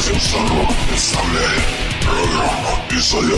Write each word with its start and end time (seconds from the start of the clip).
Episodio 0.00 0.18
Cero. 0.18 0.66
Esta 0.94 1.20
ley. 1.24 1.80
Programa 2.00 2.70
Episodio 2.88 3.36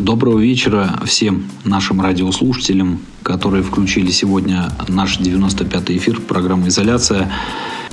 Доброго 0.00 0.38
вечера 0.38 0.98
всем 1.04 1.44
нашим 1.62 2.00
радиослушателям, 2.00 3.00
которые 3.22 3.62
включили 3.62 4.10
сегодня 4.10 4.72
наш 4.88 5.20
95-й 5.20 5.98
эфир 5.98 6.22
программы 6.22 6.68
«Изоляция», 6.68 7.30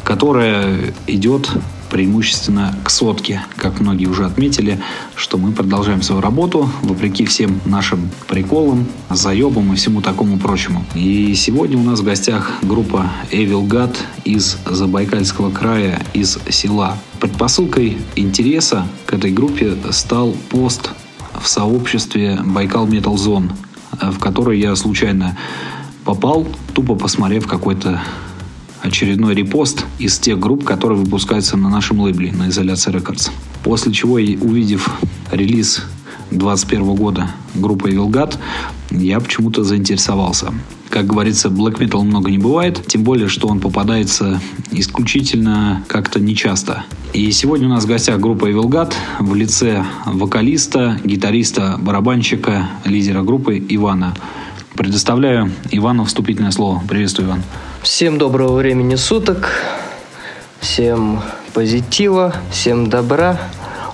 которая 0.06 0.94
идет 1.06 1.52
преимущественно 1.92 2.74
к 2.86 2.90
сотке. 2.90 3.44
Как 3.58 3.82
многие 3.82 4.06
уже 4.06 4.26
отметили, 4.26 4.80
что 5.16 5.38
мы 5.38 5.52
продолжаем 5.52 6.02
свою 6.02 6.22
работу, 6.22 6.70
вопреки 6.82 7.26
всем 7.26 7.60
нашим 7.66 8.10
приколам, 8.30 8.88
заебам 9.10 9.74
и 9.74 9.76
всему 9.76 10.02
такому 10.02 10.40
прочему. 10.40 10.86
И 10.96 11.34
сегодня 11.36 11.78
у 11.78 11.84
нас 11.84 12.00
в 12.00 12.06
гостях 12.06 12.54
группа 12.62 13.12
Evil 13.32 13.68
God 13.68 13.94
из 14.24 14.58
Забайкальского 14.66 15.52
края, 15.52 16.02
из 16.14 16.40
села. 16.50 16.98
Предпосылкой 17.20 17.98
интереса 18.16 18.88
к 19.06 19.14
этой 19.14 19.32
группе 19.32 19.76
стал 19.92 20.36
пост 20.50 20.92
в 21.42 21.48
сообществе 21.48 22.40
Байкал 22.46 22.88
Metal 22.88 23.16
Zone, 23.16 23.52
э, 24.02 24.12
в 24.12 24.20
который 24.20 24.60
я 24.60 24.76
случайно 24.76 25.38
попал, 26.04 26.48
тупо 26.74 26.96
посмотрев 26.96 27.48
какой-то 27.48 28.02
очередной 28.82 29.36
репост 29.36 29.86
из 30.00 30.18
тех 30.20 30.40
групп, 30.40 30.64
которые 30.64 31.00
выпускаются 31.00 31.58
на 31.58 31.70
нашем 31.70 32.00
лейбле, 32.00 32.32
на 32.32 32.50
Изоляции 32.50 32.94
Records. 32.94 33.32
После 33.64 33.92
чего, 33.92 34.14
увидев 34.14 34.90
релиз 35.32 35.84
2021 36.32 36.96
года 36.96 37.32
группы 37.56 37.90
Вилгат, 37.90 38.38
я 38.92 39.20
почему-то 39.20 39.64
заинтересовался. 39.64 40.54
Как 40.90 41.06
говорится, 41.06 41.50
black 41.50 41.80
metal 41.80 42.02
много 42.04 42.32
не 42.32 42.38
бывает, 42.38 42.86
тем 42.88 43.04
более, 43.04 43.28
что 43.28 43.48
он 43.48 43.60
попадается 43.60 44.40
исключительно 44.72 45.84
как-то 45.88 46.20
нечасто. 46.20 46.86
И 47.14 47.32
сегодня 47.32 47.68
у 47.68 47.72
нас 47.72 47.86
в 47.86 47.88
гостях 47.88 48.20
группа 48.20 48.50
Эвилгат 48.50 48.96
в 49.20 49.36
лице 49.36 49.86
вокалиста, 50.06 51.00
гитариста, 51.04 51.78
барабанщика, 51.80 52.68
лидера 52.86 53.22
группы 53.24 53.58
Ивана. 53.70 54.14
Предоставляю 54.76 55.52
Ивану 55.72 56.06
вступительное 56.06 56.52
слово. 56.52 56.82
Приветствую, 56.88 57.30
Иван. 57.30 57.44
Всем 57.82 58.18
доброго 58.18 58.58
времени 58.58 58.96
суток, 58.96 59.52
всем 60.60 61.22
позитива, 61.54 62.36
всем 62.52 62.90
добра. 62.90 63.40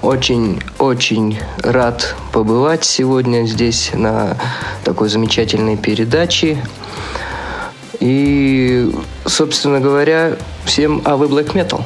Очень-очень 0.01 1.39
рад 1.59 2.15
побывать 2.33 2.83
сегодня 2.83 3.45
здесь 3.45 3.91
на 3.93 4.35
такой 4.83 5.07
замечательной 5.07 5.77
передаче. 5.77 6.57
И, 8.03 8.91
собственно 9.25 9.79
говоря, 9.79 10.35
всем 10.65 11.01
авы 11.05 11.27
Black 11.27 11.53
Metal. 11.53 11.85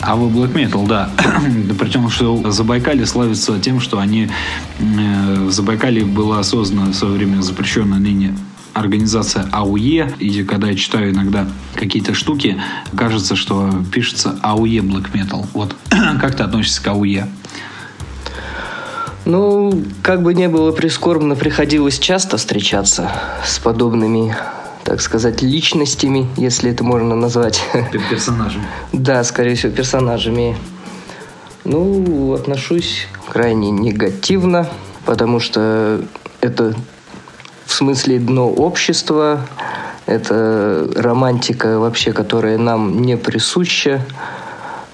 А 0.00 0.16
вы 0.16 0.28
Black 0.28 0.52
Metal, 0.52 0.84
да. 0.84 1.10
Причем, 1.78 2.10
что 2.10 2.50
Забайкалье 2.50 3.06
славится 3.06 3.56
тем, 3.60 3.78
что 3.78 4.00
они... 4.00 4.28
Э, 4.80 5.44
в 5.44 5.52
Забайкалье 5.52 6.04
была 6.04 6.42
создана 6.42 6.86
в 6.86 6.94
свое 6.94 7.14
время 7.14 7.40
запрещенная 7.40 8.00
ныне 8.00 8.36
организация 8.72 9.48
АУЕ, 9.52 10.16
и 10.18 10.42
когда 10.42 10.70
я 10.70 10.74
читаю 10.74 11.12
иногда 11.12 11.46
какие-то 11.76 12.12
штуки, 12.12 12.60
кажется, 12.96 13.36
что 13.36 13.72
пишется 13.92 14.36
АУЕ 14.42 14.80
Black 14.80 15.12
Metal. 15.12 15.46
Вот 15.54 15.76
как 16.20 16.34
ты 16.34 16.42
относишься 16.42 16.82
к 16.82 16.88
АУЕ? 16.88 17.28
Ну, 19.24 19.84
как 20.02 20.24
бы 20.24 20.34
не 20.34 20.48
было 20.48 20.72
прискорбно, 20.72 21.36
приходилось 21.36 22.00
часто 22.00 22.38
встречаться 22.38 23.12
с 23.44 23.60
подобными, 23.60 24.34
так 24.86 25.00
сказать, 25.00 25.42
личностями, 25.42 26.28
если 26.36 26.70
это 26.70 26.84
можно 26.84 27.16
назвать. 27.16 27.60
Персонажами. 28.10 28.64
Да, 28.92 29.24
скорее 29.24 29.56
всего, 29.56 29.72
персонажами. 29.72 30.56
Ну, 31.64 32.32
отношусь 32.34 33.08
крайне 33.28 33.70
негативно, 33.72 34.68
потому 35.04 35.40
что 35.40 36.00
это 36.40 36.74
в 37.66 37.72
смысле 37.72 38.20
дно 38.20 38.48
общества, 38.48 39.40
это 40.06 40.88
романтика 40.94 41.80
вообще, 41.80 42.12
которая 42.12 42.56
нам 42.56 43.02
не 43.02 43.16
присуща. 43.16 44.00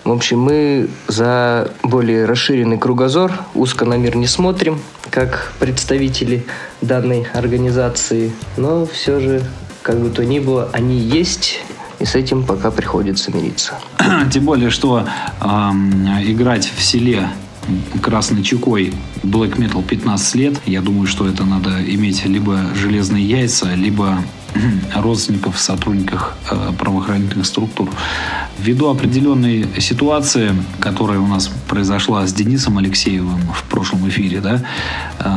В 0.05 0.11
общем, 0.11 0.41
мы 0.41 0.89
за 1.07 1.71
более 1.83 2.25
расширенный 2.25 2.79
кругозор, 2.79 3.31
узко 3.55 3.85
на 3.85 3.99
мир 3.99 4.17
не 4.17 4.27
смотрим, 4.27 4.81
как 5.11 5.53
представители 5.61 6.47
данной 6.81 7.27
организации, 7.35 8.33
но 8.57 8.87
все 8.87 9.21
же, 9.21 9.43
как 9.83 10.01
бы 10.01 10.11
то 10.11 10.25
ни 10.25 10.39
было, 10.39 10.71
они 10.73 10.99
есть, 10.99 11.61
и 11.99 12.05
с 12.05 12.15
этим 12.15 12.45
пока 12.45 12.71
приходится 12.71 13.31
мириться. 13.33 13.75
Тем 14.33 14.45
более, 14.45 14.71
что 14.71 15.07
э, 15.41 15.47
играть 16.25 16.71
в 16.77 16.83
селе 16.83 17.29
красной 18.03 18.43
чекой 18.43 18.93
Black 19.23 19.57
Metal 19.57 19.83
15 19.83 20.35
лет. 20.35 20.61
Я 20.67 20.81
думаю, 20.81 21.07
что 21.07 21.29
это 21.29 21.45
надо 21.45 21.71
иметь 21.95 22.25
либо 22.25 22.59
железные 22.75 23.25
яйца, 23.25 23.75
либо 23.75 24.19
родственников, 24.95 25.61
сотрудников 25.61 26.35
э, 26.51 26.73
правоохранительных 26.79 27.47
структур. 27.47 27.89
Ввиду 28.59 28.89
определенной 28.89 29.69
ситуации, 29.81 30.55
которая 30.81 31.21
у 31.21 31.27
нас 31.27 31.51
произошла 31.69 32.27
с 32.27 32.33
Денисом 32.33 32.79
Алексеевым 32.79 33.41
в 33.53 33.63
прошлом 33.65 34.09
эфире, 34.09 34.41
да, 34.41 34.63
э, 35.21 35.31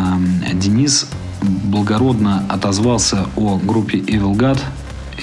Денис 0.54 1.08
благородно 1.42 2.46
отозвался 2.50 3.28
о 3.36 3.58
группе 3.58 4.00
Evil 4.00 4.36
God. 4.36 4.60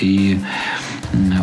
И 0.00 0.40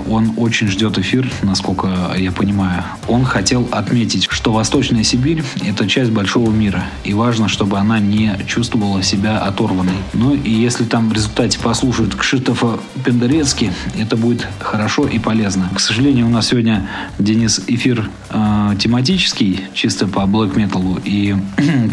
он 0.09 0.33
очень 0.37 0.67
ждет 0.67 0.97
эфир, 0.97 1.29
насколько 1.43 2.13
я 2.17 2.31
понимаю. 2.31 2.83
Он 3.07 3.23
хотел 3.23 3.67
отметить, 3.71 4.27
что 4.29 4.51
Восточная 4.51 5.03
Сибирь– 5.03 5.43
это 5.65 5.87
часть 5.87 6.11
большого 6.11 6.51
мира, 6.51 6.85
и 7.03 7.13
важно, 7.13 7.47
чтобы 7.47 7.77
она 7.77 7.99
не 7.99 8.37
чувствовала 8.47 9.03
себя 9.03 9.39
оторванной. 9.39 9.93
Ну 10.13 10.33
и 10.33 10.49
если 10.49 10.83
там 10.83 11.09
в 11.09 11.13
результате 11.13 11.59
послушают 11.59 12.15
Кшитофа 12.15 12.79
Пендерецки, 13.05 13.71
это 13.97 14.15
будет 14.17 14.47
хорошо 14.59 15.07
и 15.07 15.19
полезно. 15.19 15.69
К 15.73 15.79
сожалению, 15.79 16.27
у 16.27 16.29
нас 16.29 16.47
сегодня, 16.47 16.87
Денис, 17.17 17.61
эфир 17.67 18.09
э, 18.29 18.75
тематический, 18.79 19.61
чисто 19.73 20.07
по 20.07 20.25
блэк 20.25 20.57
металлу, 20.57 20.99
и 21.03 21.35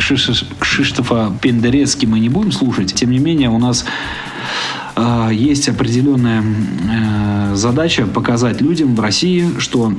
Кшиштофа 0.61 1.33
Пендерецки 1.41 2.07
мы 2.07 2.21
не 2.21 2.29
будем 2.29 2.53
слушать. 2.53 2.95
Тем 2.95 3.11
не 3.11 3.19
менее, 3.19 3.51
у 3.51 3.59
нас 3.59 3.85
есть 5.31 5.69
определенная 5.69 6.43
э, 6.43 7.55
задача 7.55 8.07
показать 8.07 8.61
людям 8.61 8.95
в 8.95 9.01
России, 9.01 9.59
что 9.59 9.93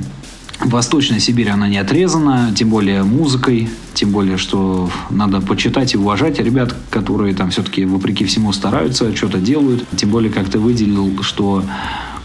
Восточная 0.60 1.18
Сибирь, 1.18 1.48
она 1.48 1.68
не 1.68 1.78
отрезана, 1.78 2.52
тем 2.54 2.68
более 2.68 3.02
музыкой, 3.02 3.68
тем 3.94 4.10
более, 4.10 4.36
что 4.36 4.90
надо 5.10 5.40
почитать 5.40 5.94
и 5.94 5.96
уважать 5.96 6.38
ребят, 6.38 6.74
которые 6.90 7.34
там 7.34 7.50
все-таки 7.50 7.84
вопреки 7.84 8.24
всему 8.24 8.52
стараются, 8.52 9.14
что-то 9.16 9.38
делают. 9.38 9.84
Тем 9.96 10.10
более, 10.10 10.30
как 10.30 10.48
ты 10.48 10.58
выделил, 10.58 11.22
что 11.22 11.64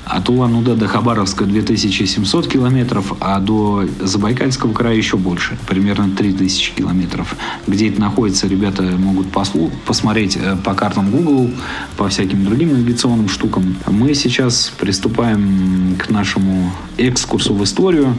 от 0.10 0.30
Улан-Удэ 0.30 0.76
до 0.76 0.88
Хабаровска 0.88 1.46
2700 1.46 2.48
километров, 2.48 3.14
а 3.20 3.40
до 3.40 3.86
Забайкальского 4.00 4.74
края 4.74 4.96
еще 4.96 5.18
больше, 5.18 5.58
примерно 5.68 6.10
3000 6.16 6.74
километров. 6.76 7.36
Где 7.68 7.90
это 7.90 8.00
находится, 8.00 8.48
ребята 8.48 8.84
могут 8.84 9.32
послу, 9.32 9.72
посмотреть 9.86 10.38
э, 10.38 10.56
по 10.64 10.74
картам 10.74 11.12
Google, 11.12 11.52
по 11.98 12.08
всяким 12.10 12.46
другим 12.46 12.74
навигационным 12.74 13.30
штукам. 13.30 13.78
Мы 13.88 14.14
сейчас 14.14 14.72
приступаем 14.78 15.96
к 15.98 16.10
нашему 16.10 16.72
экскурсу 16.98 17.54
в 17.54 17.64
историю 17.64 18.16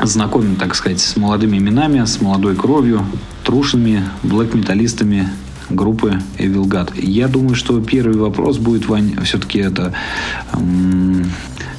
знакомим, 0.00 0.56
так 0.56 0.74
сказать, 0.74 1.00
с 1.00 1.16
молодыми 1.16 1.58
именами, 1.58 2.04
с 2.04 2.20
молодой 2.20 2.54
кровью, 2.54 3.04
трушными 3.44 4.04
блэк-металлистами 4.22 5.28
группы 5.70 6.20
Evil 6.38 6.64
God. 6.64 6.92
Я 7.00 7.28
думаю, 7.28 7.54
что 7.54 7.80
первый 7.80 8.16
вопрос 8.16 8.58
будет, 8.58 8.86
Вань, 8.86 9.16
все-таки 9.24 9.58
это 9.58 9.94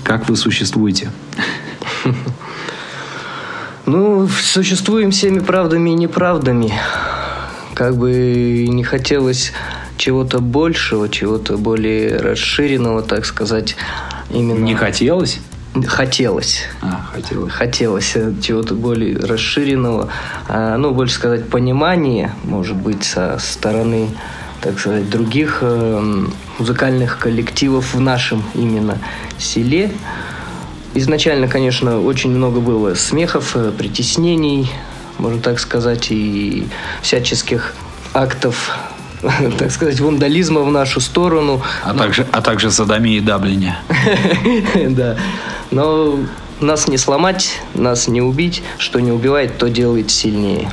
как 0.04 0.28
вы 0.30 0.36
существуете? 0.36 1.12
Ну, 3.86 4.28
существуем 4.28 5.10
всеми 5.10 5.40
правдами 5.40 5.90
и 5.90 5.94
неправдами. 5.94 6.72
Как 7.74 7.98
бы 7.98 8.68
не 8.70 8.84
хотелось 8.84 9.52
чего-то 9.98 10.40
большего, 10.42 11.10
чего-то 11.10 11.58
более 11.58 12.18
расширенного, 12.18 13.02
так 13.02 13.26
сказать. 13.26 13.76
Именно... 14.30 14.64
Не 14.64 14.76
хотелось? 14.76 15.40
Хотелось. 15.86 16.64
А, 16.82 17.08
хотелось. 17.14 17.54
Хотелось 17.54 18.18
чего-то 18.42 18.74
более 18.74 19.18
расширенного. 19.18 20.10
А, 20.48 20.78
ну, 20.78 20.92
больше 20.92 21.16
сказать, 21.16 21.48
понимания, 21.48 22.34
может 22.44 22.76
быть, 22.76 23.04
со 23.04 23.38
стороны, 23.40 24.10
так 24.62 24.80
сказать, 24.80 25.10
других 25.10 25.60
э, 25.62 26.26
музыкальных 26.58 27.20
коллективов 27.20 27.94
в 27.94 28.00
нашем 28.00 28.44
именно 28.56 28.98
селе. 29.38 29.92
Изначально, 30.96 31.48
конечно, 31.48 32.02
очень 32.02 32.32
много 32.32 32.60
было 32.60 32.96
смехов, 32.96 33.56
э, 33.56 33.72
притеснений, 33.72 34.72
можно 35.20 35.40
так 35.40 35.60
сказать, 35.60 36.08
и 36.10 36.68
всяческих 37.04 37.76
актов 38.14 38.72
так 39.58 39.72
сказать, 39.72 40.00
вандализма 40.00 40.62
в 40.62 40.72
нашу 40.72 41.00
сторону. 41.00 41.62
А, 41.84 41.94
также, 41.94 42.26
а 42.32 42.42
также 42.42 42.72
садомии 42.72 43.18
и 43.18 43.22
Даблине. 43.22 43.78
Да. 44.90 45.18
Но 45.72 46.20
нас 46.60 46.88
не 46.88 46.98
сломать, 46.98 47.60
нас 47.74 48.08
не 48.08 48.22
убить. 48.22 48.64
Что 48.78 49.00
не 49.00 49.12
убивает, 49.12 49.58
то 49.58 49.70
делает 49.70 50.10
сильнее. 50.12 50.72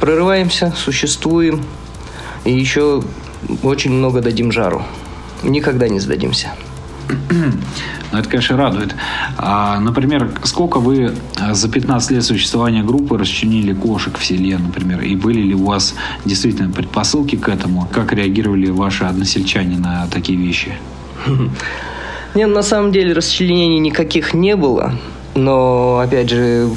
Прорываемся, 0.00 0.72
существуем. 0.76 1.64
И 2.44 2.52
еще 2.52 3.02
очень 3.62 3.92
много 3.92 4.20
дадим 4.20 4.52
жару. 4.52 4.84
Никогда 5.42 5.88
не 5.88 6.00
сдадимся. 6.00 6.52
Ну, 8.10 8.18
это, 8.18 8.28
конечно, 8.28 8.56
радует. 8.56 8.94
А, 9.36 9.78
например, 9.80 10.30
сколько 10.44 10.78
вы 10.78 11.14
за 11.52 11.68
15 11.68 12.10
лет 12.12 12.24
существования 12.24 12.82
группы 12.82 13.18
расчленили 13.18 13.74
кошек 13.74 14.16
в 14.16 14.24
селе, 14.24 14.56
например? 14.58 15.02
И 15.02 15.14
были 15.14 15.40
ли 15.40 15.54
у 15.54 15.66
вас 15.66 15.94
действительно 16.24 16.72
предпосылки 16.72 17.36
к 17.36 17.48
этому? 17.48 17.86
Как 17.92 18.12
реагировали 18.12 18.70
ваши 18.70 19.04
односельчане 19.04 19.78
на 19.78 20.06
такие 20.06 20.38
вещи? 20.38 20.72
Нет, 22.34 22.48
на 22.48 22.62
самом 22.62 22.92
деле 22.92 23.12
расчленений 23.12 23.78
никаких 23.78 24.34
не 24.34 24.56
было. 24.56 24.92
Но, 25.34 25.98
опять 25.98 26.30
же, 26.30 26.68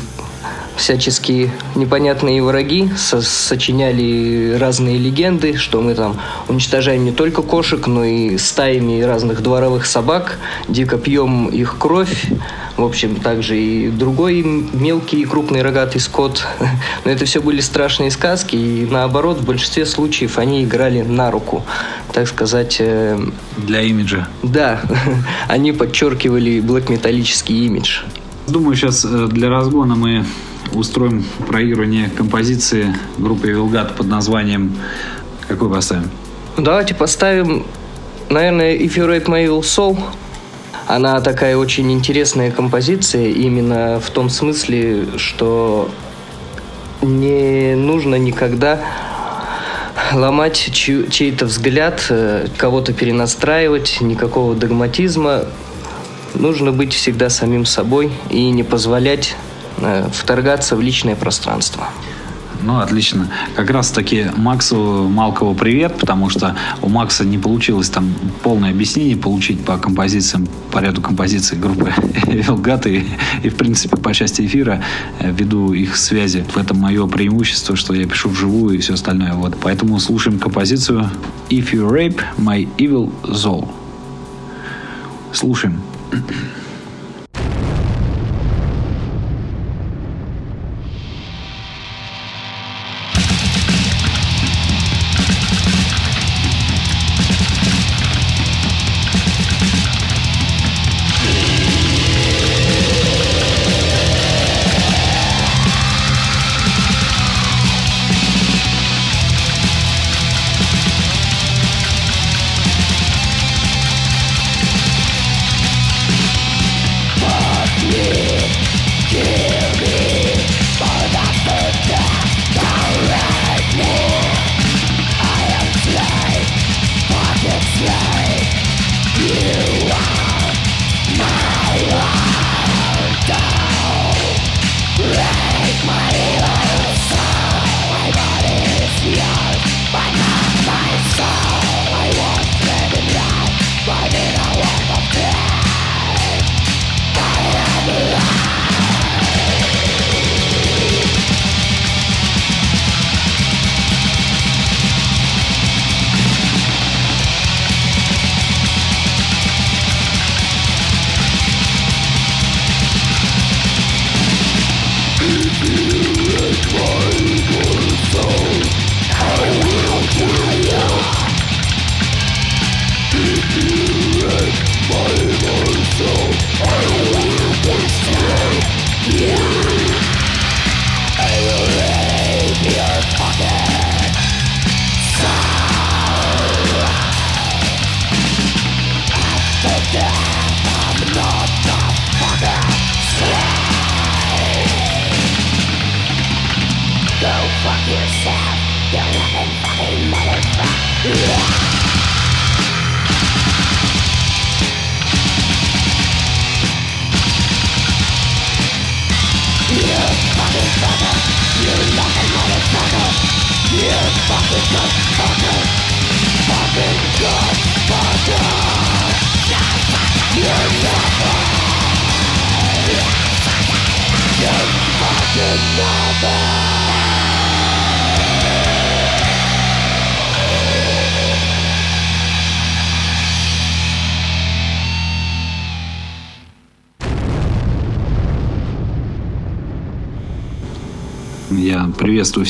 всяческие 0.81 1.51
непонятные 1.75 2.41
враги 2.41 2.89
со 2.97 3.21
сочиняли 3.21 4.57
разные 4.59 4.97
легенды, 4.97 5.55
что 5.55 5.79
мы 5.79 5.93
там 5.93 6.19
уничтожаем 6.47 7.05
не 7.05 7.11
только 7.11 7.43
кошек, 7.43 7.85
но 7.85 8.03
и 8.03 8.37
стаями 8.37 9.01
разных 9.01 9.43
дворовых 9.43 9.85
собак, 9.85 10.39
дико 10.67 10.97
пьем 10.97 11.47
их 11.47 11.77
кровь, 11.77 12.25
в 12.77 12.83
общем, 12.83 13.15
также 13.15 13.59
и 13.59 13.89
другой 13.89 14.41
мелкий 14.41 15.21
и 15.21 15.25
крупный 15.25 15.61
рогатый 15.61 16.01
скот. 16.01 16.47
Но 17.05 17.11
это 17.11 17.25
все 17.25 17.41
были 17.41 17.61
страшные 17.61 18.09
сказки, 18.09 18.55
и 18.55 18.87
наоборот, 18.89 19.37
в 19.39 19.45
большинстве 19.45 19.85
случаев 19.85 20.39
они 20.39 20.63
играли 20.63 21.01
на 21.03 21.29
руку, 21.29 21.63
так 22.11 22.27
сказать. 22.27 22.77
Э, 22.79 23.19
Для 23.57 23.81
имиджа. 23.81 24.27
Да, 24.41 24.81
они 25.47 25.73
подчеркивали 25.73 26.59
блэк-металлический 26.59 27.65
имидж. 27.65 28.01
Думаю, 28.47 28.75
сейчас 28.75 29.05
э, 29.05 29.27
для 29.27 29.49
разгона 29.49 29.95
мы 29.95 30.25
устроим 30.73 31.23
проигрывание 31.47 32.09
композиции 32.09 32.95
группы 33.17 33.47
Вилгат 33.47 33.95
под 33.95 34.07
названием... 34.07 34.75
Какой 35.47 35.69
поставим? 35.69 36.09
Давайте 36.57 36.95
поставим, 36.95 37.65
наверное, 38.29 38.77
If 38.77 38.95
You 38.95 39.07
Rape 39.07 39.25
My 39.25 39.45
Evil 39.45 39.61
Soul. 39.61 39.97
Она 40.87 41.19
такая 41.21 41.57
очень 41.57 41.91
интересная 41.91 42.51
композиция 42.51 43.27
именно 43.29 43.99
в 43.99 44.09
том 44.09 44.29
смысле, 44.29 45.07
что 45.17 45.89
не 47.01 47.75
нужно 47.75 48.15
никогда 48.15 48.79
ломать 50.13 50.71
чей-то 50.73 51.45
взгляд, 51.45 52.05
э, 52.09 52.47
кого-то 52.57 52.93
перенастраивать, 52.93 53.99
никакого 54.01 54.55
догматизма. 54.55 55.45
нужно 56.33 56.71
быть 56.71 56.93
всегда 56.93 57.29
самим 57.29 57.65
собой 57.65 58.11
и 58.29 58.49
не 58.51 58.63
позволять 58.63 59.35
вторгаться 60.13 60.75
в 60.75 60.81
личное 60.81 61.15
пространство. 61.15 61.87
Ну, 62.63 62.79
отлично. 62.79 63.27
Как 63.55 63.69
раз 63.71 63.89
таки 63.89 64.27
Максу 64.37 65.07
Малкову 65.09 65.55
привет, 65.55 65.97
потому 65.97 66.29
что 66.29 66.55
у 66.81 66.89
Макса 66.89 67.25
не 67.25 67.37
получилось 67.37 67.89
там 67.89 68.13
полное 68.43 68.71
объяснение 68.71 69.17
получить 69.17 69.63
по 69.65 69.77
композициям, 69.77 70.47
по 70.71 70.79
ряду 70.79 71.01
композиций 71.01 71.57
группы 71.57 71.91
Велгат 72.27 72.85
и, 72.85 73.03
и, 73.43 73.49
в 73.49 73.55
принципе, 73.55 73.97
по 73.97 74.13
части 74.13 74.45
эфира, 74.45 74.83
э, 75.19 75.31
ввиду 75.31 75.73
их 75.73 75.95
связи. 75.95 76.45
В 76.53 76.57
этом 76.57 76.77
мое 76.77 77.07
преимущество, 77.07 77.75
что 77.75 77.93
я 77.93 78.05
пишу 78.05 78.29
вживую 78.29 78.75
и 78.75 78.79
все 78.79 78.93
остальное. 78.93 79.33
Вот. 79.33 79.57
Поэтому 79.59 79.99
слушаем 79.99 80.37
композицию 80.37 81.09
If 81.49 81.71
You 81.71 81.89
Rape 81.89 82.21
My 82.37 82.67
Evil 82.77 83.11
Soul. 83.23 83.67
Слушаем. 85.33 85.81
Я 86.11 86.19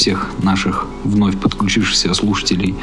всех 0.02 0.32
наших 0.42 0.88
вновь 1.04 1.38
подключившихся 1.38 2.12
слушателей 2.16 2.74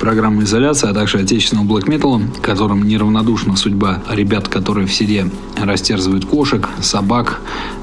программы 0.00 0.42
«Изоляция», 0.42 0.90
а 0.90 0.94
также 0.94 1.18
отечественного 1.18 1.66
блэк 1.66 1.88
металла, 1.88 2.20
которым 2.42 2.82
неравнодушна 2.82 3.56
судьба 3.56 4.02
ребят, 4.10 4.48
которые 4.48 4.88
в 4.88 4.92
селе 4.92 5.30
растерзывают 5.56 6.24
кошек, 6.24 6.68
собак, 6.80 7.40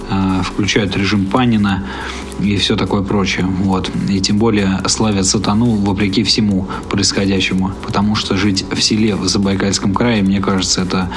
э, 0.10 0.42
включают 0.44 0.98
режим 0.98 1.26
Панина 1.26 1.86
и 2.42 2.58
все 2.58 2.76
такое 2.76 3.02
прочее. 3.02 3.46
Вот. 3.46 3.90
И 4.10 4.20
тем 4.20 4.38
более 4.38 4.82
славят 4.88 5.26
сатану 5.26 5.76
вопреки 5.76 6.24
всему 6.24 6.68
происходящему. 6.90 7.72
Потому 7.86 8.16
что 8.16 8.36
жить 8.36 8.66
в 8.70 8.82
селе 8.82 9.16
в 9.16 9.26
Забайкальском 9.28 9.94
крае, 9.94 10.22
мне 10.22 10.42
кажется, 10.42 10.82
это 10.82 11.10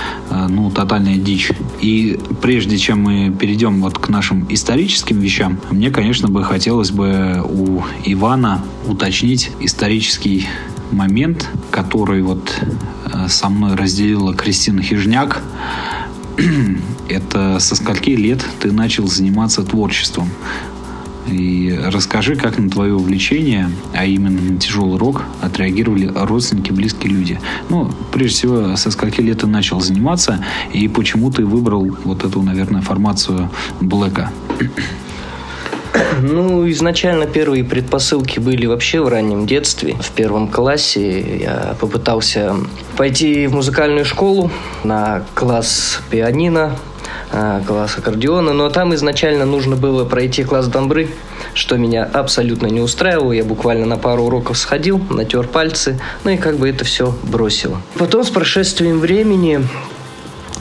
ну, 0.49 0.71
тотальная 0.71 1.17
дичь. 1.17 1.51
И 1.81 2.19
прежде 2.41 2.79
чем 2.79 3.03
мы 3.03 3.31
перейдем 3.31 3.83
вот 3.83 3.99
к 3.99 4.09
нашим 4.09 4.47
историческим 4.49 5.21
вещам, 5.21 5.59
мне, 5.71 5.91
конечно, 5.91 6.29
бы 6.29 6.45
хотелось 6.45 6.91
бы 6.91 7.43
у 7.45 7.83
Ивана 8.05 8.65
уточнить 8.87 9.51
исторический 9.61 10.47
момент, 10.91 11.49
который 11.71 12.23
вот 12.23 12.61
э, 13.13 13.29
со 13.29 13.49
мной 13.49 13.75
разделила 13.77 14.35
Кристина 14.35 14.83
Хижняк. 14.83 15.43
Это 17.09 17.59
со 17.61 17.75
скольки 17.77 18.11
лет 18.11 18.45
ты 18.61 18.73
начал 18.73 19.07
заниматься 19.07 19.63
творчеством? 19.63 20.29
И 21.31 21.79
расскажи, 21.87 22.37
как 22.37 22.59
на 22.59 22.71
твое 22.71 22.95
увлечение, 22.95 23.71
а 23.95 24.05
именно 24.05 24.41
на 24.41 24.59
тяжелый 24.59 24.99
рок, 24.99 25.25
отреагировали 25.41 26.11
родственники, 26.15 26.73
близкие 26.73 27.13
люди. 27.13 27.41
Ну, 27.69 27.91
прежде 28.13 28.37
всего, 28.37 28.77
со 28.77 28.91
скольки 28.91 29.21
лет 29.21 29.41
ты 29.41 29.47
начал 29.47 29.81
заниматься 29.81 30.45
и 30.73 30.89
почему 30.89 31.31
ты 31.31 31.45
выбрал 31.45 31.87
вот 32.05 32.25
эту, 32.25 32.43
наверное, 32.43 32.81
формацию 32.81 33.51
Блэка? 33.81 34.31
Ну, 36.21 36.69
изначально 36.71 37.27
первые 37.27 37.65
предпосылки 37.65 38.39
были 38.39 38.67
вообще 38.67 39.01
в 39.01 39.09
раннем 39.09 39.47
детстве. 39.47 39.97
В 40.01 40.11
первом 40.13 40.49
классе 40.49 41.41
я 41.41 41.77
попытался 41.79 42.55
пойти 42.97 43.47
в 43.47 43.55
музыкальную 43.55 44.05
школу 44.05 44.51
на 44.85 45.25
класс 45.35 46.01
пианино, 46.11 46.77
класс 47.67 47.99
аккордеона, 47.99 48.53
но 48.53 48.71
там 48.71 48.95
изначально 48.95 49.45
нужно 49.45 49.77
было 49.77 50.05
пройти 50.05 50.45
класс 50.45 50.69
дамбры, 50.69 51.09
что 51.55 51.77
меня 51.77 52.05
абсолютно 52.05 52.67
не 52.67 52.81
устраивало. 52.81 53.33
Я 53.33 53.45
буквально 53.45 53.87
на 53.87 53.97
пару 53.97 54.25
уроков 54.25 54.59
сходил, 54.59 55.01
натер 55.11 55.47
пальцы, 55.47 55.99
ну 56.25 56.31
и 56.31 56.37
как 56.37 56.57
бы 56.57 56.69
это 56.69 56.85
все 56.85 57.15
бросил. 57.23 57.77
Потом 57.99 58.25
с 58.25 58.31
прошествием 58.31 59.01
времени 59.01 59.61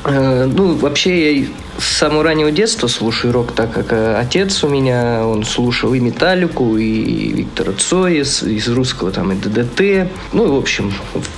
э, 0.03 0.45
ну, 0.45 0.75
вообще 0.75 1.41
я 1.41 1.47
с 1.77 1.97
самого 1.97 2.23
раннего 2.23 2.51
детства 2.51 2.87
слушаю 2.87 3.33
рок, 3.33 3.51
так 3.51 3.71
как 3.71 3.91
э, 3.91 4.15
отец 4.17 4.63
у 4.63 4.69
меня, 4.69 5.25
он 5.25 5.43
слушал 5.43 5.93
и 5.93 5.99
Металлику, 5.99 6.77
и 6.77 7.33
Виктора 7.33 7.73
Цоя, 7.73 8.21
из 8.21 8.67
русского 8.69 9.11
там 9.11 9.31
и 9.31 9.35
ДДТ. 9.35 10.09
Ну, 10.31 10.55
в 10.55 10.57
общем, 10.57 10.93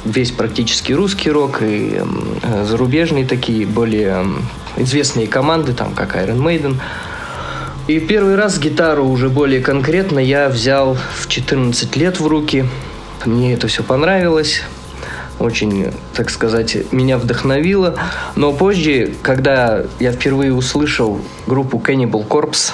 весь 0.05 0.31
практически 0.31 0.93
русский 0.93 1.31
рок, 1.31 1.61
и 1.61 2.01
э, 2.43 2.65
зарубежные 2.65 3.25
такие 3.25 3.65
более 3.65 4.25
известные 4.77 5.27
команды, 5.27 5.73
там, 5.73 5.93
как 5.93 6.15
Iron 6.15 6.37
Maiden. 6.37 6.75
И 7.87 7.99
первый 7.99 8.35
раз 8.35 8.59
гитару 8.59 9.05
уже 9.05 9.29
более 9.29 9.61
конкретно 9.61 10.19
я 10.19 10.49
взял 10.49 10.97
в 11.19 11.27
14 11.27 11.95
лет 11.95 12.19
в 12.19 12.27
руки. 12.27 12.65
Мне 13.25 13.53
это 13.53 13.67
все 13.67 13.83
понравилось. 13.83 14.63
очень, 15.39 15.93
так 16.13 16.29
сказать, 16.29 16.77
меня 16.91 17.17
вдохновило. 17.17 17.95
Но 18.35 18.53
позже, 18.53 19.13
когда 19.21 19.83
я 19.99 20.11
впервые 20.11 20.53
услышал 20.53 21.19
группу 21.45 21.77
Cannibal 21.77 22.27
Corpse, 22.27 22.71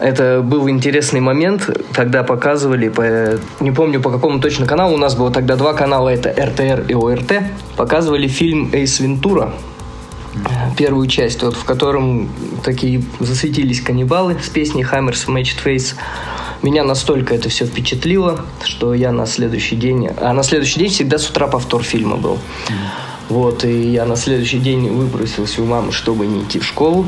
это 0.00 0.40
был 0.42 0.68
интересный 0.68 1.20
момент, 1.20 1.68
когда 1.92 2.22
показывали, 2.22 2.88
по, 2.88 3.38
не 3.60 3.70
помню 3.70 4.00
по 4.00 4.10
какому 4.10 4.40
точно 4.40 4.66
каналу, 4.66 4.94
у 4.94 4.98
нас 4.98 5.14
было 5.14 5.30
тогда 5.30 5.56
два 5.56 5.74
канала, 5.74 6.08
это 6.08 6.30
РТР 6.30 6.86
и 6.88 6.94
ОРТ, 6.94 7.42
показывали 7.76 8.26
фильм 8.26 8.70
«Эйс 8.72 8.98
Вентура», 8.98 9.52
первую 10.76 11.06
часть, 11.08 11.42
вот, 11.42 11.56
в 11.56 11.64
котором 11.64 12.28
такие 12.62 13.02
засветились 13.18 13.80
каннибалы 13.80 14.36
с 14.42 14.48
песней 14.48 14.82
«Hammers 14.84 15.26
Matched 15.26 15.62
Face». 15.64 15.94
Меня 16.62 16.84
настолько 16.84 17.34
это 17.34 17.48
все 17.48 17.64
впечатлило, 17.64 18.44
что 18.62 18.92
я 18.94 19.12
на 19.12 19.26
следующий 19.26 19.76
день... 19.76 20.08
А 20.18 20.32
на 20.32 20.42
следующий 20.42 20.78
день 20.78 20.90
всегда 20.90 21.18
с 21.18 21.28
утра 21.28 21.46
повтор 21.46 21.82
фильма 21.82 22.16
был. 22.16 22.38
Вот, 23.30 23.64
и 23.64 23.92
я 23.92 24.04
на 24.04 24.16
следующий 24.16 24.58
день 24.58 24.88
выбросился 24.90 25.62
у 25.62 25.64
мамы, 25.64 25.92
чтобы 25.92 26.26
не 26.26 26.42
идти 26.42 26.58
в 26.58 26.66
школу 26.66 27.06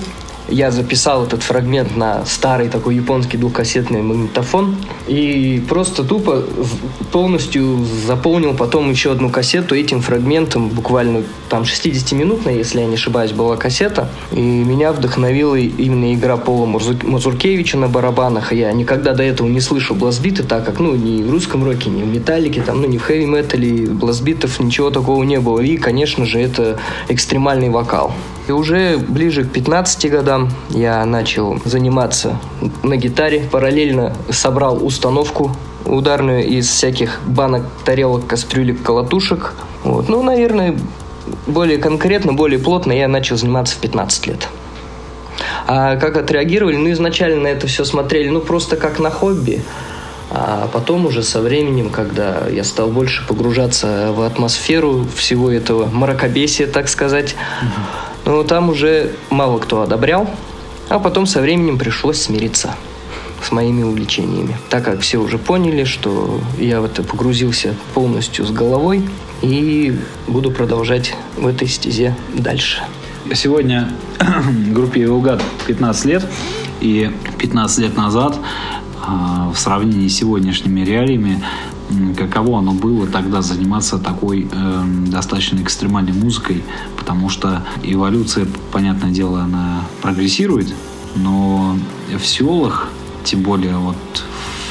я 0.48 0.70
записал 0.70 1.24
этот 1.24 1.42
фрагмент 1.42 1.96
на 1.96 2.24
старый 2.26 2.68
такой 2.68 2.96
японский 2.96 3.36
двухкассетный 3.36 4.02
магнитофон 4.02 4.76
и 5.06 5.62
просто 5.68 6.04
тупо 6.04 6.44
полностью 7.10 7.84
заполнил 8.06 8.54
потом 8.54 8.90
еще 8.90 9.12
одну 9.12 9.30
кассету 9.30 9.74
этим 9.74 10.00
фрагментом, 10.00 10.68
буквально 10.68 11.22
там 11.48 11.62
60-минутная, 11.62 12.54
если 12.54 12.80
я 12.80 12.86
не 12.86 12.94
ошибаюсь, 12.94 13.32
была 13.32 13.56
кассета. 13.56 14.08
И 14.32 14.40
меня 14.40 14.92
вдохновила 14.92 15.56
именно 15.56 16.14
игра 16.14 16.36
Пола 16.36 16.66
Мазуркевича 16.66 17.76
на 17.76 17.88
барабанах. 17.88 18.52
Я 18.52 18.72
никогда 18.72 19.12
до 19.12 19.22
этого 19.22 19.48
не 19.48 19.60
слышал 19.60 19.94
бластбиты, 19.94 20.42
так 20.42 20.64
как, 20.64 20.80
ну, 20.80 20.94
ни 20.94 21.22
в 21.22 21.30
русском 21.30 21.64
роке, 21.64 21.90
ни 21.90 22.02
в 22.02 22.06
металлике, 22.06 22.62
там, 22.62 22.80
ну, 22.80 22.88
ни 22.88 22.98
в 22.98 23.02
хэви-метале, 23.02 23.86
бластбитов, 23.86 24.60
ничего 24.60 24.90
такого 24.90 25.22
не 25.24 25.40
было. 25.40 25.60
И, 25.60 25.76
конечно 25.76 26.24
же, 26.24 26.40
это 26.40 26.78
экстремальный 27.08 27.68
вокал. 27.68 28.12
И 28.48 28.52
уже 28.52 28.98
ближе 28.98 29.44
к 29.44 29.52
15 29.52 30.10
годам 30.10 30.31
я 30.70 31.04
начал 31.04 31.60
заниматься 31.64 32.38
на 32.82 32.96
гитаре. 32.96 33.48
Параллельно 33.50 34.14
собрал 34.30 34.84
установку 34.84 35.56
ударную 35.84 36.46
из 36.46 36.68
всяких 36.68 37.20
банок, 37.26 37.64
тарелок, 37.84 38.26
кастрюлек, 38.26 38.82
колотушек. 38.82 39.54
Вот. 39.84 40.08
Ну, 40.08 40.22
наверное, 40.22 40.78
более 41.46 41.78
конкретно, 41.78 42.32
более 42.32 42.58
плотно 42.58 42.92
я 42.92 43.08
начал 43.08 43.36
заниматься 43.36 43.76
в 43.76 43.78
15 43.78 44.26
лет. 44.26 44.48
А 45.66 45.96
как 45.96 46.16
отреагировали? 46.16 46.76
Ну, 46.76 46.90
изначально 46.92 47.42
на 47.42 47.48
это 47.48 47.66
все 47.66 47.84
смотрели, 47.84 48.28
ну, 48.28 48.40
просто 48.40 48.76
как 48.76 48.98
на 48.98 49.10
хобби. 49.10 49.62
А 50.30 50.68
потом 50.72 51.04
уже 51.04 51.22
со 51.22 51.42
временем, 51.42 51.90
когда 51.90 52.48
я 52.50 52.64
стал 52.64 52.88
больше 52.88 53.26
погружаться 53.26 54.12
в 54.12 54.22
атмосферу 54.22 55.06
всего 55.14 55.50
этого 55.50 55.86
мракобесия, 55.86 56.66
так 56.66 56.88
сказать, 56.88 57.36
но 58.24 58.42
там 58.42 58.70
уже 58.70 59.12
мало 59.30 59.58
кто 59.58 59.82
одобрял, 59.82 60.28
а 60.88 60.98
потом 60.98 61.26
со 61.26 61.40
временем 61.40 61.78
пришлось 61.78 62.20
смириться 62.20 62.74
с 63.42 63.50
моими 63.50 63.82
увлечениями, 63.82 64.56
так 64.70 64.84
как 64.84 65.00
все 65.00 65.18
уже 65.18 65.38
поняли, 65.38 65.84
что 65.84 66.40
я 66.58 66.80
в 66.80 66.84
это 66.84 67.02
погрузился 67.02 67.74
полностью 67.94 68.46
с 68.46 68.50
головой 68.50 69.08
и 69.42 69.98
буду 70.28 70.50
продолжать 70.50 71.14
в 71.36 71.46
этой 71.46 71.66
стезе 71.66 72.14
дальше. 72.34 72.82
Сегодня 73.34 73.88
группе 74.70 75.02
Евгад 75.02 75.42
15 75.66 76.04
лет, 76.06 76.24
и 76.80 77.10
15 77.38 77.78
лет 77.78 77.96
назад 77.96 78.36
а, 79.00 79.50
в 79.54 79.58
сравнении 79.58 80.08
с 80.08 80.16
сегодняшними 80.16 80.80
реалиями 80.80 81.42
каково 82.16 82.58
оно 82.58 82.72
было 82.72 83.06
тогда 83.06 83.42
заниматься 83.42 83.98
такой 83.98 84.48
э, 84.50 84.84
достаточно 85.06 85.60
экстремальной 85.62 86.12
музыкой, 86.12 86.62
потому 86.96 87.28
что 87.28 87.64
эволюция, 87.82 88.46
понятное 88.72 89.10
дело, 89.10 89.42
она 89.42 89.84
прогрессирует, 90.02 90.74
но 91.16 91.76
в 92.08 92.26
селах, 92.26 92.88
тем 93.24 93.42
более 93.42 93.76
вот 93.76 93.96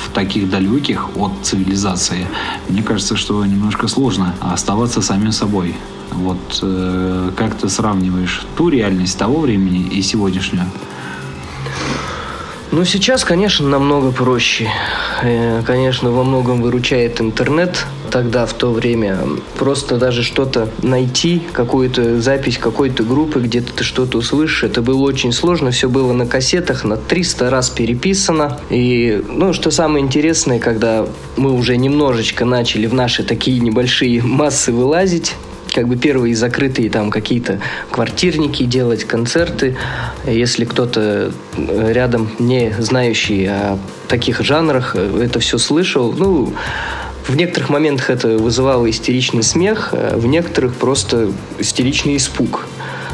в 0.06 0.14
таких 0.14 0.50
далеких 0.50 1.16
от 1.16 1.32
цивилизации, 1.44 2.28
мне 2.70 2.84
кажется, 2.84 3.16
что 3.16 3.46
немножко 3.46 3.88
сложно 3.88 4.36
оставаться 4.40 5.02
самим 5.02 5.32
собой. 5.32 5.76
Вот 6.12 6.60
э, 6.62 7.32
как 7.38 7.56
ты 7.56 7.70
сравниваешь 7.70 8.46
ту 8.58 8.70
реальность 8.70 9.18
того 9.18 9.40
времени 9.40 9.88
и 9.88 10.02
сегодняшнюю? 10.02 10.66
Ну, 12.72 12.86
сейчас, 12.86 13.26
конечно, 13.26 13.68
намного 13.68 14.12
проще. 14.14 14.70
Э, 15.22 15.62
конечно, 15.66 16.10
во 16.10 16.24
многом 16.24 16.62
выручает 16.62 17.20
интернет. 17.20 17.86
Тогда, 18.10 18.46
в 18.46 18.54
то 18.54 18.72
время, 18.72 19.18
просто 19.58 19.98
даже 19.98 20.24
что-то 20.24 20.70
найти, 20.82 21.42
какую-то 21.52 22.22
запись 22.22 22.58
какой-то 22.58 23.04
группы, 23.04 23.42
где-то 23.42 23.74
ты 23.74 23.84
что-то 23.84 24.20
услышишь, 24.20 24.64
это 24.64 24.82
было 24.82 25.02
очень 25.02 25.34
сложно. 25.34 25.72
Все 25.72 25.90
было 25.90 26.14
на 26.14 26.26
кассетах, 26.26 26.86
на 26.86 26.96
300 26.96 27.50
раз 27.50 27.70
переписано. 27.70 28.58
И, 28.70 29.22
ну, 29.28 29.52
что 29.52 29.70
самое 29.70 30.06
интересное, 30.06 30.60
когда 30.60 31.06
мы 31.36 31.52
уже 31.52 31.76
немножечко 31.76 32.46
начали 32.46 32.86
в 32.88 32.94
наши 32.94 33.24
такие 33.24 33.60
небольшие 33.60 34.22
массы 34.24 34.72
вылазить, 34.72 35.36
как 35.74 35.88
бы 35.88 35.96
первые 35.96 36.36
закрытые 36.36 36.90
там 36.90 37.10
какие-то 37.10 37.60
квартирники 37.90 38.64
делать, 38.64 39.06
концерты. 39.06 39.78
Если 40.26 40.66
кто-то 40.66 41.32
э, 41.58 41.92
рядом 41.94 42.30
не 42.40 42.74
знающий 42.78 43.46
о 43.46 43.80
таких 44.08 44.42
жанрах 44.42 44.96
э, 44.96 45.24
это 45.24 45.40
все 45.40 45.58
слышал, 45.58 46.12
ну, 46.12 46.54
в 47.28 47.36
некоторых 47.36 47.70
моментах 47.70 48.10
это 48.10 48.38
вызывало 48.38 48.90
истеричный 48.90 49.44
смех, 49.44 49.90
а 49.94 50.18
в 50.18 50.26
некоторых 50.26 50.76
просто 50.76 51.32
истеричный 51.60 52.18
испуг. 52.18 52.68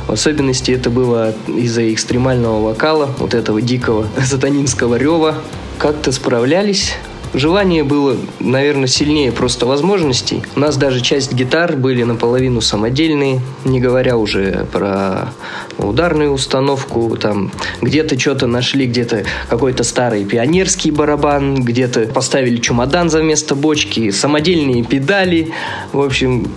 В 0.07 0.11
особенности 0.13 0.71
это 0.71 0.89
было 0.89 1.35
из-за 1.47 1.93
экстремального 1.93 2.61
вокала, 2.61 3.13
вот 3.19 3.33
этого 3.33 3.61
дикого 3.61 4.07
сатанинского 4.25 4.95
рева. 4.95 5.35
Как-то 5.77 6.11
справлялись, 6.11 6.95
Желание 7.33 7.83
было, 7.83 8.15
наверное, 8.39 8.87
сильнее 8.87 9.31
просто 9.31 9.65
возможностей. 9.65 10.43
У 10.55 10.59
нас 10.59 10.77
даже 10.77 11.01
часть 11.01 11.33
гитар 11.33 11.75
были 11.75 12.03
наполовину 12.03 12.61
самодельные, 12.61 13.41
не 13.65 13.79
говоря 13.79 14.17
уже 14.17 14.65
про 14.71 15.33
ударную 15.77 16.31
установку. 16.31 17.17
Там 17.17 17.51
где-то 17.81 18.19
что-то 18.19 18.47
нашли, 18.47 18.87
где-то 18.87 19.23
какой-то 19.49 19.83
старый 19.83 20.25
пионерский 20.25 20.91
барабан, 20.91 21.63
где-то 21.63 22.07
поставили 22.07 22.57
чемодан 22.57 23.09
за 23.09 23.21
место 23.21 23.55
бочки, 23.55 24.11
самодельные 24.11 24.83
педали. 24.83 25.51
В 25.91 26.01
общем, 26.01 26.47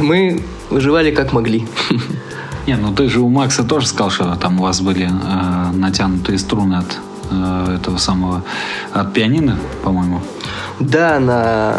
мы 0.00 0.42
выживали 0.70 1.10
как 1.12 1.32
могли. 1.32 1.66
Не, 2.66 2.76
ну 2.76 2.92
ты 2.92 3.08
же 3.08 3.20
у 3.20 3.28
Макса 3.28 3.62
тоже 3.62 3.86
сказал, 3.86 4.10
что 4.10 4.36
там 4.36 4.58
у 4.58 4.64
вас 4.64 4.80
были 4.80 5.06
э, 5.06 5.72
натянутые 5.72 6.38
струны 6.38 6.74
от 6.74 6.98
Э, 7.30 7.76
этого 7.76 7.98
самого 7.98 8.42
от 8.92 9.12
пианино, 9.12 9.58
по-моему. 9.82 10.20
Да, 10.78 11.18
на, 11.18 11.76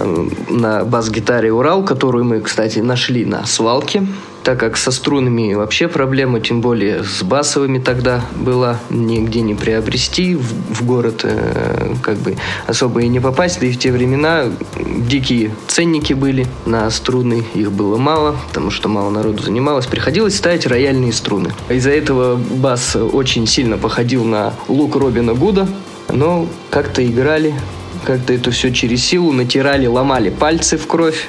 на 0.49 0.83
бас-гитаре 0.83 1.51
Урал, 1.51 1.83
которую 1.83 2.25
мы, 2.25 2.41
кстати, 2.41 2.79
нашли 2.79 3.25
на 3.25 3.45
свалке 3.45 4.07
так 4.47 4.62
как 4.62 4.77
со 4.77 4.91
струнами 4.91 5.55
вообще 5.55 5.89
проблема, 5.89 6.39
тем 6.39 6.62
более 6.62 7.03
с 7.03 7.21
басовыми 7.21 7.79
тогда 7.79 8.23
была, 8.33 8.79
нигде 8.89 9.41
не 9.41 9.55
приобрести, 9.55 10.36
в, 10.36 10.73
в 10.73 10.86
город 10.86 11.25
э, 11.25 11.93
как 12.01 12.15
бы 12.15 12.38
особо 12.65 13.01
и 13.01 13.10
не 13.10 13.19
попасть, 13.19 13.60
да 13.60 13.65
и 13.65 13.73
в 13.73 13.77
те 13.77 13.91
времена 13.91 14.45
дикие 14.79 15.51
ценники 15.67 16.13
были 16.13 16.47
на 16.65 16.89
струны, 16.91 17.43
их 17.55 17.73
было 17.73 17.97
мало, 17.97 18.38
потому 18.47 18.71
что 18.71 18.88
мало 18.88 19.10
народу 19.10 19.43
занималось, 19.43 19.86
приходилось 19.86 20.38
ставить 20.38 20.65
рояльные 20.65 21.12
струны. 21.12 21.51
Из-за 21.67 21.89
этого 21.89 22.38
бас 22.38 22.95
очень 22.95 23.47
сильно 23.47 23.77
походил 23.77 24.23
на 24.23 24.53
лук 24.69 24.95
Робина 24.95 25.33
Гуда, 25.33 25.67
но 26.07 26.47
как-то 26.69 27.05
играли, 27.05 27.53
как-то 28.05 28.31
это 28.31 28.51
все 28.51 28.71
через 28.71 29.03
силу 29.03 29.33
натирали, 29.33 29.88
ломали 29.88 30.29
пальцы 30.29 30.77
в 30.77 30.88
кровь, 30.88 31.27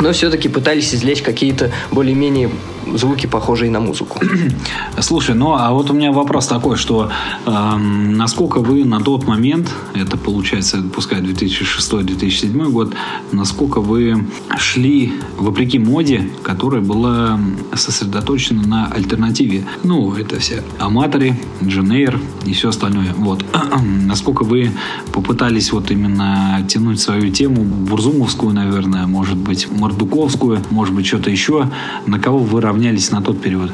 но 0.00 0.12
все-таки 0.12 0.48
пытались 0.48 0.94
извлечь 0.94 1.22
какие-то 1.22 1.70
более-менее 1.90 2.50
звуки, 2.94 3.26
похожие 3.26 3.70
на 3.70 3.80
музыку. 3.80 4.20
Слушай, 5.00 5.34
ну 5.34 5.54
а 5.54 5.72
вот 5.72 5.90
у 5.90 5.94
меня 5.94 6.12
вопрос 6.12 6.46
такой, 6.46 6.76
что 6.76 7.10
э, 7.46 7.76
насколько 7.76 8.60
вы 8.60 8.84
на 8.84 9.00
тот 9.00 9.26
момент, 9.26 9.72
это 9.94 10.16
получается, 10.16 10.82
пускай 10.94 11.20
2006-2007 11.20 12.70
год, 12.70 12.94
насколько 13.32 13.80
вы 13.80 14.26
шли 14.58 15.12
вопреки 15.36 15.78
моде, 15.78 16.30
которая 16.42 16.80
была 16.80 17.38
сосредоточена 17.74 18.62
на 18.66 18.86
альтернативе. 18.86 19.64
Ну, 19.84 20.14
это 20.14 20.38
все 20.38 20.62
аматоры, 20.78 21.38
Дженейр 21.62 22.20
и 22.44 22.52
все 22.52 22.70
остальное. 22.70 23.14
Вот. 23.16 23.44
насколько 24.08 24.42
вы 24.42 24.72
попытались 25.12 25.72
вот 25.72 25.90
именно 25.90 26.64
тянуть 26.68 27.00
свою 27.00 27.30
тему, 27.30 27.62
бурзумовскую, 27.62 28.52
наверное, 28.54 29.06
может 29.06 29.36
быть, 29.36 29.68
мордуковскую, 29.70 30.60
может 30.70 30.94
быть, 30.94 31.06
что-то 31.06 31.30
еще, 31.30 31.70
на 32.06 32.18
кого 32.18 32.38
вы 32.38 32.60
равнялись 32.60 32.77
равнялись 32.78 33.10
на 33.10 33.20
тот 33.20 33.40
период? 33.40 33.72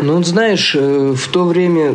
Ну, 0.00 0.22
знаешь, 0.22 0.74
э, 0.74 1.14
в 1.14 1.28
то 1.28 1.44
время 1.44 1.94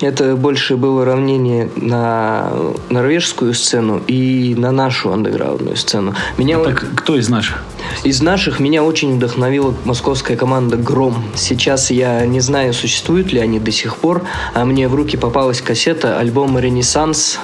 Это 0.00 0.34
больше 0.34 0.76
было 0.76 1.04
равнение 1.04 1.70
на 1.76 2.50
норвежскую 2.90 3.54
сцену 3.54 4.02
и 4.08 4.56
на 4.58 4.72
нашу 4.72 5.12
андеграундную 5.12 5.76
сцену. 5.76 6.14
Меня 6.36 6.58
а 6.58 6.64
так 6.64 6.84
кто 6.96 7.16
из 7.16 7.28
наших? 7.28 7.62
Из 8.02 8.20
наших 8.20 8.58
меня 8.58 8.82
очень 8.82 9.14
вдохновила 9.14 9.72
московская 9.84 10.36
команда 10.36 10.76
«Гром». 10.76 11.14
Сейчас 11.36 11.92
я 11.92 12.26
не 12.26 12.40
знаю, 12.40 12.74
существуют 12.74 13.32
ли 13.32 13.38
они 13.38 13.60
до 13.60 13.70
сих 13.70 13.96
пор, 13.96 14.22
а 14.54 14.64
мне 14.64 14.88
в 14.88 14.94
руки 14.96 15.16
попалась 15.16 15.60
кассета 15.60 16.18
альбома 16.18 16.60
«Ренессанс». 16.60 17.38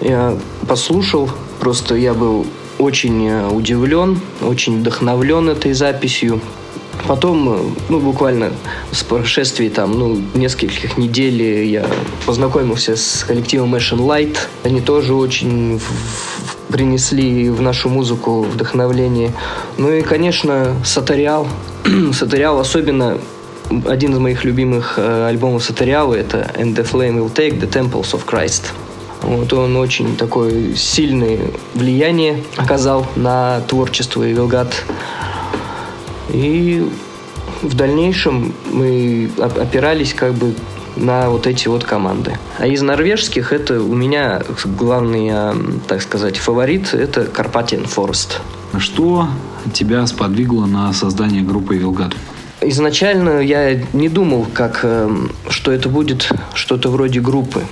Я 0.00 0.38
послушал, 0.68 1.28
просто 1.58 1.96
я 1.96 2.14
был 2.14 2.46
очень 2.80 3.28
э, 3.28 3.48
удивлен, 3.48 4.20
очень 4.40 4.80
вдохновлен 4.80 5.48
этой 5.48 5.72
записью. 5.72 6.40
Потом, 7.06 7.74
ну, 7.88 8.00
буквально 8.00 8.52
с 8.92 9.02
прошествии 9.02 9.68
там, 9.68 9.98
ну, 9.98 10.20
нескольких 10.34 10.98
недель 10.98 11.42
я 11.64 11.86
познакомился 12.26 12.96
с 12.96 13.24
коллективом 13.24 13.74
Machine 13.74 14.00
Light. 14.00 14.36
Они 14.64 14.80
тоже 14.80 15.14
очень 15.14 15.80
принесли 16.68 17.50
в 17.50 17.60
нашу 17.60 17.88
музыку 17.88 18.42
вдохновление. 18.42 19.32
Ну 19.78 19.90
и, 19.90 20.02
конечно, 20.02 20.76
Сатариал. 20.84 21.48
Сатариал 22.12 22.60
особенно 22.60 23.18
один 23.86 24.12
из 24.12 24.18
моих 24.18 24.44
любимых 24.44 24.94
э, 24.96 25.28
альбомов 25.28 25.62
Сатариала 25.62 26.14
это 26.14 26.50
And 26.56 26.74
the 26.74 26.88
Flame 26.88 27.18
Will 27.18 27.32
Take 27.32 27.60
the 27.60 27.70
Temples 27.70 28.12
of 28.12 28.24
Christ. 28.26 28.72
Вот 29.22 29.52
он 29.52 29.76
очень 29.76 30.16
такое 30.16 30.74
сильное 30.74 31.50
влияние 31.74 32.42
оказал 32.56 33.06
на 33.16 33.60
творчество 33.62 34.22
Вилгат. 34.22 34.74
И 36.30 36.88
в 37.62 37.74
дальнейшем 37.74 38.54
мы 38.72 39.30
опирались 39.38 40.14
как 40.14 40.34
бы 40.34 40.54
на 40.96 41.30
вот 41.30 41.46
эти 41.46 41.68
вот 41.68 41.84
команды. 41.84 42.38
А 42.58 42.66
из 42.66 42.82
норвежских 42.82 43.52
это 43.52 43.80
у 43.80 43.94
меня 43.94 44.42
главный, 44.78 45.28
а, 45.30 45.56
так 45.86 46.02
сказать, 46.02 46.36
фаворит– 46.36 46.92
это 46.94 47.24
Карпатин 47.26 47.86
Форест. 47.86 48.40
Что 48.78 49.28
тебя 49.72 50.06
сподвигло 50.06 50.66
на 50.66 50.92
создание 50.92 51.42
группы 51.42 51.76
Вилгат? 51.76 52.14
Изначально 52.62 53.40
я 53.40 53.80
не 53.92 54.08
думал, 54.08 54.46
как, 54.52 54.80
эм, 54.82 55.32
что 55.48 55.72
это 55.72 55.88
будет 55.88 56.28
что-то 56.54 56.90
вроде 56.90 57.20
группы. 57.20 57.62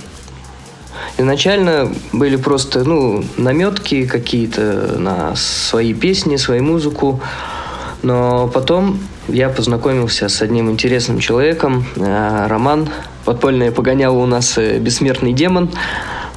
Изначально 1.19 1.91
были 2.13 2.37
просто 2.37 2.85
ну, 2.85 3.25
наметки 3.35 4.05
какие-то 4.05 4.95
на 4.97 5.35
свои 5.35 5.93
песни, 5.93 6.37
свою 6.37 6.63
музыку. 6.63 7.19
Но 8.03 8.47
потом 8.47 8.99
я 9.27 9.49
познакомился 9.49 10.29
с 10.29 10.41
одним 10.41 10.69
интересным 10.71 11.19
человеком, 11.19 11.83
э, 11.97 12.47
Роман. 12.47 12.87
Подпольное 13.25 13.73
погонял 13.73 14.17
у 14.17 14.25
нас 14.25 14.57
э, 14.57 14.79
«Бессмертный 14.79 15.33
демон». 15.33 15.69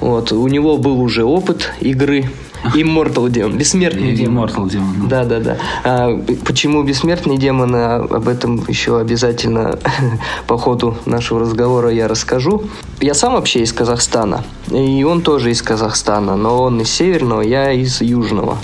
Вот, 0.00 0.32
у 0.32 0.48
него 0.48 0.76
был 0.78 1.00
уже 1.00 1.22
опыт 1.22 1.72
игры 1.78 2.28
Immortal 2.74 3.28
демон, 3.30 3.58
бессмертный 3.58 4.12
демон. 4.12 4.44
Immortal 4.44 4.70
демон. 4.70 5.08
Да, 5.08 5.24
да, 5.24 5.40
да. 5.40 5.56
А, 5.84 6.22
почему 6.44 6.82
бессмертный 6.82 7.38
демон? 7.38 7.74
А, 7.74 7.96
об 7.96 8.28
этом 8.28 8.64
еще 8.68 8.98
обязательно 8.98 9.78
по 10.46 10.56
ходу 10.56 10.96
нашего 11.06 11.40
разговора 11.40 11.90
я 11.90 12.08
расскажу. 12.08 12.64
Я 13.00 13.14
сам 13.14 13.34
вообще 13.34 13.60
из 13.60 13.72
Казахстана, 13.72 14.44
и 14.70 15.02
он 15.04 15.22
тоже 15.22 15.50
из 15.50 15.62
Казахстана, 15.62 16.36
но 16.36 16.62
он 16.62 16.80
из 16.80 16.90
северного, 16.90 17.42
я 17.42 17.72
из 17.72 18.00
южного. 18.00 18.58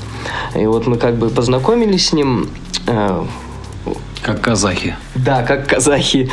И 0.54 0.64
вот 0.66 0.86
мы 0.86 0.96
как 0.96 1.16
бы 1.16 1.28
познакомились 1.28 2.08
с 2.08 2.12
ним. 2.12 2.48
Э, 2.86 3.24
как 4.22 4.40
казахи. 4.40 4.96
Да, 5.14 5.42
как 5.42 5.66
казахи. 5.66 6.30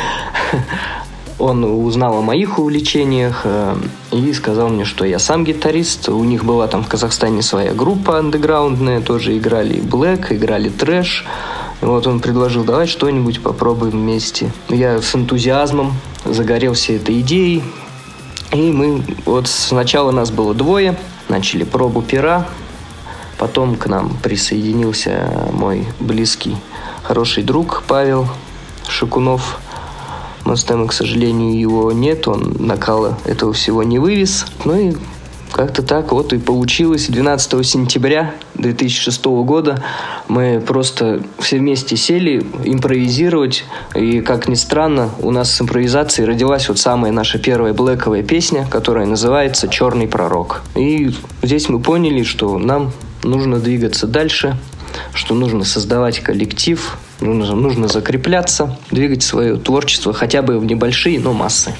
Он 1.38 1.64
узнал 1.64 2.16
о 2.16 2.22
моих 2.22 2.58
увлечениях 2.58 3.42
э, 3.44 3.76
и 4.10 4.32
сказал 4.32 4.70
мне, 4.70 4.86
что 4.86 5.04
я 5.04 5.18
сам 5.18 5.44
гитарист. 5.44 6.08
У 6.08 6.24
них 6.24 6.44
была 6.44 6.66
там 6.66 6.82
в 6.82 6.88
Казахстане 6.88 7.42
своя 7.42 7.74
группа 7.74 8.18
андеграундная, 8.18 9.02
тоже 9.02 9.36
играли 9.36 9.80
блэк, 9.80 10.32
играли 10.32 10.70
трэш. 10.70 11.26
Вот 11.82 12.06
он 12.06 12.20
предложил, 12.20 12.64
давай 12.64 12.86
что-нибудь 12.86 13.42
попробуем 13.42 13.92
вместе. 13.92 14.50
Я 14.70 15.02
с 15.02 15.14
энтузиазмом 15.14 15.92
загорелся 16.24 16.94
этой 16.94 17.20
идеей. 17.20 17.62
И 18.52 18.72
мы, 18.72 19.02
вот 19.26 19.46
сначала 19.46 20.12
нас 20.12 20.30
было 20.30 20.54
двое, 20.54 20.96
начали 21.28 21.64
пробу 21.64 22.00
пера. 22.00 22.48
Потом 23.36 23.76
к 23.76 23.86
нам 23.88 24.16
присоединился 24.22 25.30
мой 25.52 25.86
близкий, 26.00 26.56
хороший 27.02 27.42
друг 27.42 27.82
Павел 27.86 28.26
Шикунов– 28.88 29.58
Мастема, 30.46 30.86
к 30.86 30.92
сожалению, 30.92 31.58
его 31.58 31.90
нет, 31.90 32.28
он 32.28 32.54
накала 32.60 33.18
этого 33.24 33.52
всего 33.52 33.82
не 33.82 33.98
вывез. 33.98 34.46
Ну 34.64 34.78
и 34.78 34.94
как-то 35.50 35.82
так 35.82 36.12
вот 36.12 36.32
и 36.32 36.38
получилось. 36.38 37.06
12 37.08 37.66
сентября 37.66 38.32
2006 38.54 39.24
года 39.24 39.82
мы 40.28 40.62
просто 40.64 41.20
все 41.40 41.58
вместе 41.58 41.96
сели 41.96 42.46
импровизировать. 42.64 43.64
И, 43.96 44.20
как 44.20 44.46
ни 44.46 44.54
странно, 44.54 45.10
у 45.18 45.32
нас 45.32 45.52
с 45.52 45.60
импровизацией 45.60 46.28
родилась 46.28 46.68
вот 46.68 46.78
самая 46.78 47.10
наша 47.10 47.40
первая 47.40 47.72
блэковая 47.72 48.22
песня, 48.22 48.68
которая 48.70 49.06
называется 49.06 49.66
«Черный 49.66 50.06
пророк». 50.06 50.62
И 50.76 51.10
здесь 51.42 51.68
мы 51.68 51.80
поняли, 51.80 52.22
что 52.22 52.56
нам 52.58 52.92
нужно 53.24 53.58
двигаться 53.58 54.06
дальше, 54.06 54.56
что 55.14 55.34
нужно 55.34 55.64
создавать 55.64 56.20
коллектив, 56.20 56.96
нужно, 57.20 57.54
нужно 57.54 57.88
закрепляться, 57.88 58.78
двигать 58.90 59.22
свое 59.22 59.56
творчество 59.56 60.12
хотя 60.12 60.42
бы 60.42 60.58
в 60.58 60.64
небольшие, 60.64 61.18
но 61.20 61.32
массы. 61.32 61.74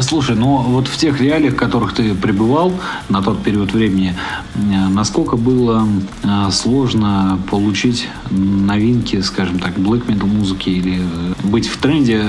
Слушай, 0.00 0.36
ну 0.36 0.58
вот 0.58 0.86
в 0.86 0.96
тех 0.96 1.20
реалиях, 1.20 1.54
в 1.54 1.56
которых 1.56 1.92
ты 1.92 2.14
пребывал 2.14 2.72
на 3.08 3.22
тот 3.22 3.42
период 3.42 3.72
времени, 3.72 4.14
э, 4.54 4.58
насколько 4.88 5.36
было 5.36 5.86
э, 6.22 6.50
сложно 6.52 7.38
получить 7.50 8.08
новинки, 8.30 9.20
скажем 9.22 9.58
так, 9.58 9.76
black 9.76 10.06
metal 10.06 10.26
музыки 10.26 10.68
или 10.68 11.00
э, 11.00 11.46
быть 11.48 11.66
в 11.66 11.78
тренде 11.78 12.22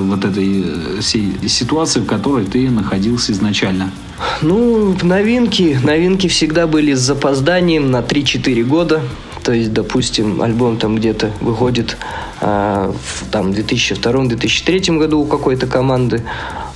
вот 0.00 0.24
этой 0.24 0.64
всей 1.00 1.48
ситуации, 1.48 2.00
в 2.00 2.06
которой 2.06 2.44
ты 2.44 2.68
находился 2.70 3.32
изначально? 3.32 3.90
Ну, 4.40 4.96
новинки, 5.02 5.78
новинки 5.82 6.26
всегда 6.26 6.66
были 6.66 6.94
с 6.94 7.00
запозданием 7.00 7.90
на 7.90 8.00
3-4 8.00 8.64
года. 8.64 9.02
То 9.42 9.52
есть, 9.52 9.72
допустим, 9.72 10.40
альбом 10.42 10.78
там 10.78 10.96
где-то 10.96 11.32
выходит 11.40 11.96
э, 12.40 12.92
в 12.92 13.30
там, 13.30 13.50
2002-2003 13.50 14.98
году 14.98 15.20
у 15.20 15.26
какой-то 15.26 15.66
команды. 15.66 16.22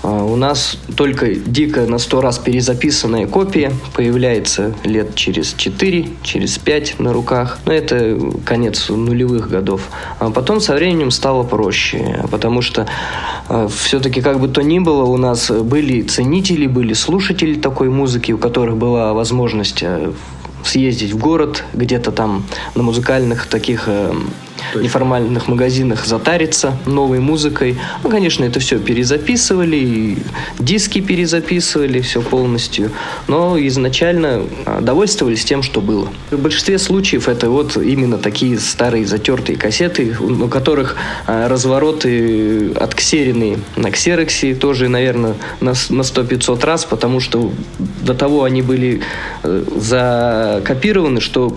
Э, 0.03 0.09
у 0.09 0.37
нас 0.37 0.79
только 0.97 1.35
дико 1.35 1.83
на 1.83 1.99
сто 1.99 2.21
раз 2.21 2.39
перезаписанная 2.39 3.27
копия 3.27 3.73
появляется 3.95 4.75
лет 4.85 5.15
через 5.15 5.55
4, 5.55 6.09
через 6.23 6.59
5 6.59 6.99
на 6.99 7.13
руках. 7.13 7.59
Но 7.67 7.73
это 7.73 8.19
конец 8.45 8.89
нулевых 8.89 9.49
годов. 9.49 9.83
А 10.19 10.31
потом 10.31 10.61
со 10.61 10.75
временем 10.75 11.11
стало 11.11 11.45
проще, 11.45 12.25
потому 12.31 12.63
что 12.63 12.87
э, 13.49 13.69
все-таки 13.77 14.21
как 14.21 14.41
бы 14.41 14.49
то 14.49 14.63
ни 14.63 14.81
было, 14.81 15.05
у 15.05 15.17
нас 15.17 15.51
были 15.51 16.03
ценители, 16.03 16.67
были 16.67 16.95
слушатели 16.95 17.55
такой 17.55 17.91
музыки, 17.91 18.33
у 18.33 18.39
которых 18.39 18.77
была 18.77 19.15
возможность 19.15 19.83
э, 19.83 20.13
съездить 20.67 21.13
в 21.13 21.19
город, 21.19 21.65
где-то 21.73 22.13
там 22.13 22.45
на 22.75 22.83
музыкальных 22.83 23.47
таких 23.47 23.89
э, 24.75 24.83
неформальных 24.83 25.49
магазинах 25.49 26.07
затариться 26.07 26.77
новой 26.87 27.21
музыкой. 27.21 27.79
Ну, 28.03 28.11
конечно, 28.11 28.45
это 28.45 28.61
все 28.61 28.79
перезаписывали, 28.79 30.19
диски 30.59 31.01
перезаписывали, 31.01 32.01
все 32.01 32.23
полностью. 32.23 32.91
Но 33.29 33.59
изначально 33.59 34.43
а, 34.65 34.81
довольствовались 34.81 35.45
тем, 35.45 35.63
что 35.63 35.81
было. 35.81 36.09
В 36.31 36.39
большинстве 36.39 36.79
случаев 36.79 37.29
это 37.29 37.51
вот 37.51 37.77
именно 37.77 38.19
такие 38.19 38.59
старые 38.59 39.07
затертые 39.07 39.59
кассеты, 39.59 40.17
у 40.19 40.49
которых 40.49 40.97
а, 41.27 41.49
развороты 41.49 42.73
отксеренные 42.73 43.59
на 43.77 43.91
ксероксе 43.91 44.55
тоже, 44.55 44.89
наверное, 44.89 45.35
на, 45.61 45.73
на 45.91 46.03
100-500 46.03 46.65
раз, 46.65 46.85
потому 46.85 47.21
что 47.21 47.53
до 47.79 48.15
того 48.15 48.45
они 48.45 48.63
были 48.63 49.01
э, 49.43 49.65
закопированы, 49.77 51.21
что 51.21 51.57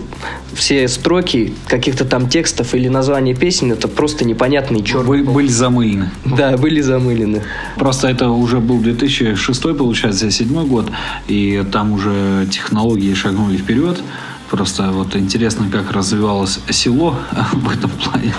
все 0.54 0.88
строки 0.88 1.54
каких-то 1.66 2.04
там 2.04 2.28
текстов 2.28 2.74
или 2.74 2.88
названия 3.00 3.34
песен 3.34 3.72
это 3.72 3.88
просто 3.88 4.24
непонятные 4.24 4.82
черные. 4.82 5.06
Были, 5.06 5.22
были 5.22 5.48
замылены. 5.48 6.10
Да, 6.24 6.56
были 6.56 6.82
замылены. 6.82 7.42
Просто 7.76 8.08
это 8.08 8.28
уже 8.28 8.58
был 8.58 8.78
2006, 8.78 9.62
получается, 9.76 10.20
2007 10.26 10.68
год, 10.68 10.86
и 11.28 11.64
там 11.72 11.92
уже 11.92 12.46
технологии 12.50 13.14
шагнули 13.14 13.56
вперед. 13.56 14.02
Просто 14.50 14.90
вот 14.90 15.16
интересно, 15.16 15.66
как 15.72 15.92
развивалось 15.92 16.60
село 16.70 17.16
в 17.52 17.70
этом 17.70 17.90
плане. 17.90 18.34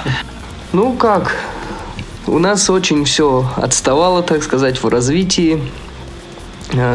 Ну 0.74 0.94
как, 0.94 1.36
у 2.28 2.38
нас 2.38 2.70
очень 2.70 3.04
все 3.06 3.50
отставало, 3.56 4.22
так 4.22 4.44
сказать, 4.44 4.84
в 4.84 4.88
развитии. 4.88 5.60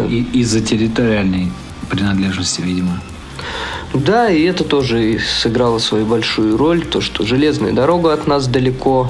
И 0.09 0.27
из-за 0.33 0.61
территориальной 0.61 1.51
принадлежности, 1.91 2.63
видимо. 2.63 3.01
Да, 4.05 4.31
и 4.31 4.43
это 4.43 4.65
тоже 4.65 5.19
сыграло 5.19 5.79
свою 5.79 6.07
большую 6.07 6.57
роль, 6.57 6.85
то, 6.85 7.01
что 7.01 7.25
железная 7.25 7.73
дорога 7.73 8.13
от 8.13 8.27
нас 8.27 8.47
далеко, 8.47 9.09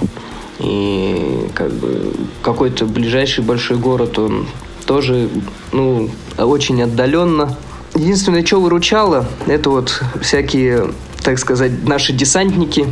И 0.59 1.49
как 1.55 1.72
бы 1.72 2.12
какой-то 2.42 2.87
ближайший 2.87 3.44
большой 3.44 3.77
город, 3.77 4.18
он 4.18 4.46
тоже, 4.87 5.29
ну, 5.72 6.11
очень 6.38 6.83
отдаленно. 6.83 7.57
Единственное, 7.94 8.44
что 8.44 8.61
выручало, 8.61 9.27
это 9.46 9.70
вот 9.70 10.03
всякие, 10.22 10.92
так 11.22 11.38
сказать, 11.38 11.85
наши 11.85 12.12
десантники, 12.12 12.87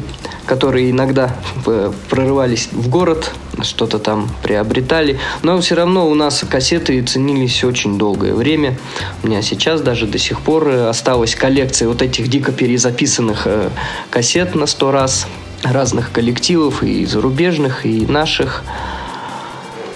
которые 0.47 0.91
иногда 0.91 1.37
э, 1.67 1.93
прорывались 2.11 2.69
в 2.73 2.89
город, 2.89 3.33
что-то 3.63 3.99
там 3.99 4.29
приобретали. 4.43 5.19
Но 5.43 5.61
все 5.61 5.75
равно 5.75 6.09
у 6.09 6.15
нас 6.15 6.45
кассеты 6.49 7.03
ценились 7.03 7.65
очень 7.65 7.99
долгое 7.99 8.35
время. 8.35 8.79
У 9.23 9.29
меня 9.29 9.43
сейчас 9.43 9.81
даже 9.81 10.07
до 10.07 10.19
сих 10.19 10.41
пор 10.41 10.69
э, 10.69 10.89
осталась 10.89 11.35
коллекция 11.35 11.89
вот 11.89 12.03
этих 12.03 12.29
дико 12.29 12.53
перезаписанных 12.53 13.47
э, 13.47 13.71
кассет 14.11 14.55
на 14.55 14.67
сто 14.67 14.91
раз 14.91 15.27
разных 15.63 16.13
коллективов, 16.13 16.83
и 16.83 17.07
зарубежных, 17.07 17.87
и 17.87 18.07
наших. 18.07 18.65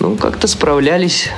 Ну, 0.00 0.16
как-то 0.16 0.46
справлялись. 0.46 1.30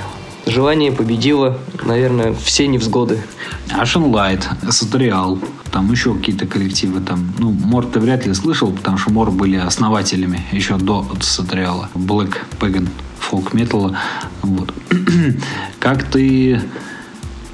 Желание 0.46 0.90
победило, 0.90 1.58
наверное, 1.82 2.34
все 2.34 2.66
невзгоды. 2.66 3.22
Light, 3.68 4.44
Сатриал, 4.70 5.38
там 5.72 5.90
еще 5.90 6.14
какие-то 6.14 6.46
коллективы. 6.46 7.00
Там, 7.00 7.32
ну, 7.38 7.50
Мор 7.50 7.86
ты 7.86 8.00
вряд 8.00 8.26
ли 8.26 8.34
слышал, 8.34 8.72
потому 8.72 8.98
что 8.98 9.10
Мор 9.10 9.30
были 9.30 9.56
основателями 9.56 10.42
еще 10.52 10.76
до 10.76 11.06
Сатриала. 11.20 11.88
Black 11.94 12.38
Pagan 12.58 12.88
фолк 13.18 13.54
металла. 13.54 13.96
Вот. 14.42 14.74
как 15.78 16.04
ты 16.04 16.60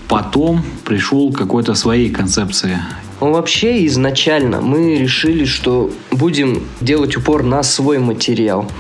потом 0.09 0.63
пришел 0.85 1.33
к 1.33 1.39
какой-то 1.39 1.75
своей 1.75 2.11
концепции 2.11 2.79
ну, 3.19 3.33
вообще 3.33 3.87
изначально 3.87 4.61
мы 4.61 4.99
решили, 4.99 5.47
что 5.47 5.91
будем 6.11 6.63
делать 6.83 7.17
упор 7.17 7.43
на 7.43 7.63
свой 7.63 7.99
материал. 7.99 8.71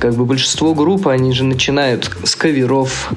Как 0.00 0.14
бы 0.14 0.24
большинство 0.24 0.74
групп, 0.74 1.06
они 1.06 1.32
же 1.32 1.44
начинают 1.44 2.10
с 2.24 2.34
каверов, 2.34 3.12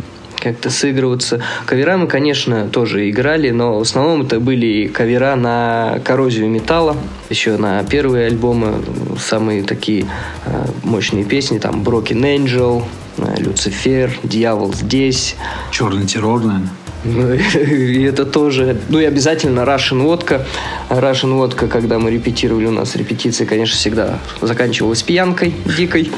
как-то 0.51 0.69
сыгрываться. 0.69 1.41
Кавера 1.65 1.97
мы, 1.97 2.07
конечно, 2.07 2.67
тоже 2.67 3.09
играли, 3.09 3.49
но 3.51 3.79
в 3.79 3.81
основном 3.81 4.21
это 4.21 4.39
были 4.39 4.87
кавера 4.87 5.35
на 5.35 5.99
коррозию 6.03 6.49
металла. 6.49 6.97
Еще 7.29 7.57
на 7.57 7.83
первые 7.83 8.27
альбомы 8.27 8.83
самые 9.19 9.63
такие 9.63 10.05
э, 10.45 10.65
мощные 10.83 11.25
песни, 11.25 11.59
там 11.59 11.83
Broken 11.83 12.21
Angel, 12.21 12.83
э, 13.17 13.35
Люцифер, 13.39 14.11
Дьявол 14.23 14.73
здесь. 14.73 15.35
Черный 15.71 16.05
террор, 16.05 16.43
наверное. 16.43 16.69
И 17.07 18.03
это 18.03 18.25
тоже... 18.25 18.77
Ну 18.89 18.99
и 18.99 19.05
обязательно 19.05 19.61
Russian 19.61 20.01
водка. 20.03 20.45
Russian 20.89 21.33
водка, 21.33 21.67
когда 21.67 21.99
мы 21.99 22.11
репетировали, 22.11 22.65
у 22.65 22.71
нас 22.71 22.95
репетиции, 22.95 23.45
конечно, 23.45 23.75
всегда 23.75 24.19
заканчивалась 24.41 25.03
пьянкой 25.03 25.53
дикой. 25.77 26.11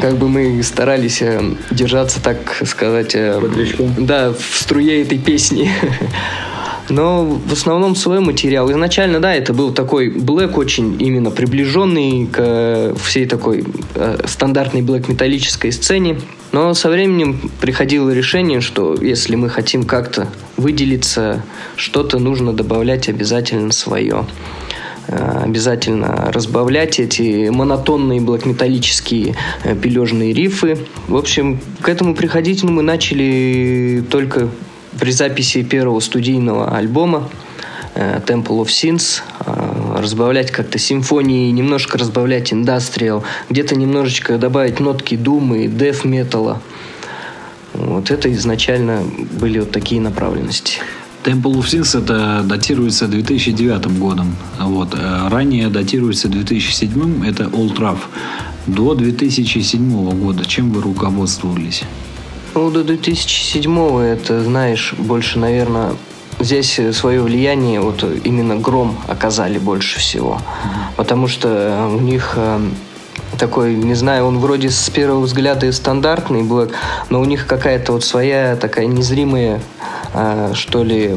Как 0.00 0.16
бы 0.16 0.28
мы 0.28 0.62
старались 0.62 1.22
э, 1.22 1.40
держаться, 1.70 2.22
так 2.22 2.62
сказать... 2.66 3.14
Э, 3.14 3.40
да, 3.98 4.32
в 4.32 4.56
струе 4.56 5.02
этой 5.02 5.18
песни. 5.18 5.70
Но 6.88 7.24
в 7.24 7.52
основном 7.52 7.94
свой 7.96 8.20
материал. 8.20 8.70
Изначально, 8.70 9.20
да, 9.20 9.34
это 9.34 9.54
был 9.54 9.72
такой 9.72 10.10
блэк 10.10 10.58
очень 10.58 11.00
именно 11.00 11.30
приближенный 11.30 12.26
к 12.26 12.94
всей 13.02 13.26
такой 13.26 13.64
э, 13.94 14.18
стандартной 14.26 14.82
блэк-металлической 14.82 15.72
сцене. 15.72 16.18
Но 16.52 16.74
со 16.74 16.90
временем 16.90 17.50
приходило 17.60 18.10
решение, 18.10 18.60
что 18.60 18.94
если 18.94 19.36
мы 19.36 19.48
хотим 19.48 19.84
как-то 19.84 20.28
выделиться, 20.58 21.42
что-то 21.76 22.18
нужно 22.18 22.52
добавлять 22.52 23.08
обязательно 23.08 23.72
свое 23.72 24.26
э, 25.08 25.40
обязательно 25.44 26.30
разбавлять 26.30 27.00
эти 27.00 27.48
монотонные 27.48 28.20
блокметаллические 28.20 29.34
э, 29.64 29.74
пележные 29.74 30.34
рифы. 30.34 30.76
В 31.08 31.16
общем, 31.16 31.58
к 31.80 31.88
этому 31.88 32.14
приходить 32.14 32.62
ну, 32.62 32.70
мы 32.70 32.82
начали 32.82 34.04
только 34.10 34.50
при 35.00 35.10
записи 35.10 35.62
первого 35.62 36.00
студийного 36.00 36.76
альбома 36.76 37.30
э, 37.94 38.20
Temple 38.26 38.62
of 38.62 38.66
Sins 38.66 39.22
э, 39.46 39.71
разбавлять 40.02 40.50
как-то 40.50 40.78
симфонии, 40.78 41.50
немножко 41.50 41.98
разбавлять 41.98 42.52
индастриал, 42.52 43.24
где-то 43.48 43.76
немножечко 43.76 44.38
добавить 44.38 44.80
нотки 44.80 45.16
думы, 45.16 45.66
деф 45.66 46.04
металла. 46.04 46.60
Вот 47.74 48.10
это 48.10 48.32
изначально 48.32 49.02
были 49.40 49.60
вот 49.60 49.70
такие 49.70 50.00
направленности. 50.00 50.80
Temple 51.24 51.54
of 51.54 51.64
Sins 51.64 51.98
это 51.98 52.42
датируется 52.44 53.06
2009 53.06 53.98
годом. 53.98 54.36
Вот. 54.58 54.94
Э, 54.94 55.28
ранее 55.28 55.68
датируется 55.68 56.28
2007, 56.28 57.24
это 57.26 57.44
Old 57.44 57.76
Rough. 57.76 58.00
До 58.66 58.94
2007 58.94 60.10
года 60.18 60.44
чем 60.44 60.72
вы 60.72 60.82
руководствовались? 60.82 61.82
Ну, 62.54 62.70
до 62.70 62.84
2007 62.84 63.98
это, 64.00 64.42
знаешь, 64.42 64.94
больше, 64.98 65.38
наверное, 65.38 65.94
здесь 66.42 66.80
свое 66.92 67.22
влияние 67.22 67.80
вот 67.80 68.04
именно 68.24 68.56
Гром 68.56 68.96
оказали 69.08 69.58
больше 69.58 69.98
всего. 69.98 70.40
Потому 70.96 71.28
что 71.28 71.88
у 71.92 72.00
них 72.00 72.34
э, 72.36 72.60
такой, 73.38 73.74
не 73.74 73.94
знаю, 73.94 74.26
он 74.26 74.38
вроде 74.38 74.70
с 74.70 74.90
первого 74.90 75.22
взгляда 75.22 75.66
и 75.66 75.72
стандартный 75.72 76.42
блэк, 76.42 76.72
но 77.10 77.20
у 77.20 77.24
них 77.24 77.46
какая-то 77.46 77.92
вот 77.92 78.04
своя 78.04 78.56
такая 78.56 78.86
незримая, 78.86 79.60
э, 80.14 80.52
что 80.54 80.82
ли, 80.82 81.16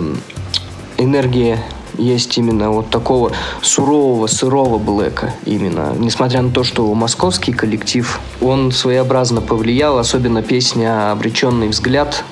энергия 0.97 1.63
есть 1.97 2.37
именно 2.37 2.71
вот 2.71 2.89
такого 2.89 3.31
сурового, 3.61 4.27
сырого 4.27 4.77
блэка 4.77 5.33
именно. 5.45 5.93
Несмотря 5.97 6.41
на 6.41 6.51
то, 6.51 6.63
что 6.63 6.93
московский 6.93 7.53
коллектив, 7.53 8.19
он 8.41 8.71
своеобразно 8.71 9.41
повлиял, 9.41 9.97
особенно 9.97 10.41
песня 10.41 11.11
«Обреченный 11.11 11.69
взгляд», 11.69 12.23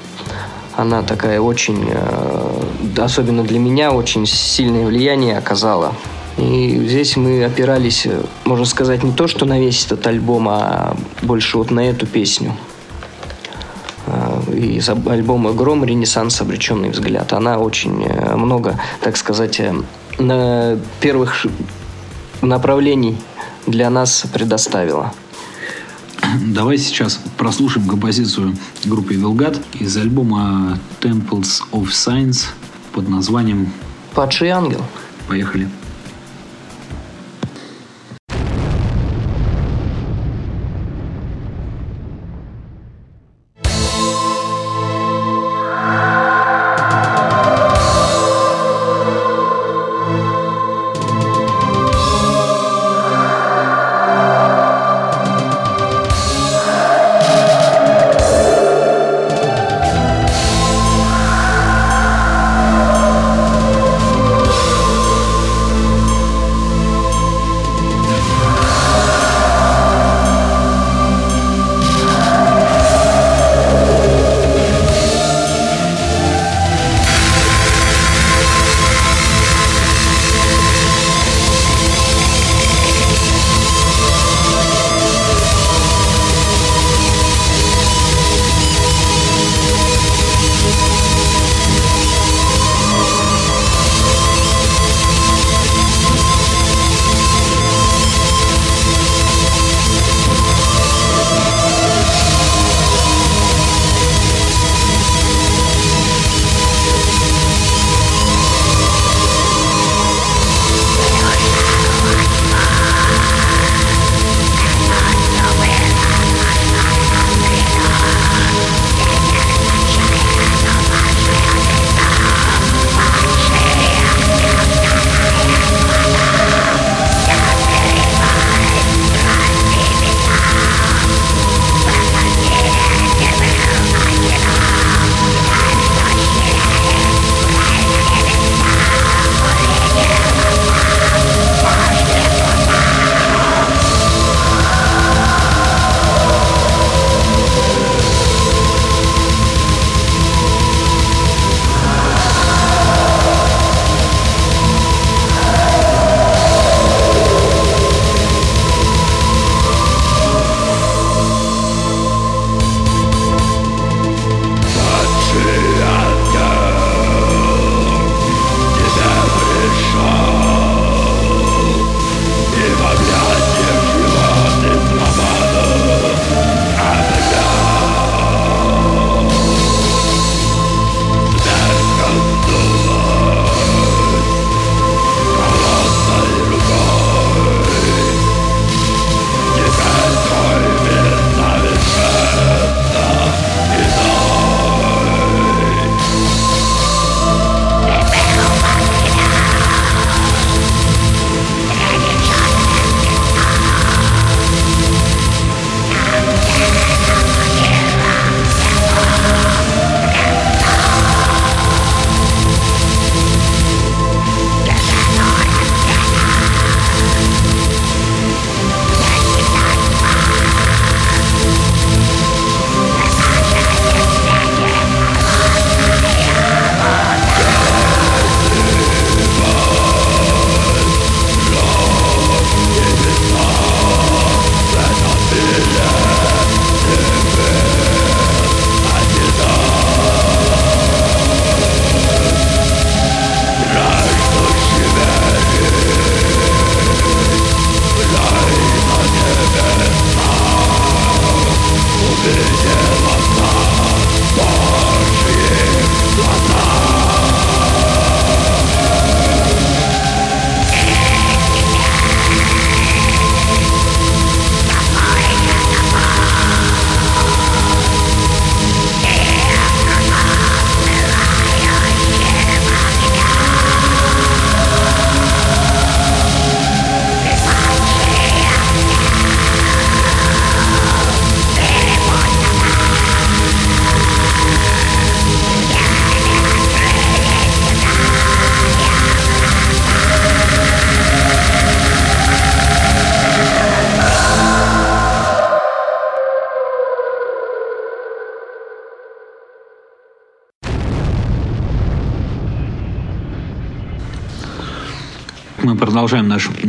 она 0.76 1.04
такая 1.04 1.40
очень, 1.40 1.86
э, 1.88 2.62
особенно 2.98 3.44
для 3.44 3.60
меня, 3.60 3.92
очень 3.92 4.26
сильное 4.26 4.86
влияние 4.86 5.38
оказала. 5.38 5.94
И 6.38 6.84
здесь 6.88 7.16
мы 7.16 7.44
опирались, 7.44 8.08
можно 8.46 8.66
сказать, 8.66 9.04
не 9.04 9.12
то, 9.12 9.28
что 9.28 9.46
на 9.46 9.60
весь 9.60 9.86
этот 9.86 10.06
альбом, 10.08 10.48
а 10.50 10.96
больше 11.22 11.58
вот 11.58 11.70
на 11.70 11.82
эту 11.82 12.08
песню. 12.08 12.54
Э, 14.08 14.42
из 14.54 14.90
альбома 14.90 15.54
«Гром. 15.54 15.84
Ренессанс. 15.84 16.42
Обреченный 16.42 16.90
взгляд». 16.90 17.34
Она 17.34 17.60
очень 17.60 18.04
э, 18.04 18.36
много, 18.36 18.80
так 19.02 19.18
сказать, 19.18 19.60
э, 19.60 19.74
на 20.20 20.78
первых 21.00 21.46
направлений 22.42 23.18
для 23.66 23.90
нас 23.90 24.26
предоставила. 24.34 25.14
Давай 26.42 26.78
сейчас 26.78 27.20
прослушаем 27.38 27.88
композицию 27.88 28.56
группы 28.86 29.14
Вилгат 29.14 29.60
из 29.80 29.96
альбома 29.98 30.80
Temples 31.02 31.62
of 31.72 31.88
Science 31.90 32.46
под 32.92 33.10
названием 33.10 33.72
«Падший 34.14 34.50
ангел». 34.50 34.84
Поехали. 35.28 35.64
Итак, 35.64 35.83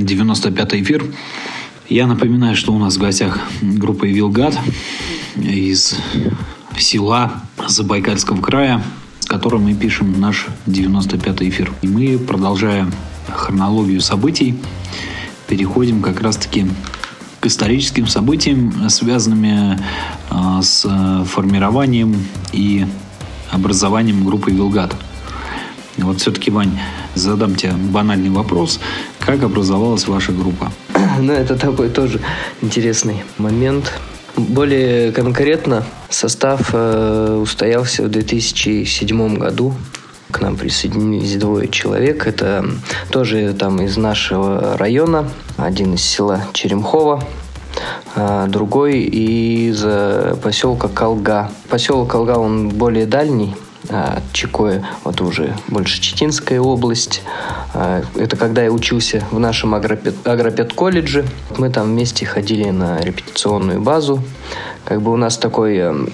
95 0.04 0.74
эфир. 0.74 1.04
Я 1.88 2.06
напоминаю, 2.06 2.56
что 2.56 2.72
у 2.72 2.78
нас 2.78 2.96
в 2.96 3.00
гостях 3.00 3.40
группа 3.60 4.04
«Вилгат» 4.04 4.58
из 5.36 5.96
села 6.78 7.42
Забайкальского 7.66 8.40
края, 8.40 8.82
с 9.20 9.26
котором 9.26 9.64
мы 9.64 9.74
пишем 9.74 10.20
наш 10.20 10.46
95 10.66 11.42
эфир. 11.42 11.72
И 11.82 11.88
мы, 11.88 12.18
продолжая 12.18 12.90
хронологию 13.28 14.00
событий, 14.00 14.58
переходим 15.48 16.02
как 16.02 16.20
раз-таки 16.20 16.66
к 17.40 17.46
историческим 17.46 18.06
событиям, 18.06 18.88
связанными 18.88 19.78
а, 20.30 20.62
с 20.62 20.86
формированием 21.26 22.16
и 22.52 22.86
образованием 23.50 24.24
группы 24.24 24.50
«Вилгат». 24.50 24.94
Вот 25.98 26.20
все-таки, 26.20 26.50
Вань, 26.50 26.78
задам 27.14 27.54
тебе 27.54 27.72
банальный 27.72 28.30
вопрос. 28.30 28.80
Как 29.26 29.42
образовалась 29.42 30.06
ваша 30.06 30.32
группа? 30.32 30.70
Ну, 31.18 31.32
это 31.32 31.56
такой 31.56 31.88
тоже 31.88 32.20
интересный 32.60 33.22
момент. 33.38 33.92
Более 34.36 35.12
конкретно 35.12 35.84
состав 36.10 36.70
э, 36.72 37.38
устоялся 37.40 38.02
в 38.02 38.08
2007 38.08 39.38
году. 39.38 39.74
К 40.30 40.40
нам 40.40 40.56
присоединились 40.56 41.36
двое 41.36 41.68
человек. 41.68 42.26
Это 42.26 42.66
тоже 43.10 43.54
там 43.54 43.80
из 43.80 43.96
нашего 43.96 44.76
района. 44.76 45.30
Один 45.56 45.94
из 45.94 46.02
села 46.02 46.42
Черемхова, 46.52 47.22
а 48.16 48.46
другой 48.48 49.00
из 49.00 49.82
э, 49.84 50.36
поселка 50.42 50.88
Колга. 50.88 51.50
Поселок 51.70 52.10
Колга, 52.10 52.38
он 52.38 52.68
более 52.68 53.06
дальний, 53.06 53.54
а, 53.88 54.20
Чекое, 54.32 54.84
вот 55.14 55.28
уже 55.28 55.54
больше 55.68 56.00
Читинская 56.00 56.60
область. 56.60 57.22
А, 57.72 58.02
это 58.16 58.36
когда 58.36 58.62
я 58.62 58.70
учился 58.70 59.24
в 59.30 59.38
нашем 59.38 59.74
агропед, 59.74 60.14
агропед-колледже. 60.26 61.24
Мы 61.56 61.70
там 61.70 61.86
вместе 61.86 62.26
ходили 62.26 62.70
на 62.70 63.00
репетиционную 63.00 63.80
базу. 63.80 64.22
Как 64.84 65.00
бы 65.00 65.12
у 65.12 65.16
нас 65.16 65.38
такой 65.38 65.76
эм, 65.76 66.12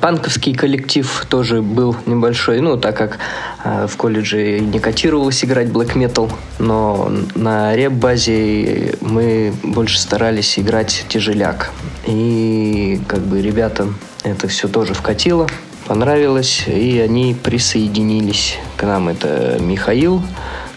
Панковский 0.00 0.54
коллектив 0.54 1.26
тоже 1.28 1.62
был 1.62 1.96
небольшой, 2.06 2.60
ну, 2.60 2.76
так 2.76 2.96
как 2.96 3.18
э, 3.64 3.86
в 3.88 3.96
колледже 3.96 4.60
не 4.60 4.78
котировалось 4.78 5.44
играть 5.44 5.68
блэк 5.68 5.96
метал, 5.96 6.30
но 6.58 7.10
на 7.34 7.74
реп-базе 7.74 8.96
мы 9.00 9.52
больше 9.62 9.98
старались 9.98 10.58
играть 10.58 11.06
тяжеляк. 11.08 11.72
И 12.06 13.00
как 13.08 13.20
бы 13.20 13.40
ребятам 13.40 13.96
это 14.24 14.46
все 14.46 14.68
тоже 14.68 14.94
вкатило 14.94 15.48
понравилось, 15.86 16.64
и 16.66 16.98
они 17.00 17.34
присоединились 17.34 18.58
к 18.76 18.82
нам. 18.84 19.08
Это 19.08 19.58
Михаил 19.60 20.22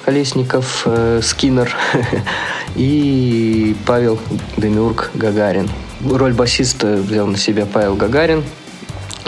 Колесников, 0.03 0.83
э, 0.85 1.21
Скиннер 1.23 1.75
и 2.75 3.75
Павел 3.85 4.19
Демиург 4.57 5.11
Гагарин. 5.13 5.69
Роль 6.07 6.33
басиста 6.33 6.97
взял 6.97 7.27
на 7.27 7.37
себя 7.37 7.65
Павел 7.65 7.95
Гагарин, 7.95 8.43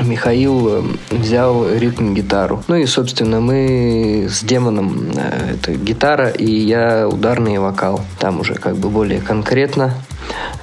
Михаил 0.03 0.67
э, 0.69 0.83
взял 1.09 1.67
ритм-гитару. 1.67 2.63
Ну 2.67 2.75
и, 2.75 2.85
собственно, 2.85 3.39
мы 3.39 4.27
с 4.29 4.43
демоном, 4.43 5.11
э, 5.15 5.55
это 5.55 5.73
гитара, 5.73 6.29
и 6.29 6.45
я 6.45 7.07
ударный 7.07 7.57
вокал. 7.57 8.01
Там 8.19 8.39
уже 8.39 8.53
как 8.55 8.77
бы 8.77 8.89
более 8.89 9.21
конкретно. 9.21 9.93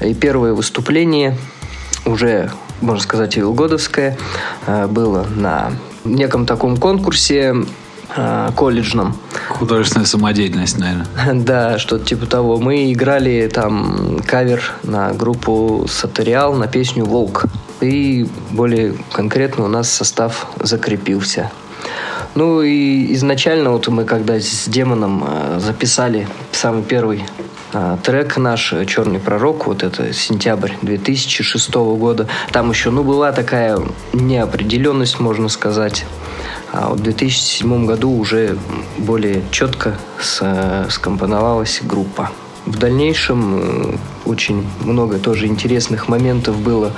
И 0.00 0.14
первое 0.14 0.52
выступление 0.52 1.36
уже 2.06 2.50
можно 2.80 3.02
сказать, 3.02 3.36
Вилгодовская, 3.36 4.16
э, 4.66 4.86
было 4.86 5.26
на 5.34 5.72
неком 6.04 6.46
таком 6.46 6.76
конкурсе 6.76 7.54
э, 8.16 8.50
колледжном. 8.54 9.16
Художественная 9.48 10.06
самодеятельность, 10.06 10.78
наверное. 10.78 11.06
Да, 11.34 11.78
что-то 11.78 12.04
типа 12.04 12.26
того. 12.26 12.58
Мы 12.58 12.92
играли 12.92 13.50
там 13.52 14.20
кавер 14.26 14.72
на 14.82 15.12
группу 15.12 15.86
Сатериал 15.88 16.54
на 16.54 16.66
песню 16.66 17.04
«Волк». 17.04 17.44
И 17.80 18.26
более 18.50 18.94
конкретно 19.12 19.64
у 19.64 19.68
нас 19.68 19.90
состав 19.90 20.46
закрепился. 20.60 21.50
Ну 22.34 22.62
и 22.62 23.12
изначально 23.14 23.70
вот 23.70 23.86
мы 23.88 24.04
когда 24.04 24.40
с 24.40 24.64
Демоном 24.66 25.24
э, 25.26 25.60
записали 25.60 26.26
самый 26.52 26.82
первый 26.82 27.24
трек 28.02 28.36
наш 28.36 28.74
«Черный 28.86 29.18
пророк», 29.18 29.66
вот 29.66 29.82
это 29.82 30.12
сентябрь 30.12 30.72
2006 30.82 31.74
года. 31.74 32.28
Там 32.52 32.70
еще, 32.70 32.90
ну, 32.90 33.02
была 33.02 33.32
такая 33.32 33.78
неопределенность, 34.12 35.20
можно 35.20 35.48
сказать. 35.48 36.04
А 36.72 36.90
в 36.90 37.00
2007 37.00 37.86
году 37.86 38.10
уже 38.10 38.58
более 38.98 39.42
четко 39.50 39.94
скомпоновалась 40.88 41.80
группа. 41.82 42.30
В 42.66 42.78
дальнейшем 42.78 43.60
э, 43.60 43.96
очень 44.24 44.66
много 44.80 45.18
тоже 45.18 45.46
интересных 45.46 46.08
моментов 46.08 46.58
было. 46.58 46.92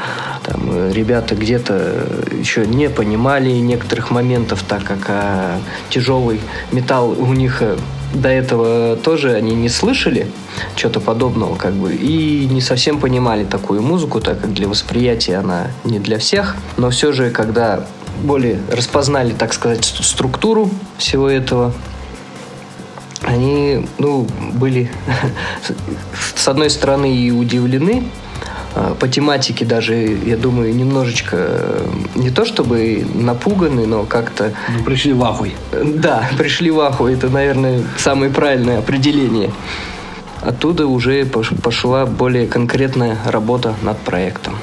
Там 0.45 0.61
э, 0.71 0.93
ребята 0.95 1.35
где-то 1.35 2.07
еще 2.39 2.67
не 2.67 2.89
понимали 2.89 3.51
некоторых 3.51 4.13
моментов, 4.13 4.63
так 4.63 4.85
как 4.85 4.99
а, 5.09 5.59
тяжелый 5.91 6.41
металл 6.71 7.11
у 7.11 7.35
них 7.35 7.63
э, 7.63 7.77
до 8.15 8.29
этого 8.29 8.97
тоже 8.97 9.35
они 9.35 9.55
не 9.55 9.69
слышали 9.69 10.31
чего-то 10.75 11.01
подобного, 11.01 11.57
как 11.57 11.75
бы, 11.75 11.95
и 11.95 12.47
не 12.47 12.61
совсем 12.61 13.01
понимали 13.01 13.45
такую 13.45 13.83
музыку, 13.83 14.21
так 14.21 14.41
как 14.41 14.53
для 14.53 14.69
восприятия 14.69 15.37
она 15.37 15.69
не 15.85 15.99
для 15.99 16.19
всех. 16.19 16.57
Но 16.77 16.91
все 16.91 17.13
же, 17.13 17.31
когда 17.31 17.87
более 18.23 18.61
распознали, 18.71 19.33
так 19.33 19.53
сказать, 19.53 19.85
структуру 19.85 20.71
всего 20.99 21.29
этого, 21.29 21.73
они, 23.23 23.87
ну, 23.99 24.27
были, 24.55 24.91
с 26.37 26.49
одной 26.49 26.71
стороны, 26.71 27.15
и 27.15 27.31
удивлены, 27.31 28.05
по 29.01 29.09
тематике 29.09 29.65
даже, 29.65 29.95
я 29.95 30.37
думаю, 30.37 30.75
немножечко 30.75 31.37
э, 31.39 31.87
не 32.15 32.31
то 32.31 32.45
чтобы 32.45 33.07
напуганы, 33.15 33.87
но 33.87 34.05
как-то... 34.05 34.53
Ну, 34.77 34.85
пришли 34.85 35.13
в 35.13 35.25
ахуй. 35.25 35.55
Да, 35.73 36.29
пришли 36.39 36.71
в 36.71 36.81
ахуй. 36.81 37.15
Это, 37.15 37.29
наверное, 37.29 37.83
самое 37.97 38.31
правильное 38.31 38.79
определение. 38.79 39.51
Оттуда 40.43 40.87
уже 40.87 41.25
пошла 41.25 42.07
более 42.07 42.47
конкретная 42.47 43.19
работа 43.27 43.75
над 43.83 43.99
проектом. 43.99 44.57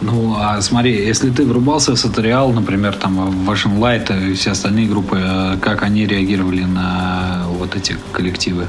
Ну, 0.00 0.34
а 0.38 0.60
смотри, 0.62 1.06
если 1.06 1.30
ты 1.30 1.44
врубался 1.44 1.92
в 1.92 1.98
Сатериал, 1.98 2.52
например, 2.52 2.94
там 2.94 3.30
в 3.30 3.44
вашем 3.44 3.82
Light 3.84 4.30
и 4.30 4.34
все 4.34 4.52
остальные 4.52 4.86
группы, 4.86 5.20
э, 5.22 5.56
как 5.60 5.82
они 5.82 6.06
реагировали 6.06 6.62
на 6.62 7.44
вот 7.58 7.76
эти 7.76 7.96
коллективы? 8.12 8.66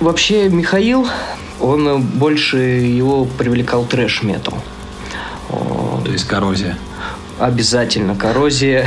Вообще, 0.00 0.50
Михаил 0.50 1.06
он 1.60 2.02
больше 2.02 2.58
его 2.58 3.24
привлекал 3.24 3.84
трэш-метал. 3.84 4.54
То 6.04 6.10
есть 6.10 6.24
коррозия? 6.26 6.76
Обязательно 7.38 8.14
коррозия. 8.14 8.86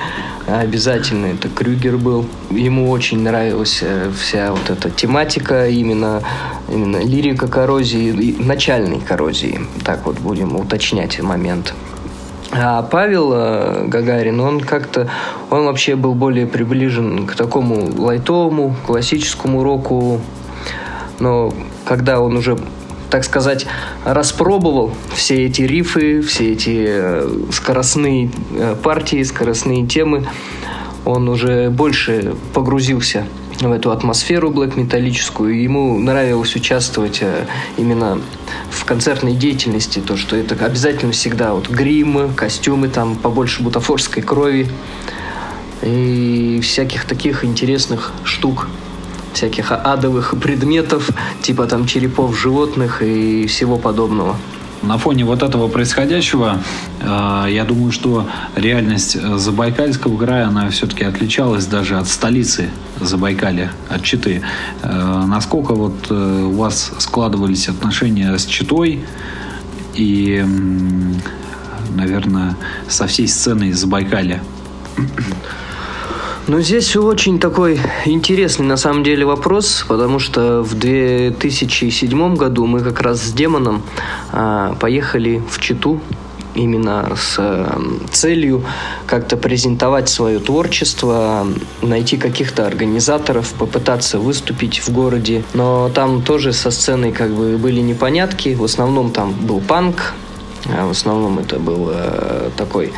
Обязательно 0.46 1.26
это 1.26 1.48
Крюгер 1.48 1.98
был. 1.98 2.26
Ему 2.50 2.90
очень 2.90 3.20
нравилась 3.22 3.80
э, 3.82 4.10
вся 4.18 4.52
вот 4.52 4.70
эта 4.70 4.88
тематика, 4.88 5.68
именно, 5.68 6.22
именно 6.68 7.04
лирика 7.04 7.48
коррозии, 7.48 8.36
начальной 8.38 9.00
коррозии. 9.00 9.60
Так 9.84 10.06
вот 10.06 10.18
будем 10.20 10.56
уточнять 10.56 11.20
момент. 11.20 11.74
А 12.50 12.82
Павел 12.82 13.32
э, 13.34 13.84
Гагарин, 13.88 14.40
он 14.40 14.60
как-то, 14.60 15.10
он 15.50 15.66
вообще 15.66 15.96
был 15.96 16.14
более 16.14 16.46
приближен 16.46 17.26
к 17.26 17.34
такому 17.34 17.90
лайтовому, 18.00 18.74
классическому 18.86 19.62
року, 19.62 20.22
но 21.20 21.52
когда 21.84 22.20
он 22.20 22.36
уже 22.36 22.58
так 23.10 23.24
сказать, 23.24 23.66
распробовал 24.04 24.92
все 25.14 25.46
эти 25.46 25.62
рифы, 25.62 26.20
все 26.20 26.52
эти 26.52 26.84
э, 26.86 27.28
скоростные 27.50 28.30
э, 28.52 28.76
партии, 28.82 29.22
скоростные 29.22 29.86
темы, 29.86 30.26
он 31.06 31.28
уже 31.28 31.70
больше 31.70 32.34
погрузился 32.52 33.24
в 33.60 33.72
эту 33.72 33.90
атмосферу 33.90 34.50
блэк-металлическую, 34.50 35.60
ему 35.62 35.98
нравилось 35.98 36.54
участвовать 36.54 37.18
э, 37.22 37.46
именно 37.76 38.20
в 38.70 38.84
концертной 38.84 39.32
деятельности, 39.32 40.00
то, 40.00 40.16
что 40.16 40.36
это 40.36 40.54
обязательно 40.64 41.12
всегда 41.12 41.54
вот 41.54 41.68
гримы, 41.68 42.28
костюмы, 42.34 42.88
там 42.88 43.16
побольше 43.16 43.62
бутафорской 43.62 44.22
крови 44.22 44.68
и 45.82 46.60
всяких 46.62 47.04
таких 47.04 47.44
интересных 47.44 48.12
штук 48.24 48.68
всяких 49.32 49.72
адовых 49.72 50.34
предметов, 50.40 51.10
типа 51.42 51.66
там 51.66 51.86
черепов 51.86 52.38
животных 52.38 53.02
и 53.02 53.46
всего 53.46 53.76
подобного. 53.76 54.36
На 54.82 54.96
фоне 54.96 55.24
вот 55.24 55.42
этого 55.42 55.66
происходящего, 55.68 56.62
э, 57.00 57.46
я 57.50 57.64
думаю, 57.64 57.90
что 57.90 58.28
реальность 58.54 59.20
Забайкальского 59.20 60.16
края, 60.16 60.46
она 60.46 60.70
все-таки 60.70 61.04
отличалась 61.04 61.66
даже 61.66 61.98
от 61.98 62.06
столицы 62.06 62.70
Забайкалья, 63.00 63.72
от 63.88 64.04
Читы. 64.04 64.40
Э, 64.82 65.24
насколько 65.26 65.74
вот 65.74 66.06
э, 66.10 66.14
у 66.14 66.52
вас 66.52 66.92
складывались 66.98 67.68
отношения 67.68 68.36
с 68.38 68.46
Читой 68.46 69.04
и, 69.94 70.44
наверное, 71.94 72.56
со 72.88 73.08
всей 73.08 73.26
сценой 73.26 73.72
Забайкалья? 73.72 74.40
Ну, 76.48 76.62
здесь 76.62 76.96
очень 76.96 77.38
такой 77.38 77.78
интересный 78.06 78.64
на 78.64 78.78
самом 78.78 79.04
деле 79.04 79.26
вопрос, 79.26 79.84
потому 79.86 80.18
что 80.18 80.62
в 80.62 80.78
2007 80.78 82.36
году 82.36 82.64
мы 82.64 82.80
как 82.80 83.02
раз 83.02 83.22
с 83.22 83.32
Демоном 83.32 83.82
а, 84.32 84.74
поехали 84.80 85.42
в 85.50 85.60
Читу 85.60 86.00
именно 86.54 87.06
с 87.14 87.36
э, 87.36 87.66
целью 88.10 88.64
как-то 89.06 89.36
презентовать 89.36 90.08
свое 90.08 90.38
творчество, 90.38 91.46
найти 91.82 92.16
каких-то 92.16 92.66
организаторов, 92.66 93.52
попытаться 93.52 94.18
выступить 94.18 94.78
в 94.78 94.88
городе. 94.88 95.44
Но 95.52 95.90
там 95.94 96.22
тоже 96.22 96.54
со 96.54 96.70
сценой 96.70 97.12
как 97.12 97.30
бы 97.30 97.58
были 97.58 97.80
непонятки. 97.80 98.54
В 98.54 98.64
основном 98.64 99.10
там 99.10 99.34
был 99.34 99.60
панк, 99.60 100.14
а 100.64 100.86
в 100.86 100.92
основном 100.92 101.38
это 101.38 101.58
был 101.58 101.90
э, 101.92 102.50
такой 102.56 102.92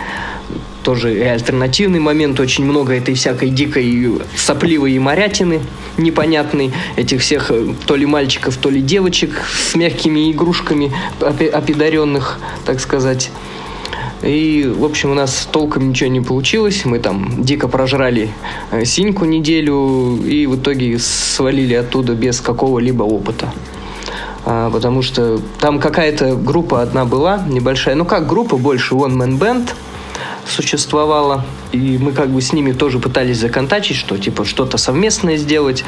тоже 0.82 1.14
и 1.16 1.20
альтернативный 1.20 2.00
момент, 2.00 2.40
очень 2.40 2.64
много 2.64 2.94
этой 2.94 3.14
всякой 3.14 3.50
дикой 3.50 4.20
сопливой 4.36 4.98
морятины 4.98 5.60
непонятной, 5.98 6.72
этих 6.96 7.20
всех 7.20 7.50
э, 7.50 7.74
то 7.86 7.96
ли 7.96 8.06
мальчиков, 8.06 8.56
то 8.56 8.70
ли 8.70 8.80
девочек 8.80 9.42
с 9.46 9.74
мягкими 9.74 10.32
игрушками 10.32 10.92
опидаренных, 11.20 12.38
так 12.64 12.80
сказать. 12.80 13.30
И, 14.22 14.70
в 14.76 14.84
общем, 14.84 15.12
у 15.12 15.14
нас 15.14 15.48
толком 15.50 15.88
ничего 15.88 16.10
не 16.10 16.20
получилось. 16.20 16.84
Мы 16.84 16.98
там 16.98 17.42
дико 17.42 17.68
прожрали 17.68 18.30
э, 18.70 18.84
синьку 18.84 19.24
неделю 19.24 20.18
и 20.24 20.46
в 20.46 20.56
итоге 20.56 20.98
свалили 20.98 21.74
оттуда 21.74 22.14
без 22.14 22.40
какого-либо 22.40 23.02
опыта. 23.02 23.52
А, 24.44 24.70
потому 24.70 25.02
что 25.02 25.40
там 25.58 25.78
какая-то 25.78 26.34
группа 26.34 26.82
одна 26.82 27.04
была, 27.04 27.44
небольшая. 27.46 27.94
Ну 27.94 28.04
как 28.04 28.26
группа, 28.26 28.56
больше 28.56 28.94
One 28.94 29.16
Man 29.16 29.38
Band 29.38 29.70
существовала. 30.50 31.44
И 31.72 31.98
мы 31.98 32.12
как 32.12 32.30
бы 32.30 32.40
с 32.40 32.52
ними 32.52 32.72
тоже 32.72 32.98
пытались 32.98 33.38
законтачить, 33.38 33.96
что 33.96 34.18
типа 34.18 34.44
что-то 34.44 34.78
совместное 34.78 35.36
сделать 35.36 35.84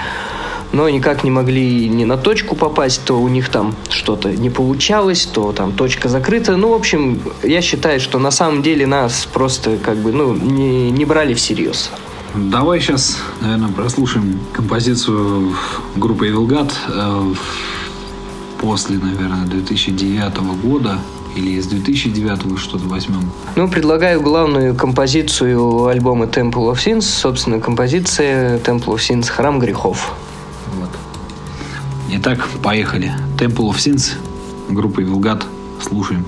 но 0.72 0.88
никак 0.88 1.22
не 1.22 1.30
могли 1.30 1.88
ни 1.88 2.04
на 2.04 2.16
точку 2.16 2.56
попасть, 2.56 3.04
то 3.04 3.20
у 3.20 3.28
них 3.28 3.50
там 3.50 3.74
что-то 3.90 4.30
не 4.32 4.50
получалось, 4.50 5.26
то 5.26 5.52
там 5.52 5.72
точка 5.72 6.08
закрыта. 6.08 6.56
Ну, 6.56 6.70
в 6.70 6.74
общем, 6.74 7.20
я 7.42 7.60
считаю, 7.60 8.00
что 8.00 8.18
на 8.18 8.30
самом 8.30 8.62
деле 8.62 8.86
нас 8.86 9.28
просто 9.30 9.76
как 9.76 9.98
бы, 9.98 10.12
ну, 10.12 10.34
не, 10.34 10.90
не 10.90 11.04
брали 11.04 11.34
всерьез. 11.34 11.90
Давай 12.34 12.80
сейчас, 12.80 13.18
наверное, 13.42 13.68
прослушаем 13.68 14.40
композицию 14.54 15.54
группы 15.96 16.28
Evil 16.28 16.70
э, 16.88 17.34
после, 18.58 18.96
наверное, 18.96 19.44
2009 19.44 20.38
года 20.62 20.98
или 21.35 21.53
из 21.53 21.66
2009 21.66 22.59
что-то 22.59 22.85
возьмем? 22.87 23.30
Ну, 23.57 23.68
предлагаю 23.68 24.20
главную 24.20 24.74
композицию 24.74 25.87
альбома 25.87 26.26
Temple 26.26 26.72
of 26.72 26.74
Sins, 26.74 27.03
собственно, 27.03 27.61
композиция 27.61 28.59
Temple 28.59 28.95
of 28.95 28.97
Sins 28.97 29.28
«Храм 29.28 29.59
грехов». 29.59 30.14
Итак, 32.14 32.47
поехали. 32.62 33.12
Temple 33.39 33.70
of 33.70 33.76
Sins, 33.76 34.12
группа 34.68 35.01
Вилгат. 35.01 35.47
Слушаем. 35.80 36.26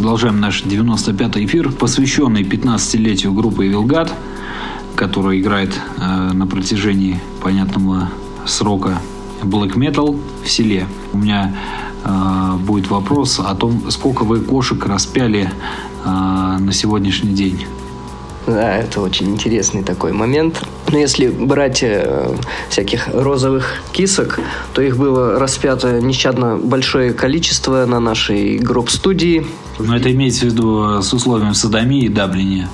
Продолжаем 0.00 0.40
наш 0.40 0.62
95-й 0.62 1.44
эфир, 1.44 1.70
посвященный 1.72 2.42
15-летию 2.42 3.34
группы 3.34 3.66
Вилгат, 3.66 4.10
которая 4.96 5.38
играет 5.38 5.78
э, 5.98 6.32
на 6.32 6.46
протяжении 6.46 7.20
понятного 7.42 8.08
срока 8.46 8.98
black 9.42 9.74
metal 9.74 10.18
в 10.42 10.48
селе. 10.48 10.86
У 11.12 11.18
меня 11.18 11.54
э, 12.02 12.56
будет 12.64 12.88
вопрос 12.88 13.40
о 13.40 13.54
том, 13.54 13.90
сколько 13.90 14.24
вы 14.24 14.40
кошек 14.40 14.82
распяли 14.86 15.50
э, 16.02 16.08
на 16.08 16.72
сегодняшний 16.72 17.34
день. 17.34 17.66
Да, 18.46 18.78
это 18.78 19.02
очень 19.02 19.28
интересный 19.28 19.82
такой 19.82 20.14
момент. 20.14 20.62
Но 20.92 20.98
если 20.98 21.28
брать 21.28 21.82
э, 21.82 22.34
всяких 22.68 23.08
розовых 23.12 23.74
кисок, 23.92 24.40
то 24.74 24.82
их 24.82 24.96
было 24.96 25.38
распято 25.38 26.00
нещадно 26.00 26.56
большое 26.56 27.12
количество 27.12 27.86
на 27.86 28.00
нашей 28.00 28.58
групп-студии. 28.58 29.46
Но 29.78 29.96
это 29.96 30.10
имеется 30.10 30.46
в 30.46 30.48
виду 30.48 31.00
с 31.00 31.12
условием 31.12 31.54
садомии 31.54 32.04
и 32.04 32.08
дабления. 32.08 32.68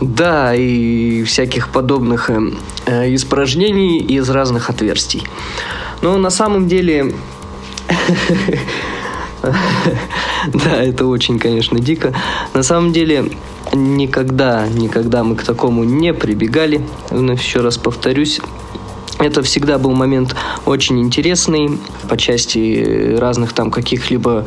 Да, 0.00 0.54
и 0.54 1.24
всяких 1.24 1.68
подобных 1.68 2.30
э, 2.30 2.40
э, 2.86 3.14
испражнений 3.14 3.98
из 3.98 4.28
разных 4.30 4.70
отверстий. 4.70 5.22
Но 6.00 6.18
на 6.18 6.30
самом 6.30 6.68
деле... 6.68 7.14
Да, 10.54 10.82
это 10.82 11.06
очень, 11.06 11.38
конечно, 11.38 11.78
дико. 11.78 12.12
На 12.54 12.62
самом 12.62 12.92
деле, 12.92 13.30
никогда, 13.72 14.66
никогда 14.68 15.22
мы 15.22 15.36
к 15.36 15.44
такому 15.44 15.84
не 15.84 16.12
прибегали. 16.12 16.84
Вновь 17.10 17.42
еще 17.42 17.60
раз 17.60 17.78
повторюсь, 17.78 18.40
это 19.18 19.42
всегда 19.42 19.78
был 19.78 19.92
момент 19.92 20.34
очень 20.66 21.00
интересный 21.00 21.78
по 22.08 22.16
части 22.16 23.16
разных 23.18 23.52
там 23.52 23.70
каких-либо 23.70 24.46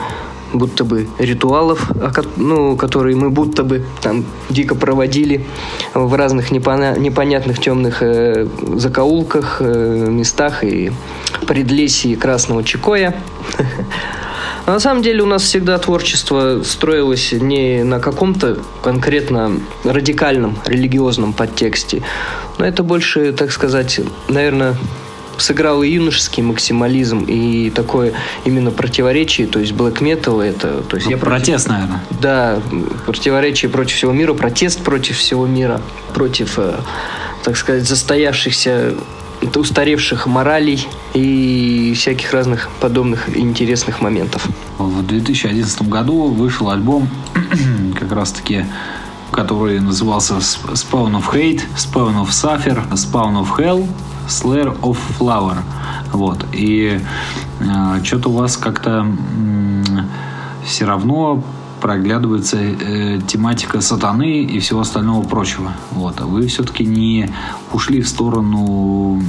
будто 0.53 0.83
бы 0.83 1.07
ритуалов, 1.17 1.91
ну, 2.37 2.75
которые 2.77 3.15
мы 3.15 3.29
будто 3.29 3.63
бы 3.63 3.83
там 4.01 4.23
дико 4.49 4.75
проводили 4.75 5.45
в 5.93 6.13
разных 6.13 6.51
непоня- 6.51 6.97
непонятных 6.97 7.59
темных 7.59 7.97
э, 8.01 8.47
закоулках, 8.75 9.57
э, 9.59 10.07
местах 10.09 10.63
и 10.63 10.91
предлесии 11.47 12.15
Красного 12.15 12.63
Чекоя. 12.63 13.15
А 14.65 14.71
на 14.71 14.79
самом 14.79 15.03
деле 15.03 15.21
у 15.21 15.27
нас 15.27 15.43
всегда 15.43 15.77
творчество 15.77 16.63
строилось 16.63 17.31
не 17.31 17.83
на 17.83 17.99
каком-то 17.99 18.57
конкретно 18.81 19.59
радикальном 19.83 20.57
религиозном 20.65 21.33
подтексте, 21.33 22.01
но 22.57 22.65
это 22.65 22.81
больше, 22.81 23.31
так 23.31 23.51
сказать, 23.51 23.99
наверное, 24.27 24.75
сыграл 25.37 25.83
и 25.83 25.89
юношеский 25.89 26.41
максимализм, 26.41 27.25
и 27.27 27.69
такое 27.69 28.13
именно 28.45 28.71
противоречие, 28.71 29.47
то 29.47 29.59
есть 29.59 29.73
black 29.73 29.99
metal 29.99 30.41
это... 30.41 30.81
То 30.81 30.95
есть 30.95 31.07
я 31.07 31.17
протест, 31.17 31.65
против, 31.65 31.69
наверное. 31.69 32.03
Да, 32.21 32.59
противоречие 33.05 33.69
против 33.69 33.97
всего 33.97 34.13
мира, 34.13 34.33
протест 34.33 34.81
против 34.83 35.17
всего 35.17 35.45
мира, 35.45 35.81
против, 36.13 36.57
э, 36.57 36.75
так 37.43 37.57
сказать, 37.57 37.87
застоявшихся 37.87 38.95
устаревших 39.55 40.27
моралей 40.27 40.87
и 41.13 41.93
всяких 41.95 42.33
разных 42.33 42.69
подобных 42.79 43.35
интересных 43.35 44.01
моментов. 44.01 44.47
В 44.77 45.03
2011 45.03 45.89
году 45.89 46.27
вышел 46.27 46.69
альбом 46.69 47.09
как 47.99 48.11
раз-таки 48.11 48.65
который 49.31 49.81
назывался 49.81 50.35
Spawn 50.35 51.11
of 51.11 51.33
Hate, 51.33 51.61
Spawn 51.75 52.15
of 52.23 52.29
Suffer, 52.29 52.89
Spawn 52.91 53.35
of 53.35 53.49
Hell, 53.57 53.85
Slayer 54.27 54.79
of 54.81 54.97
Flower. 55.19 55.57
Вот. 56.13 56.45
И 56.53 56.99
э, 57.59 58.03
что-то 58.03 58.29
у 58.29 58.33
вас 58.33 58.55
как-то 58.55 59.05
э, 59.05 59.83
все 60.63 60.85
равно 60.85 61.43
проглядывается 61.85 62.57
э, 62.57 63.19
тематика 63.27 63.79
сатаны 63.79 64.41
и 64.41 64.57
всего 64.57 64.79
остального 64.79 65.21
прочего. 65.21 65.71
Вот. 65.91 66.19
А 66.19 66.25
вы 66.25 66.47
все-таки 66.47 66.83
не 66.83 67.29
ушли 67.71 68.01
в 68.01 68.07
сторону 68.07 69.21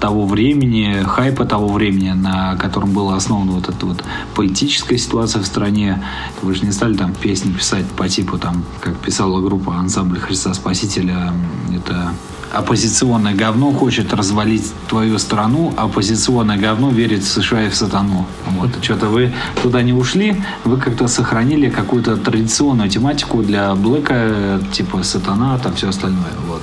того 0.00 0.26
времени, 0.26 1.02
хайпа 1.06 1.44
того 1.44 1.68
времени, 1.68 2.12
на 2.12 2.56
котором 2.56 2.92
была 2.92 3.14
основана 3.16 3.52
вот 3.52 3.68
эта 3.68 3.84
вот 3.84 4.02
политическая 4.34 4.96
ситуация 4.96 5.42
в 5.42 5.46
стране. 5.46 6.02
Вы 6.40 6.54
же 6.54 6.64
не 6.64 6.72
стали 6.72 6.94
там 6.94 7.12
песни 7.12 7.52
писать 7.52 7.84
по 7.84 8.08
типу, 8.08 8.38
там, 8.38 8.64
как 8.80 8.96
писала 8.96 9.42
группа 9.42 9.76
ансамбль 9.76 10.18
Христа 10.18 10.54
Спасителя, 10.54 11.34
это 11.76 12.14
оппозиционное 12.52 13.34
говно 13.34 13.72
хочет 13.72 14.12
развалить 14.12 14.72
твою 14.88 15.18
страну, 15.18 15.72
а 15.76 15.84
оппозиционное 15.84 16.56
говно 16.56 16.90
верит 16.90 17.22
в 17.22 17.28
США 17.28 17.66
и 17.66 17.68
в 17.68 17.74
сатану. 17.74 18.26
Вот. 18.46 18.70
Что-то 18.82 19.06
вы 19.06 19.32
туда 19.62 19.82
не 19.82 19.92
ушли, 19.92 20.42
вы 20.64 20.78
как-то 20.78 21.08
сохранили 21.08 21.68
какую-то 21.68 22.16
традиционную 22.16 22.88
тематику 22.88 23.42
для 23.42 23.74
Блэка, 23.74 24.60
типа 24.72 25.02
сатана, 25.02 25.58
там 25.58 25.74
все 25.74 25.88
остальное. 25.88 26.32
Вот. 26.46 26.62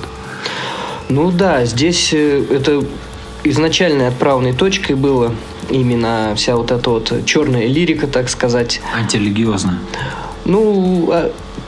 Ну 1.08 1.30
да, 1.30 1.64
здесь 1.64 2.12
э, 2.12 2.44
это 2.50 2.84
изначальной 3.44 4.08
отправной 4.08 4.52
точкой 4.52 4.96
было 4.96 5.32
именно 5.70 6.32
вся 6.36 6.56
вот 6.56 6.70
эта 6.70 6.90
вот 6.90 7.12
черная 7.24 7.66
лирика, 7.66 8.06
так 8.06 8.28
сказать. 8.28 8.80
Антирелигиозная. 8.96 9.78
Ну, 10.44 11.12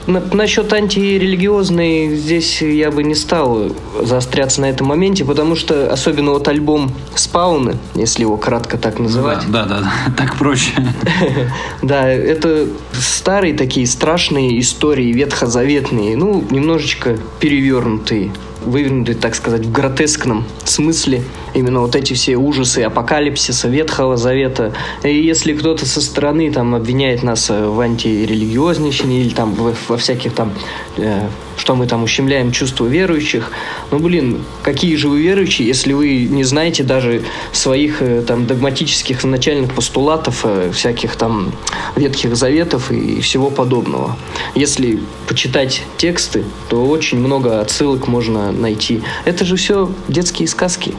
а 0.08 0.34
насчет 0.34 0.72
антирелигиозной 0.72 2.16
здесь 2.16 2.62
я 2.62 2.90
бы 2.90 3.02
не 3.02 3.14
стал 3.14 3.72
заостряться 4.02 4.60
на 4.62 4.70
этом 4.70 4.86
моменте, 4.86 5.24
потому 5.24 5.54
что 5.54 5.92
особенно 5.92 6.30
вот 6.30 6.48
альбом 6.48 6.90
«Спауны», 7.14 7.76
если 7.94 8.22
его 8.22 8.36
кратко 8.36 8.78
так 8.78 8.98
называть. 8.98 9.40
Да, 9.48 9.64
да, 9.64 9.80
да, 9.80 9.92
так 10.16 10.36
проще. 10.36 10.72
Да, 11.82 12.08
это 12.08 12.66
старые 12.92 13.54
такие 13.54 13.86
страшные 13.86 14.58
истории, 14.60 15.12
ветхозаветные, 15.12 16.16
ну, 16.16 16.44
немножечко 16.50 17.18
перевернутые 17.40 18.32
вывернуты, 18.64 19.14
так 19.14 19.34
сказать, 19.34 19.62
в 19.62 19.72
гротескном 19.72 20.44
смысле. 20.64 21.22
Именно 21.54 21.80
вот 21.80 21.96
эти 21.96 22.14
все 22.14 22.36
ужасы 22.36 22.80
апокалипсиса, 22.80 23.68
Ветхого 23.68 24.16
Завета. 24.16 24.72
И 25.02 25.14
если 25.14 25.52
кто-то 25.52 25.86
со 25.86 26.00
стороны 26.00 26.50
там 26.52 26.74
обвиняет 26.74 27.22
нас 27.22 27.48
в 27.48 27.80
антирелигиозничании 27.80 29.20
или 29.20 29.34
там 29.34 29.54
во 29.54 29.96
всяких 29.96 30.34
там 30.34 30.52
э, 30.96 31.28
что 31.58 31.74
мы 31.74 31.86
там 31.86 32.02
ущемляем 32.04 32.52
чувства 32.52 32.86
верующих. 32.86 33.50
Ну, 33.90 33.98
блин, 33.98 34.44
какие 34.62 34.96
же 34.96 35.08
вы 35.08 35.20
верующие, 35.20 35.68
если 35.68 35.92
вы 35.92 36.24
не 36.24 36.44
знаете 36.44 36.84
даже 36.84 37.22
своих 37.52 38.00
э, 38.00 38.22
там 38.26 38.46
догматических 38.46 39.24
начальных 39.24 39.74
постулатов, 39.74 40.40
э, 40.44 40.70
всяких 40.72 41.16
там 41.16 41.52
ветхих 41.96 42.36
заветов 42.36 42.90
и 42.90 43.20
всего 43.20 43.50
подобного. 43.50 44.16
Если 44.54 45.00
почитать 45.26 45.82
тексты, 45.96 46.44
то 46.68 46.86
очень 46.86 47.18
много 47.18 47.60
отсылок 47.60 48.08
можно 48.08 48.52
найти. 48.52 49.02
Это 49.24 49.44
же 49.44 49.56
все 49.56 49.90
детские 50.08 50.48
сказки. 50.48 50.94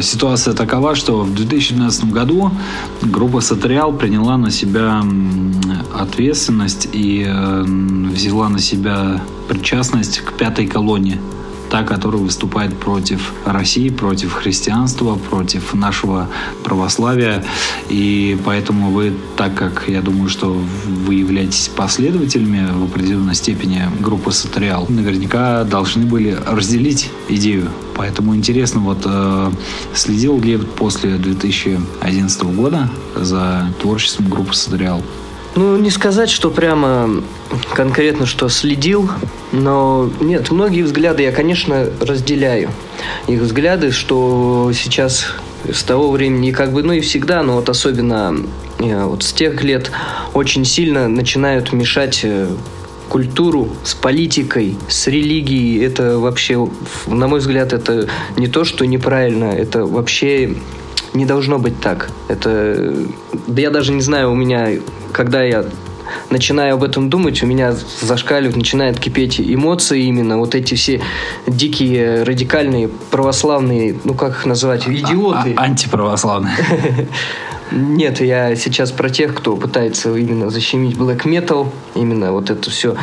Ситуация 0.00 0.54
такова, 0.54 0.94
что 0.94 1.22
в 1.22 1.34
2012 1.34 2.10
году 2.12 2.50
группа 3.02 3.40
Сатериал 3.40 3.92
приняла 3.92 4.36
на 4.36 4.50
себя 4.50 5.02
ответственность 5.94 6.88
и 6.92 7.26
взяла 8.12 8.48
на 8.48 8.58
себя 8.58 9.22
причастность 9.48 10.20
к 10.20 10.32
пятой 10.32 10.66
колонии 10.66 11.18
та, 11.72 11.84
которая 11.84 12.20
выступает 12.20 12.76
против 12.76 13.32
России, 13.46 13.88
против 13.88 14.34
христианства, 14.34 15.14
против 15.14 15.72
нашего 15.72 16.28
православия. 16.64 17.42
И 17.88 18.38
поэтому 18.44 18.90
вы, 18.90 19.14
так 19.38 19.54
как 19.54 19.84
я 19.88 20.02
думаю, 20.02 20.28
что 20.28 20.54
вы 21.06 21.14
являетесь 21.14 21.70
последователями 21.74 22.70
в 22.70 22.84
определенной 22.84 23.34
степени 23.34 23.88
группы 24.00 24.32
Сатериал, 24.32 24.84
наверняка 24.90 25.64
должны 25.64 26.04
были 26.04 26.36
разделить 26.46 27.08
идею. 27.30 27.70
Поэтому 27.94 28.34
интересно, 28.34 28.80
вот 28.80 28.98
э, 29.04 29.50
следил 29.94 30.40
ли 30.40 30.56
после 30.56 31.16
2011 31.16 32.42
года 32.44 32.88
за 33.14 33.68
творчеством 33.80 34.28
группы 34.28 34.54
Сатериал? 34.54 35.02
Ну, 35.54 35.76
не 35.76 35.90
сказать, 35.90 36.30
что 36.30 36.50
прямо 36.50 37.22
конкретно 37.74 38.24
что 38.24 38.48
следил, 38.48 39.10
но 39.52 40.10
нет, 40.20 40.50
многие 40.50 40.82
взгляды 40.82 41.24
я, 41.24 41.32
конечно, 41.32 41.90
разделяю. 42.00 42.70
Их 43.26 43.40
взгляды, 43.40 43.90
что 43.90 44.70
сейчас 44.74 45.26
с 45.70 45.82
того 45.82 46.10
времени, 46.10 46.52
как 46.52 46.72
бы, 46.72 46.82
ну 46.82 46.92
и 46.92 47.00
всегда, 47.00 47.42
но 47.42 47.56
вот 47.56 47.68
особенно 47.68 48.34
э, 48.78 49.04
вот 49.04 49.24
с 49.24 49.32
тех 49.34 49.62
лет 49.62 49.92
очень 50.32 50.64
сильно 50.64 51.06
начинают 51.06 51.72
мешать 51.74 52.20
э, 52.24 52.48
культуру 53.12 53.68
с 53.84 53.92
политикой, 53.94 54.74
с 54.88 55.06
религией. 55.06 55.84
Это 55.84 56.18
вообще, 56.18 56.66
на 57.06 57.28
мой 57.28 57.40
взгляд, 57.40 57.74
это 57.74 58.08
не 58.38 58.48
то, 58.48 58.64
что 58.64 58.86
неправильно, 58.86 59.52
это 59.52 59.84
вообще 59.84 60.56
не 61.12 61.26
должно 61.26 61.58
быть 61.58 61.78
так. 61.78 62.08
Это, 62.28 62.94
да 63.46 63.60
я 63.60 63.70
даже 63.70 63.92
не 63.92 64.00
знаю, 64.00 64.32
у 64.32 64.34
меня, 64.34 64.70
когда 65.12 65.42
я 65.42 65.66
начинаю 66.30 66.76
об 66.76 66.84
этом 66.84 67.10
думать, 67.10 67.42
у 67.42 67.46
меня 67.46 67.74
зашкаливают, 68.00 68.56
начинают 68.56 68.98
кипеть 68.98 69.38
эмоции 69.38 70.04
именно, 70.04 70.38
вот 70.38 70.54
эти 70.54 70.74
все 70.74 71.02
дикие, 71.46 72.22
радикальные, 72.22 72.88
православные, 73.10 73.94
ну 74.04 74.14
как 74.14 74.30
их 74.30 74.46
называть, 74.46 74.88
идиоты. 74.88 75.54
А, 75.54 75.60
а, 75.60 75.64
антиправославные. 75.64 76.56
Нет, 77.72 78.20
я 78.20 78.54
сейчас 78.54 78.92
про 78.92 79.08
тех, 79.08 79.34
кто 79.34 79.56
пытается 79.56 80.14
именно 80.14 80.50
защемить 80.50 80.96
black 80.96 81.24
metal, 81.24 81.68
именно 81.94 82.32
вот 82.32 82.50
это 82.50 82.70
все, 82.70 82.96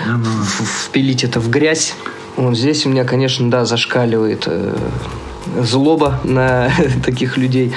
впилить 0.85 1.23
это 1.23 1.39
в 1.39 1.49
грязь. 1.49 1.95
Вот 2.35 2.55
здесь 2.55 2.85
у 2.85 2.89
меня, 2.89 3.03
конечно, 3.03 3.49
да, 3.49 3.65
зашкаливает 3.65 4.43
э, 4.45 4.75
злоба 5.61 6.19
на 6.23 6.71
таких 7.05 7.37
людей. 7.37 7.73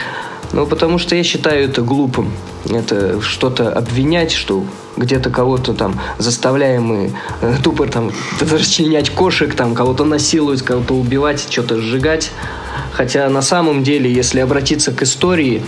Ну, 0.53 0.67
потому 0.67 0.99
что 0.99 1.17
я 1.17 1.23
считаю 1.23 1.65
это 1.65 1.83
глупым. 1.83 2.31
Это 2.69 3.21
что-то 3.23 3.73
обвинять, 3.73 4.33
что 4.33 4.65
где-то 4.97 5.31
кого-то 5.31 5.73
там 5.73 5.99
заставляем 6.19 6.85
мы 6.85 7.13
э, 7.41 7.57
тупо 7.63 7.87
там 7.87 8.13
расчленять 8.41 9.11
кошек, 9.11 9.55
там 9.55 9.75
кого-то 9.75 10.05
насиловать, 10.05 10.63
кого-то 10.63 10.95
убивать, 10.95 11.47
что-то 11.51 11.81
сжигать. 11.81 12.31
Хотя 12.93 13.29
на 13.31 13.41
самом 13.41 13.83
деле, 13.83 14.13
если 14.13 14.41
обратиться 14.41 14.93
к 14.93 15.03
истории, 15.03 15.63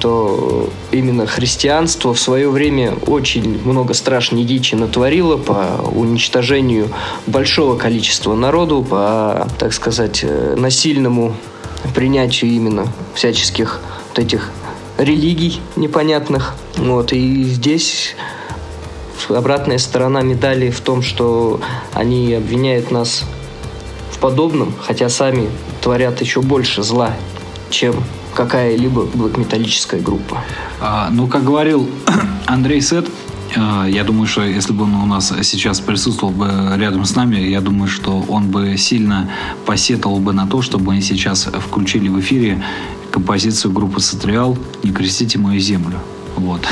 то 0.00 0.70
именно 0.92 1.26
христианство 1.26 2.14
в 2.14 2.20
свое 2.20 2.48
время 2.48 2.94
очень 3.06 3.60
много 3.64 3.92
страшной 3.92 4.44
дичи 4.44 4.76
натворило 4.76 5.36
по 5.36 5.84
уничтожению 5.92 6.88
большого 7.26 7.76
количества 7.76 8.34
народу, 8.34 8.86
по, 8.88 9.48
так 9.58 9.72
сказать, 9.72 10.20
э, 10.22 10.54
насильному 10.56 11.34
принятию 11.94 12.52
именно 12.52 12.86
всяческих 13.14 13.80
этих 14.20 14.50
религий 14.98 15.60
непонятных. 15.76 16.54
Вот, 16.76 17.12
и 17.12 17.42
здесь 17.44 18.14
обратная 19.28 19.78
сторона 19.78 20.22
медали 20.22 20.70
в 20.70 20.80
том, 20.80 21.02
что 21.02 21.60
они 21.92 22.34
обвиняют 22.34 22.90
нас 22.90 23.24
в 24.12 24.18
подобном, 24.18 24.72
хотя 24.80 25.08
сами 25.08 25.48
творят 25.80 26.20
еще 26.20 26.40
больше 26.40 26.82
зла, 26.82 27.12
чем 27.70 27.94
какая-либо 28.34 29.06
блокметаллическая 29.06 30.00
группа. 30.00 30.42
А, 30.80 31.08
ну, 31.10 31.26
как 31.26 31.44
говорил 31.44 31.88
Андрей 32.46 32.80
Сет, 32.80 33.08
а, 33.56 33.86
я 33.86 34.04
думаю, 34.04 34.26
что 34.26 34.42
если 34.42 34.72
бы 34.72 34.84
он 34.84 34.94
у 34.94 35.06
нас 35.06 35.32
сейчас 35.42 35.80
присутствовал 35.80 36.32
бы 36.32 36.48
рядом 36.76 37.04
с 37.04 37.14
нами, 37.16 37.36
я 37.36 37.60
думаю, 37.60 37.88
что 37.88 38.24
он 38.28 38.50
бы 38.50 38.76
сильно 38.76 39.30
посетовал 39.66 40.20
бы 40.20 40.32
на 40.32 40.46
то, 40.46 40.62
чтобы 40.62 40.94
мы 40.94 41.00
сейчас 41.00 41.44
включили 41.46 42.08
в 42.08 42.20
эфире 42.20 42.62
композицию 43.10 43.72
группы 43.72 44.00
«Сатриал» 44.00 44.56
«Не 44.82 44.92
крестите 44.92 45.38
мою 45.38 45.60
землю». 45.60 45.98
Вот. 46.36 46.62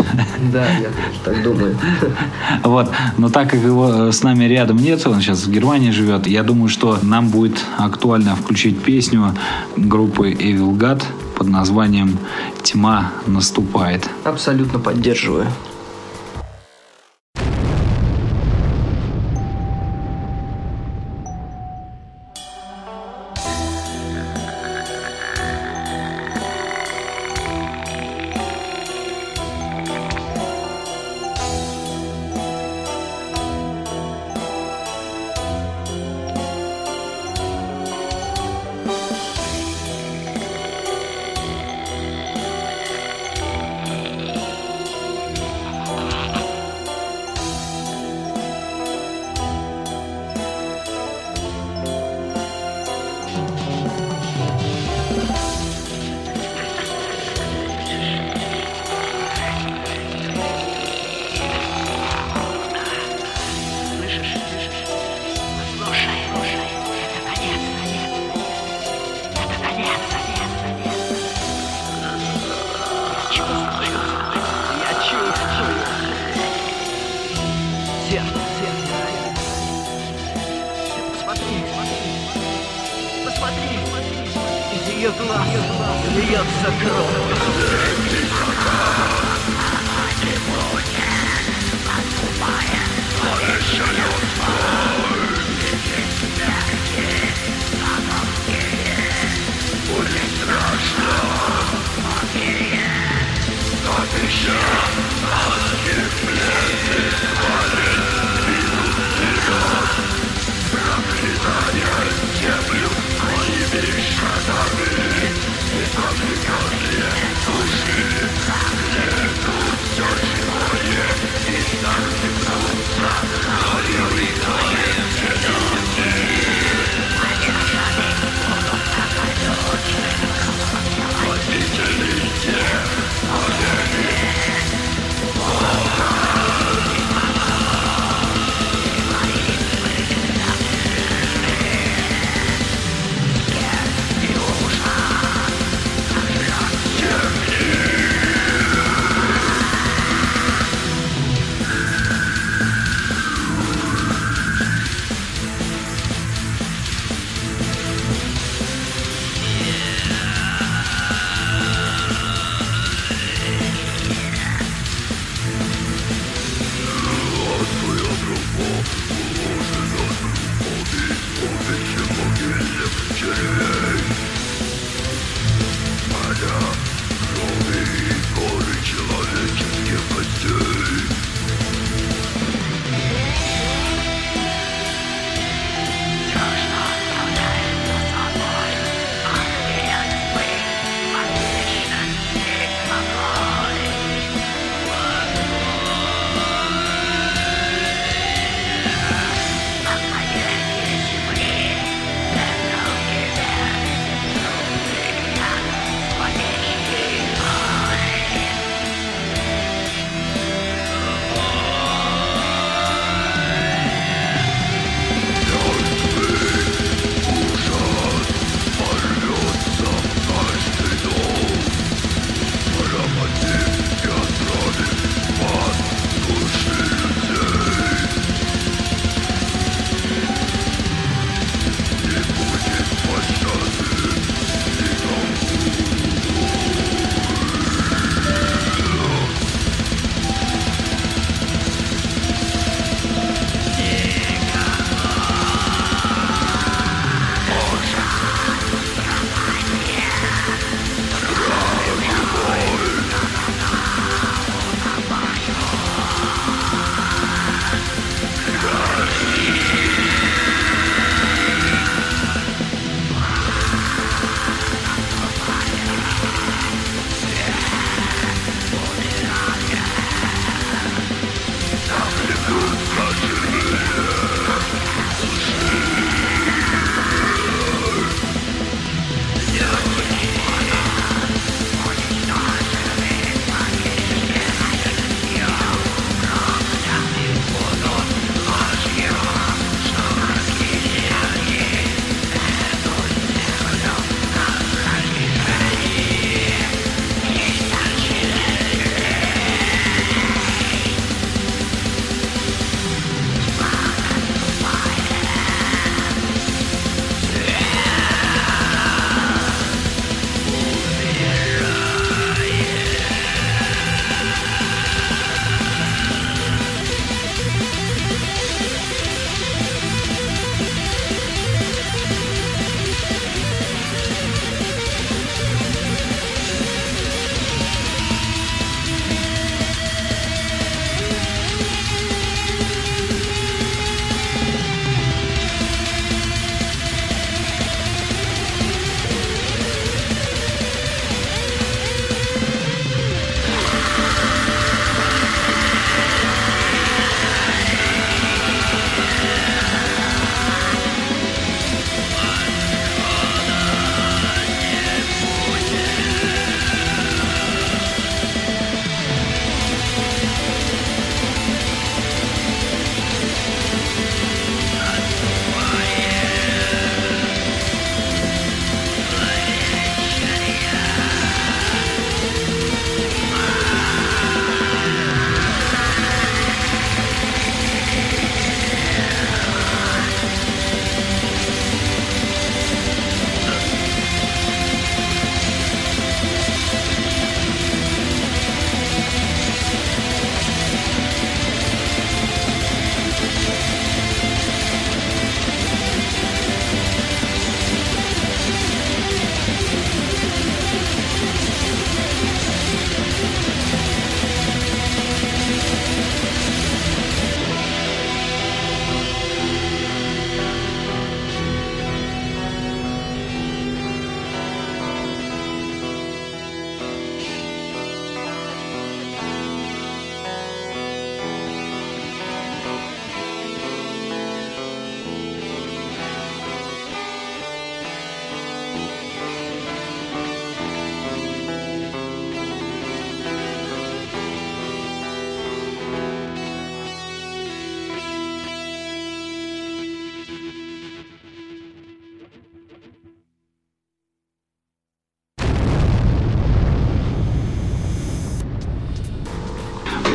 Да, 0.53 0.67
я 0.79 0.89
так 1.25 1.43
думаю. 1.43 1.77
Вот. 2.65 2.91
Но 3.19 3.29
так 3.29 3.51
как 3.51 3.61
его 3.61 4.09
э, 4.09 4.13
с 4.13 4.23
нами 4.23 4.45
рядом 4.45 4.79
нет, 4.79 5.07
он 5.07 5.21
сейчас 5.21 5.45
в 5.45 5.51
Германии 5.51 5.91
живет, 5.91 6.27
я 6.27 6.43
думаю, 6.43 6.69
что 6.69 6.99
нам 7.03 7.29
будет 7.29 7.59
актуально 7.77 8.35
включить 8.37 8.83
песню 8.83 9.35
группы 9.77 10.31
Evil 10.31 10.77
God 10.77 11.03
под 11.37 11.49
названием 11.49 12.19
«Тьма 12.63 13.13
наступает». 13.27 14.09
Абсолютно 14.25 14.79
поддерживаю. 14.79 15.47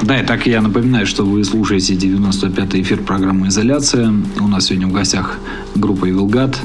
Да, 0.04 0.20
и 0.20 0.26
так 0.26 0.46
я 0.48 0.62
напоминаю, 0.62 1.08
что 1.08 1.24
вы 1.24 1.46
слушаете 1.46 1.94
95-й 1.94 2.82
эфир 2.82 3.02
программы 3.04 3.48
«Изоляция». 3.48 4.14
У 4.42 4.48
нас 4.50 4.66
сегодня 4.66 4.88
в 4.88 4.92
гостях 4.92 5.40
группа 5.76 6.04
«Вилгат» 6.04 6.60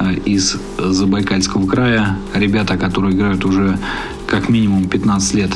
э, 0.00 0.14
из 0.24 0.56
Забайкальского 0.76 1.68
края. 1.68 2.18
Ребята, 2.34 2.76
которые 2.76 3.14
играют 3.14 3.44
уже 3.44 3.78
как 4.26 4.48
минимум 4.48 4.88
15 4.88 5.34
лет 5.34 5.52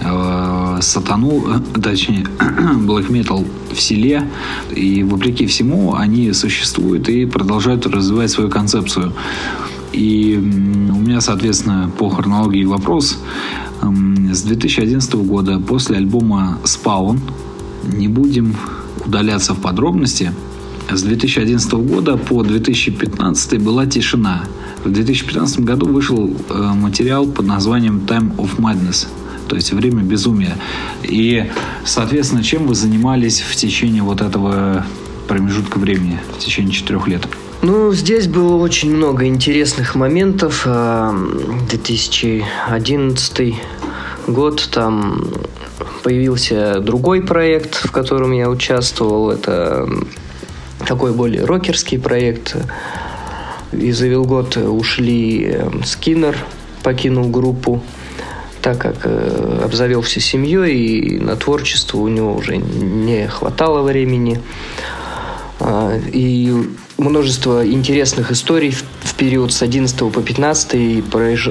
э, 0.00 0.78
сатану, 0.80 1.44
э, 1.54 1.80
точнее, 1.82 2.24
black 2.38 3.10
metal 3.10 3.46
в 3.70 3.78
селе. 3.78 4.26
И 4.74 5.02
вопреки 5.02 5.44
всему 5.44 5.96
они 5.96 6.32
существуют 6.32 7.10
и 7.10 7.26
продолжают 7.26 7.86
развивать 7.86 8.30
свою 8.30 8.48
концепцию. 8.48 9.12
И 9.92 10.38
у 10.38 10.98
меня, 10.98 11.20
соответственно, 11.20 11.90
по 11.98 12.08
хронологии 12.08 12.64
вопрос. 12.64 13.18
С 13.80 14.42
2011 14.42 15.14
года, 15.14 15.58
после 15.58 15.96
альбома 15.96 16.58
Spawn, 16.64 17.18
не 17.84 18.08
будем 18.08 18.56
удаляться 19.04 19.54
в 19.54 19.60
подробности, 19.60 20.32
с 20.92 21.02
2011 21.02 21.72
года 21.72 22.16
по 22.16 22.42
2015 22.42 23.62
была 23.62 23.86
тишина. 23.86 24.44
В 24.84 24.90
2015 24.90 25.60
году 25.60 25.86
вышел 25.86 26.28
э, 26.48 26.72
материал 26.74 27.26
под 27.26 27.46
названием 27.46 28.02
Time 28.06 28.34
of 28.36 28.56
Madness, 28.58 29.06
то 29.48 29.56
есть 29.56 29.72
время 29.72 30.02
безумия. 30.02 30.56
И, 31.02 31.46
соответственно, 31.84 32.42
чем 32.42 32.66
вы 32.66 32.74
занимались 32.74 33.40
в 33.40 33.54
течение 33.54 34.02
вот 34.02 34.20
этого 34.20 34.84
промежутка 35.28 35.78
времени, 35.78 36.18
в 36.36 36.38
течение 36.38 36.72
четырех 36.72 37.06
лет? 37.06 37.28
Ну, 37.62 37.92
здесь 37.92 38.26
было 38.26 38.56
очень 38.56 38.96
много 38.96 39.26
интересных 39.26 39.94
моментов. 39.94 40.66
2011 40.66 43.40
э, 43.40 43.52
год 44.26 44.66
там 44.72 45.30
появился 46.02 46.80
другой 46.80 47.20
проект, 47.20 47.74
в 47.74 47.90
котором 47.90 48.32
я 48.32 48.48
участвовал. 48.48 49.30
Это 49.30 49.86
такой 50.86 51.12
более 51.12 51.44
рокерский 51.44 51.98
проект. 51.98 52.56
Из 53.72 54.02
Эвилгот 54.02 54.56
ушли 54.56 55.50
э, 55.52 55.68
Скиннер, 55.84 56.38
покинул 56.82 57.28
группу, 57.28 57.82
так 58.62 58.78
как 58.78 59.00
э, 59.04 59.60
обзавелся 59.62 60.18
семьей, 60.18 60.78
и 60.78 61.18
на 61.18 61.36
творчество 61.36 61.98
у 61.98 62.08
него 62.08 62.36
уже 62.36 62.56
не 62.56 63.28
хватало 63.28 63.82
времени. 63.82 64.40
А, 65.60 65.98
и 66.12 66.52
множество 66.96 67.66
интересных 67.66 68.30
историй 68.30 68.70
в 68.70 69.14
период 69.14 69.52
с 69.52 69.62
11 69.62 70.12
по 70.12 70.22
15 70.22 71.04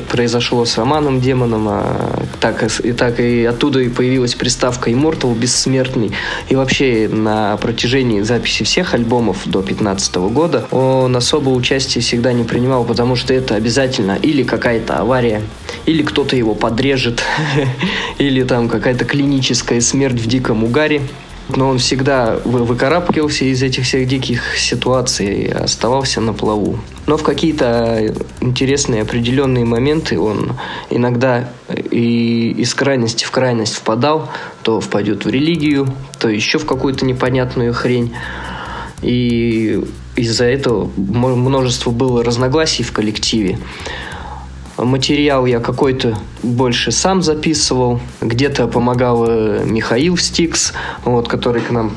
произошло 0.07 0.66
с 0.66 0.78
Романом 0.78 1.22
Демоном, 1.22 1.68
а 1.70 2.24
так, 2.39 2.64
и 2.84 2.91
так 2.91 3.20
и 3.20 3.45
оттуда 3.45 3.80
и 3.80 3.89
появилась 3.89 4.36
приставка 4.36 4.89
Immortal, 4.89 5.38
Бессмертный. 5.38 6.12
И 6.49 6.55
вообще 6.55 7.07
на 7.12 7.57
протяжении 7.57 8.22
записи 8.22 8.64
всех 8.64 8.93
альбомов 8.93 9.41
до 9.45 9.62
15 9.62 10.16
года 10.16 10.66
он 10.72 11.16
особо 11.16 11.49
участия 11.49 11.99
всегда 11.99 12.34
не 12.34 12.43
принимал, 12.43 12.84
потому 12.84 13.16
что 13.16 13.34
это 13.34 13.55
обязательно 13.55 14.18
или 14.22 14.43
какая-то 14.43 14.97
авария, 14.97 15.41
или 15.86 16.01
кто-то 16.01 16.36
его 16.36 16.55
подрежет, 16.55 17.24
или 18.18 18.43
там 18.43 18.70
какая-то 18.70 19.05
клиническая 19.05 19.82
смерть 19.82 20.20
в 20.20 20.28
диком 20.28 20.64
угаре 20.64 21.01
но 21.56 21.70
он 21.70 21.80
всегда 21.80 22.38
выкарабкивался 22.45 23.45
из 23.45 23.62
этих 23.64 23.84
всех 23.84 24.08
диких 24.08 24.58
ситуаций 24.58 25.47
оставался 25.47 26.22
на 26.22 26.34
плаву. 26.34 26.80
Но 27.08 27.18
в 27.18 27.24
какие-то 27.24 28.14
интересные 28.39 29.02
определенные 29.02 29.66
моменты 29.66 30.20
он 30.20 30.54
иногда 30.89 31.50
и 31.70 32.52
из 32.52 32.74
крайности 32.76 33.26
в 33.26 33.32
крайность 33.32 33.76
впадал, 33.76 34.30
то 34.62 34.80
впадет 34.80 35.26
в 35.26 35.30
религию, 35.30 35.91
то 36.20 36.30
еще 36.30 36.60
в 36.60 36.66
какую-то 36.66 37.06
непонятную 37.06 37.74
хрень. 37.74 38.14
И 39.02 39.84
из-за 40.16 40.45
этого 40.45 40.91
множество 40.97 41.91
было 41.91 42.24
разногласий 42.24 42.84
в 42.84 42.91
коллективе. 42.91 43.58
Материал 44.86 45.45
я 45.45 45.59
какой-то 45.59 46.17
больше 46.41 46.91
сам 46.91 47.21
записывал. 47.21 47.99
Где-то 48.21 48.67
помогал 48.67 49.25
э, 49.27 49.63
Михаил 49.65 50.17
Стикс, 50.17 50.73
вот, 51.03 51.27
который 51.27 51.61
к 51.61 51.71
нам 51.71 51.91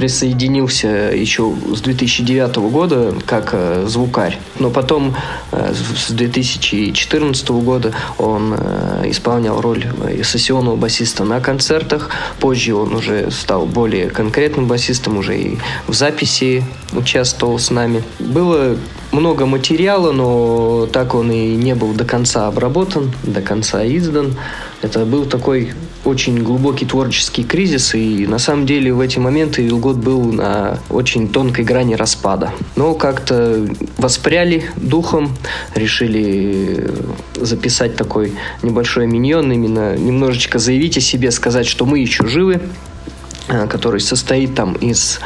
присоединился 0.00 0.88
еще 1.14 1.52
с 1.74 1.82
2009 1.82 2.56
года 2.72 3.14
как 3.26 3.50
э, 3.52 3.84
звукарь. 3.86 4.38
Но 4.58 4.70
потом 4.70 5.14
э, 5.52 5.74
с 5.74 6.10
2014 6.10 7.50
года 7.50 7.92
он 8.16 8.54
э, 8.56 9.10
исполнял 9.10 9.60
роль 9.60 9.84
сессионного 10.24 10.76
басиста 10.76 11.24
на 11.24 11.40
концертах. 11.40 12.08
Позже 12.38 12.74
он 12.74 12.94
уже 12.94 13.30
стал 13.30 13.66
более 13.66 14.08
конкретным 14.08 14.68
басистом, 14.68 15.18
уже 15.18 15.38
и 15.38 15.58
в 15.86 15.92
записи 15.92 16.64
участвовал 16.94 17.58
с 17.58 17.70
нами. 17.70 18.02
Было 18.18 18.78
много 19.12 19.44
материала, 19.44 20.12
но 20.12 20.88
так 20.90 21.14
он 21.14 21.30
и 21.30 21.56
не 21.56 21.74
был 21.74 21.92
до 21.92 22.06
конца 22.06 22.46
обработан, 22.46 23.12
до 23.22 23.42
конца 23.42 23.84
издан. 23.84 24.34
Это 24.80 25.04
был 25.04 25.26
такой 25.26 25.74
очень 26.04 26.42
глубокий 26.42 26.86
творческий 26.86 27.44
кризис, 27.44 27.94
и 27.94 28.26
на 28.26 28.38
самом 28.38 28.66
деле 28.66 28.92
в 28.92 29.00
эти 29.00 29.18
моменты 29.18 29.62
Вилгот 29.62 29.96
был 29.96 30.32
на 30.32 30.78
очень 30.88 31.28
тонкой 31.28 31.64
грани 31.64 31.94
распада. 31.94 32.52
Но 32.76 32.94
как-то 32.94 33.66
воспряли 33.98 34.64
духом, 34.76 35.36
решили 35.74 36.90
записать 37.36 37.96
такой 37.96 38.32
небольшой 38.62 39.06
миньон, 39.06 39.52
именно 39.52 39.96
немножечко 39.96 40.58
заявить 40.58 40.96
о 40.96 41.00
себе, 41.00 41.30
сказать, 41.30 41.66
что 41.66 41.84
мы 41.84 41.98
еще 41.98 42.26
живы, 42.26 42.60
а, 43.48 43.66
который 43.66 44.00
состоит 44.00 44.54
там 44.54 44.74
из 44.74 45.20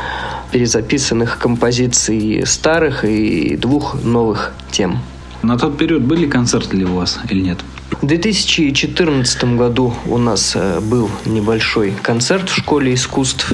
перезаписанных 0.51 1.39
композиций 1.39 2.47
старых 2.47 3.05
и 3.05 3.57
двух 3.57 4.03
новых 4.03 4.53
тем. 4.71 5.01
На 5.43 5.59
тот 5.59 5.77
период 5.77 6.03
были 6.03 6.27
концерты 6.27 6.77
ли 6.77 6.85
у 6.85 6.95
вас 6.95 7.19
или 7.29 7.43
нет? 7.43 7.59
В 7.91 8.07
2014 8.07 9.45
году 9.57 9.95
у 10.07 10.19
нас 10.19 10.53
э, 10.57 10.81
был 10.81 11.11
небольшой 11.27 11.93
концерт 12.03 12.49
в 12.49 12.57
школе 12.57 12.95
искусств. 12.95 13.53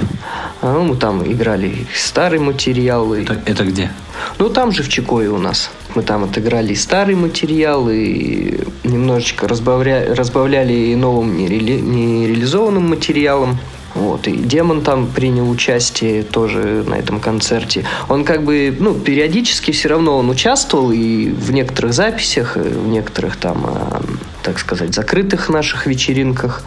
А, 0.63 0.73
ну, 0.75 0.85
мы 0.85 0.97
там 0.97 1.23
играли 1.25 1.87
старые 1.95 2.41
материалы. 2.41 3.23
Это, 3.23 3.41
это 3.45 3.65
где? 3.65 3.91
Ну, 4.39 4.49
там 4.49 4.73
же 4.73 4.83
в 4.83 4.89
Чикое 4.89 5.31
у 5.31 5.39
нас. 5.39 5.71
Мы 5.95 6.03
там 6.03 6.25
отыграли 6.25 6.75
старый 6.75 7.17
материал 7.17 7.89
и 7.91 8.61
немножечко 8.85 9.49
разбавля... 9.49 10.15
разбавляли 10.15 10.95
новым 10.95 11.37
нереали... 11.37 11.81
нереализованным 11.81 12.89
материалом. 12.89 13.59
Вот, 13.95 14.29
и 14.29 14.33
Демон 14.33 14.83
там 14.83 15.09
принял 15.09 15.51
участие 15.51 16.23
тоже 16.23 16.85
на 16.87 16.95
этом 16.95 17.19
концерте. 17.21 17.85
Он 18.09 18.25
как 18.25 18.45
бы, 18.45 18.75
ну, 18.79 18.95
периодически 18.95 19.73
все 19.73 19.89
равно 19.89 20.17
он 20.17 20.31
участвовал 20.31 20.93
и 20.93 21.29
в 21.29 21.51
некоторых 21.53 21.93
записях, 21.93 22.57
и 22.57 22.61
в 22.61 22.87
некоторых 22.87 23.37
там, 23.37 23.67
э, 23.67 24.01
так 24.43 24.59
сказать, 24.59 24.95
закрытых 24.95 25.49
наших 25.49 25.87
вечеринках. 25.87 26.63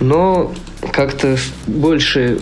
Но 0.00 0.52
как-то 0.92 1.36
больше 1.66 2.40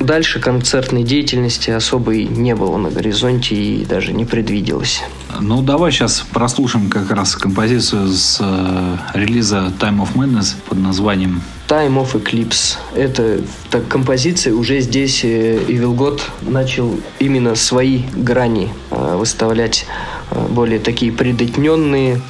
Дальше 0.00 0.40
концертной 0.40 1.02
деятельности 1.02 1.68
особой 1.68 2.24
не 2.24 2.54
было 2.54 2.78
на 2.78 2.90
горизонте 2.90 3.54
и 3.54 3.84
даже 3.84 4.14
не 4.14 4.24
предвиделось. 4.24 5.02
Ну, 5.38 5.60
давай 5.60 5.92
сейчас 5.92 6.24
прослушаем 6.32 6.88
как 6.88 7.10
раз 7.10 7.36
композицию 7.36 8.08
с 8.08 8.38
э, 8.40 8.96
релиза 9.12 9.70
Time 9.78 10.00
of 10.00 10.14
Madness 10.14 10.54
под 10.66 10.78
названием 10.78 11.42
Time 11.68 12.02
of 12.02 12.14
Eclipse. 12.14 12.78
Это 12.96 13.42
так, 13.70 13.88
композиция 13.88 14.54
уже 14.54 14.80
здесь 14.80 15.22
э, 15.22 15.58
Ивилгот 15.68 16.30
начал 16.40 16.98
именно 17.18 17.54
свои 17.54 18.04
грани 18.14 18.70
э, 18.90 19.16
выставлять 19.18 19.84
э, 20.30 20.46
более 20.48 20.78
такие 20.78 21.12
предотненные, 21.12 22.22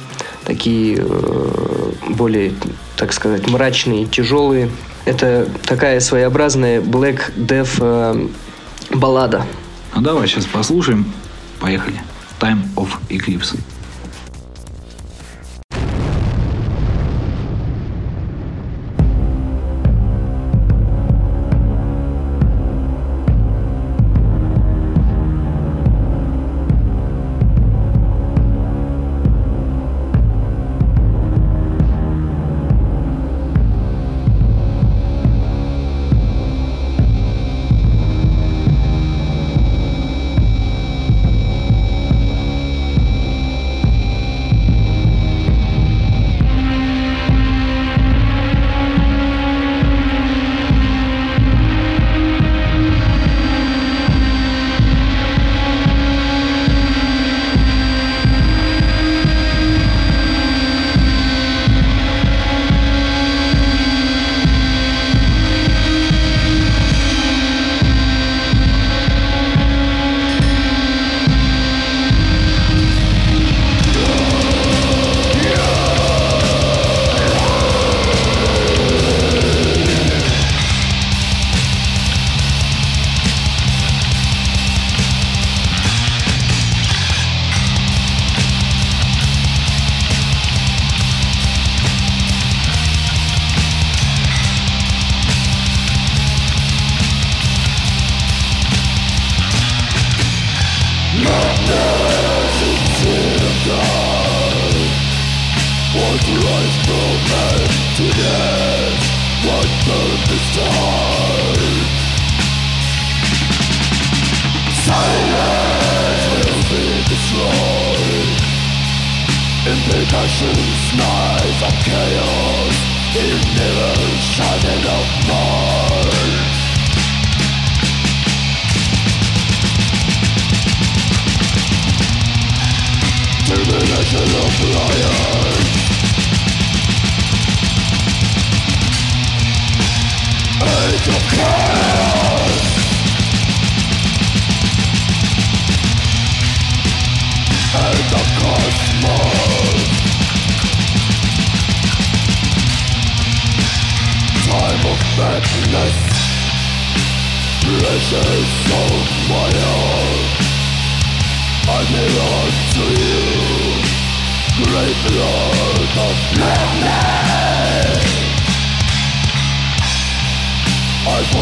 такие 0.45 0.97
э, 0.99 1.91
более, 2.09 2.53
так 2.97 3.13
сказать, 3.13 3.47
мрачные, 3.47 4.05
тяжелые 4.05 4.69
это 5.05 5.47
такая 5.65 5.99
своеобразная 5.99 6.81
Black 6.81 7.33
Death 7.35 7.77
э, 7.79 8.27
баллада. 8.93 9.45
Ну 9.95 10.01
давай 10.01 10.27
сейчас 10.27 10.45
послушаем. 10.45 11.11
Поехали. 11.59 12.01
Time 12.39 12.61
of 12.75 12.89
Eclipse. 13.09 13.57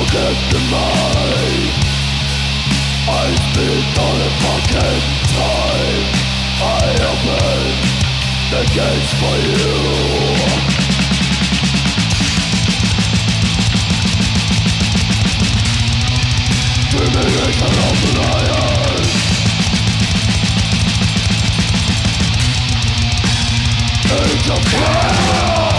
Forget 0.09 0.37
the 0.51 0.59
mind 0.71 1.69
I 3.07 3.35
spit 3.35 3.97
on 3.99 4.17
a 4.21 4.31
fucking 4.41 5.05
time 5.37 6.05
I 6.61 6.85
open 7.09 7.67
the 8.51 8.61
gates 8.73 9.11
for 9.19 9.35
you 9.45 9.69
Termination 16.91 17.69
of 17.69 17.99
Age 24.11 24.49
of 24.49 24.61
cosmos 24.65 25.78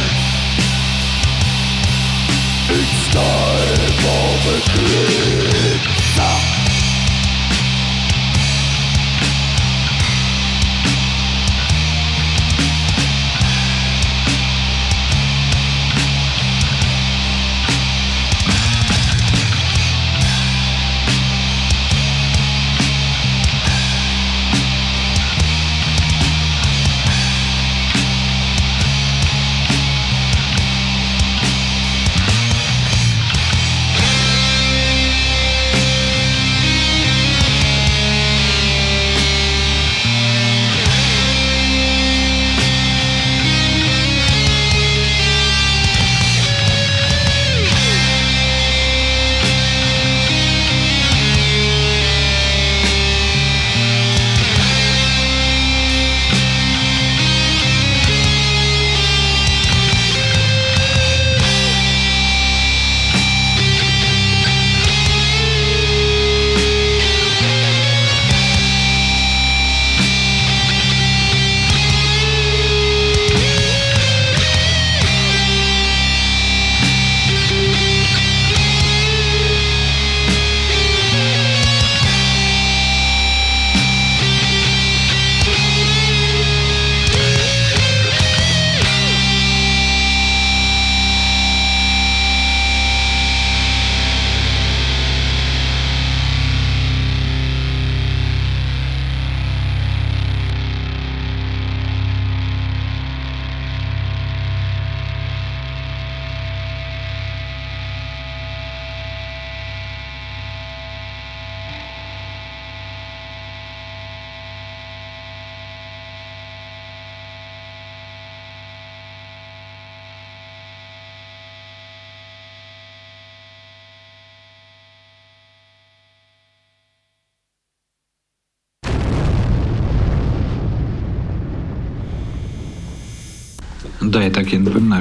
It's 2.73 3.07
time 3.09 3.91
for 3.99 4.55
eclipse 4.57 5.11
Да, 5.81 5.90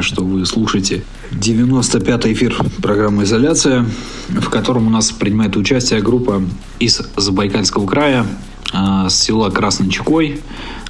напоминаю, 0.00 0.02
что 0.02 0.24
вы 0.24 0.46
слушаете 0.46 1.04
95-й 1.32 2.32
эфир 2.32 2.56
программы 2.82 3.24
«Изоляция», 3.24 3.86
в 4.28 4.48
котором 4.48 4.86
у 4.86 4.90
нас 4.90 5.10
принимает 5.12 5.56
участие 5.56 6.00
группа 6.00 6.42
из 6.78 7.00
Забайкальского 7.16 7.86
края, 7.86 8.26
а, 8.72 9.08
с 9.08 9.14
села 9.14 9.50
Красный 9.50 9.90
Чекой, 9.90 10.40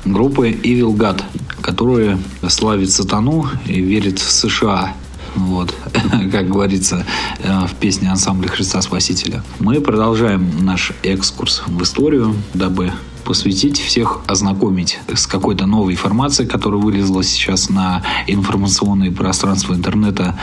группы 0.05 0.51
Evil 0.51 0.97
God, 0.97 1.23
которые 1.61 2.19
славит 2.49 2.91
сатану 2.91 3.49
и 3.67 3.81
верит 3.81 4.19
в 4.19 4.31
США. 4.31 4.95
Вот, 5.37 5.75
как 6.33 6.49
говорится 6.49 7.07
э, 7.39 7.67
в 7.67 7.75
песне 7.77 8.11
ансамбля 8.11 8.49
Христа 8.49 8.83
Спасителя. 8.83 9.45
Мы 9.61 9.81
продолжаем 9.81 10.65
наш 10.65 10.93
экскурс 11.05 11.63
в 11.67 11.83
историю, 11.83 12.35
дабы 12.53 12.93
посвятить 13.31 13.79
всех, 13.79 14.23
ознакомить 14.27 14.99
с 15.15 15.25
какой-то 15.29 15.65
новой 15.65 15.93
информацией, 15.93 16.49
которая 16.49 16.81
вылезла 16.81 17.23
сейчас 17.23 17.71
на 17.71 18.03
информационное 18.27 19.13
пространство 19.13 19.73
интернета. 19.73 20.37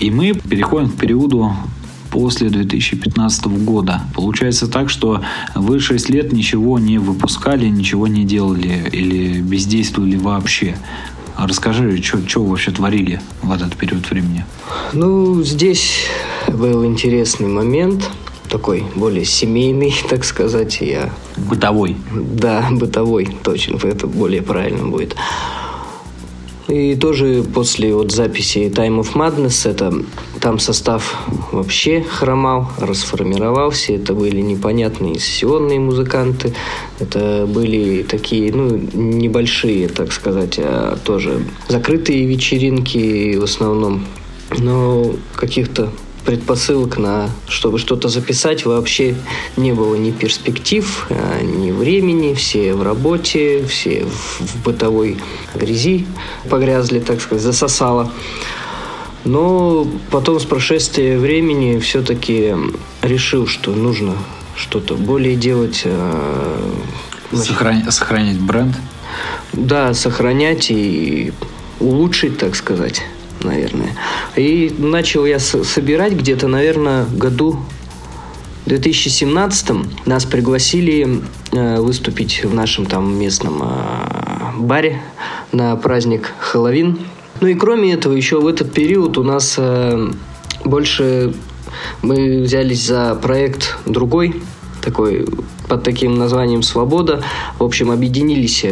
И 0.00 0.10
мы 0.10 0.32
переходим 0.32 0.88
к 0.88 0.96
периоду 0.96 1.52
после 2.10 2.48
2015 2.48 3.44
года. 3.66 4.00
Получается 4.14 4.66
так, 4.66 4.88
что 4.88 5.20
вы 5.54 5.78
6 5.78 6.08
лет 6.08 6.32
ничего 6.32 6.78
не 6.78 6.96
выпускали, 6.96 7.66
ничего 7.66 8.08
не 8.08 8.24
делали 8.24 8.88
или 8.90 9.42
бездействовали 9.42 10.16
вообще. 10.16 10.74
Расскажи, 11.36 12.02
что 12.02 12.42
вообще 12.42 12.70
творили 12.70 13.20
в 13.42 13.52
этот 13.52 13.76
период 13.76 14.08
времени? 14.08 14.46
Ну, 14.94 15.42
здесь 15.42 16.06
был 16.48 16.86
интересный 16.86 17.48
момент, 17.48 18.10
такой 18.52 18.84
более 18.94 19.24
семейный, 19.24 19.94
так 20.08 20.24
сказать. 20.24 20.78
Я... 20.80 21.10
Бытовой. 21.36 21.96
Да, 22.12 22.68
бытовой, 22.70 23.28
точно, 23.42 23.78
это 23.82 24.06
более 24.06 24.42
правильно 24.42 24.86
будет. 24.86 25.16
И 26.68 26.94
тоже 26.94 27.42
после 27.42 27.92
вот 27.94 28.12
записи 28.12 28.72
Time 28.74 29.00
of 29.00 29.14
Madness, 29.14 29.68
это 29.68 29.92
там 30.40 30.58
состав 30.58 31.18
вообще 31.50 32.02
хромал, 32.02 32.70
расформировался. 32.78 33.94
Это 33.94 34.14
были 34.14 34.40
непонятные 34.40 35.18
сессионные 35.18 35.80
музыканты. 35.80 36.54
Это 37.00 37.46
были 37.46 38.02
такие, 38.04 38.52
ну, 38.52 38.76
небольшие, 38.94 39.88
так 39.88 40.12
сказать, 40.12 40.58
а 40.58 40.96
тоже 41.04 41.44
закрытые 41.68 42.26
вечеринки 42.26 43.36
в 43.36 43.44
основном. 43.44 44.06
Но 44.58 45.14
каких-то 45.34 45.90
предпосылок 46.24 46.98
на, 46.98 47.30
чтобы 47.48 47.78
что-то 47.78 48.08
записать, 48.08 48.64
вообще 48.64 49.14
не 49.56 49.72
было 49.72 49.94
ни 49.94 50.10
перспектив, 50.10 51.06
а, 51.10 51.42
ни 51.42 51.70
времени. 51.70 52.34
Все 52.34 52.74
в 52.74 52.82
работе, 52.82 53.64
все 53.66 54.04
в 54.04 54.62
бытовой 54.64 55.18
грязи 55.54 56.06
погрязли, 56.48 57.00
так 57.00 57.20
сказать, 57.20 57.42
засосало. 57.42 58.10
Но 59.24 59.86
потом 60.10 60.40
с 60.40 60.44
прошествия 60.44 61.18
времени 61.18 61.78
все-таки 61.78 62.54
решил, 63.02 63.46
что 63.46 63.72
нужно 63.72 64.14
что-то 64.56 64.94
более 64.94 65.36
делать. 65.36 65.82
А, 65.84 66.72
Сохран... 67.32 67.90
Сохранять 67.90 68.40
бренд? 68.40 68.76
Да, 69.52 69.94
сохранять 69.94 70.70
и 70.70 71.32
улучшить, 71.80 72.38
так 72.38 72.54
сказать 72.54 73.02
наверное. 73.44 73.96
И 74.36 74.74
начал 74.78 75.26
я 75.26 75.38
собирать 75.38 76.14
где-то, 76.14 76.48
наверное, 76.48 77.04
году 77.04 77.58
2017 78.66 80.06
нас 80.06 80.24
пригласили 80.24 81.20
э, 81.50 81.80
выступить 81.80 82.44
в 82.44 82.54
нашем 82.54 82.86
там 82.86 83.18
местном 83.18 83.60
э, 83.62 84.58
баре 84.58 85.02
на 85.50 85.74
праздник 85.76 86.32
Хэллоуин. 86.38 86.98
Ну 87.40 87.48
и 87.48 87.54
кроме 87.54 87.92
этого, 87.92 88.14
еще 88.14 88.40
в 88.40 88.46
этот 88.46 88.72
период 88.72 89.18
у 89.18 89.24
нас 89.24 89.56
э, 89.58 90.10
больше 90.64 91.34
мы 92.02 92.42
взялись 92.42 92.86
за 92.86 93.16
проект 93.16 93.78
другой, 93.84 94.40
такой 94.80 95.26
под 95.68 95.82
таким 95.82 96.14
названием 96.14 96.62
«Свобода». 96.62 97.22
В 97.58 97.64
общем, 97.64 97.90
объединились 97.90 98.64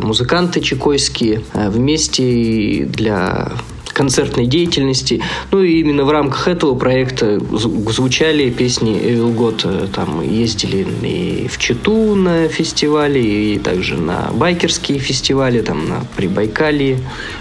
музыканты 0.00 0.60
чекойские 0.60 1.42
вместе 1.52 2.86
для 2.86 3.52
концертной 3.94 4.46
деятельности. 4.46 5.22
Ну 5.50 5.62
и 5.62 5.80
именно 5.80 6.04
в 6.04 6.10
рамках 6.10 6.48
этого 6.48 6.74
проекта 6.74 7.40
звучали 7.40 8.50
песни 8.50 8.92
Evil 9.00 9.34
God. 9.34 9.90
Там 9.92 10.20
ездили 10.20 10.86
и 11.02 11.48
в 11.48 11.56
Читу 11.58 12.14
на 12.14 12.48
фестивале, 12.48 13.54
и 13.54 13.58
также 13.58 13.96
на 13.96 14.30
байкерские 14.34 14.98
фестивали, 14.98 15.62
там 15.62 15.88
на 15.88 16.00
Прибайкалье. 16.16 16.98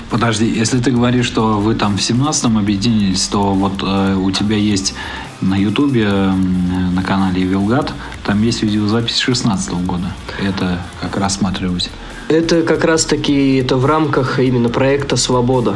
Подожди, 0.09 0.45
если 0.45 0.79
ты 0.79 0.91
говоришь, 0.91 1.25
что 1.25 1.59
вы 1.59 1.75
там 1.75 1.97
в 1.97 1.99
17-м 1.99 2.57
объединились, 2.57 3.27
то 3.27 3.53
вот 3.53 3.83
э, 3.83 4.15
у 4.15 4.31
тебя 4.31 4.55
есть 4.55 4.93
на 5.41 5.55
Ютубе, 5.55 6.07
на 6.07 7.03
канале 7.03 7.43
Вилгат, 7.43 7.93
там 8.23 8.41
есть 8.43 8.63
видеозапись 8.63 9.17
16 9.17 9.71
-го 9.71 9.85
года. 9.85 10.13
Это 10.39 10.79
как 11.01 11.17
рассматривать. 11.17 11.89
Это 12.29 12.61
как 12.61 12.85
раз-таки 12.85 13.57
это 13.57 13.75
в 13.75 13.85
рамках 13.85 14.39
именно 14.39 14.69
проекта 14.69 15.17
«Свобода» 15.17 15.75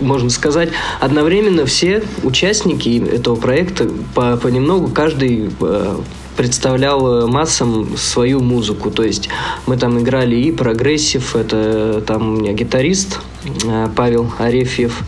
можно 0.00 0.30
сказать, 0.30 0.70
одновременно 1.00 1.66
все 1.66 2.02
участники 2.22 3.02
этого 3.04 3.36
проекта 3.36 3.88
по, 4.14 4.36
понемногу 4.36 4.88
каждый 4.88 5.50
э, 5.60 5.96
представлял 6.36 7.26
массам 7.26 7.96
свою 7.96 8.40
музыку. 8.40 8.90
То 8.90 9.02
есть 9.02 9.28
мы 9.66 9.76
там 9.76 9.98
играли 9.98 10.36
и 10.36 10.52
progressive, 10.52 11.34
это 11.34 12.02
там 12.06 12.34
у 12.34 12.36
меня 12.40 12.52
гитарист 12.52 13.18
э, 13.64 13.88
Павел 13.94 14.32
Арефьев, 14.38 15.02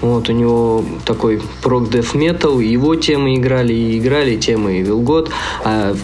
вот, 0.00 0.28
у 0.28 0.32
него 0.32 0.84
такой 1.06 1.40
prog 1.62 1.90
death 1.90 2.14
metal, 2.14 2.60
его 2.60 2.94
темы 2.94 3.36
играли, 3.36 3.72
и 3.72 3.98
играли 3.98 4.36
темы 4.36 4.80
Evilgod. 4.80 5.30
А 5.64 5.94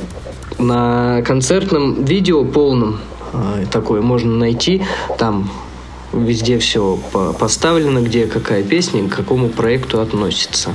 на 0.58 1.22
концертном 1.22 2.04
видео 2.04 2.44
полном 2.44 3.00
э, 3.32 3.66
такое 3.70 4.00
можно 4.00 4.36
найти, 4.36 4.82
там 5.18 5.50
везде 6.12 6.58
все 6.58 6.98
поставлено, 7.38 8.00
где 8.00 8.26
какая 8.26 8.62
песня 8.62 9.08
к 9.08 9.14
какому 9.14 9.48
проекту 9.48 10.00
относится. 10.00 10.74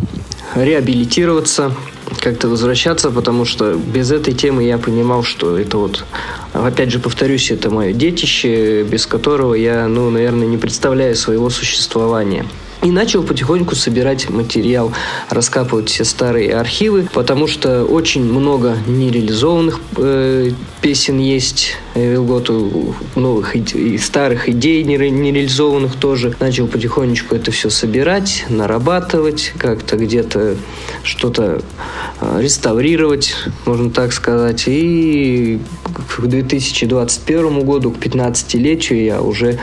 реабилитироваться, 0.55 1.75
как-то 2.21 2.49
возвращаться, 2.49 3.11
потому 3.11 3.45
что 3.45 3.75
без 3.75 4.11
этой 4.11 4.35
темы 4.35 4.65
я 4.65 4.79
понимал, 4.79 5.23
что 5.23 5.59
это 5.59 5.79
вот, 5.79 6.05
опять 6.53 6.91
же, 6.91 6.99
повторюсь, 6.99 7.51
это 7.51 7.71
мое 7.71 7.93
детище, 7.93 8.83
без 8.85 9.07
которого 9.07 9.55
я, 9.55 9.89
ну, 9.89 10.11
наверное, 10.11 10.47
не 10.47 10.59
представляю 10.59 11.17
своего 11.17 11.51
существования. 11.51 12.47
И 12.83 12.91
начал 12.91 13.23
потихоньку 13.23 13.77
собирать 13.77 14.29
материал, 14.29 14.93
раскапывать 15.31 15.89
все 15.89 16.05
старые 16.05 16.57
архивы, 16.57 17.09
потому 17.13 17.47
что 17.47 17.85
очень 17.85 18.25
много 18.25 18.77
нереализованных 18.89 19.81
э, 19.99 20.51
песен 20.81 21.19
есть. 21.19 21.77
Вилготу 21.95 22.97
новых 23.15 23.55
и 23.55 23.99
старых 23.99 24.49
идей 24.49 24.83
нереализованных 24.83 25.95
тоже. 25.95 26.35
Начал 26.41 26.67
потихонечку 26.67 27.37
это 27.37 27.53
все 27.53 27.71
собирать, 27.71 28.47
нарабатывать, 28.49 29.53
как-то 29.59 29.97
где-то 29.97 30.57
что-то 31.05 31.63
э, 32.21 32.41
реставрировать, 32.43 33.37
можно 33.65 33.91
так 33.91 34.13
сказать. 34.13 34.65
И 34.67 35.61
к 36.09 36.21
2021 36.21 37.61
году, 37.65 37.93
к 37.93 37.99
15-летию 37.99 39.05
я 39.05 39.23
уже 39.23 39.61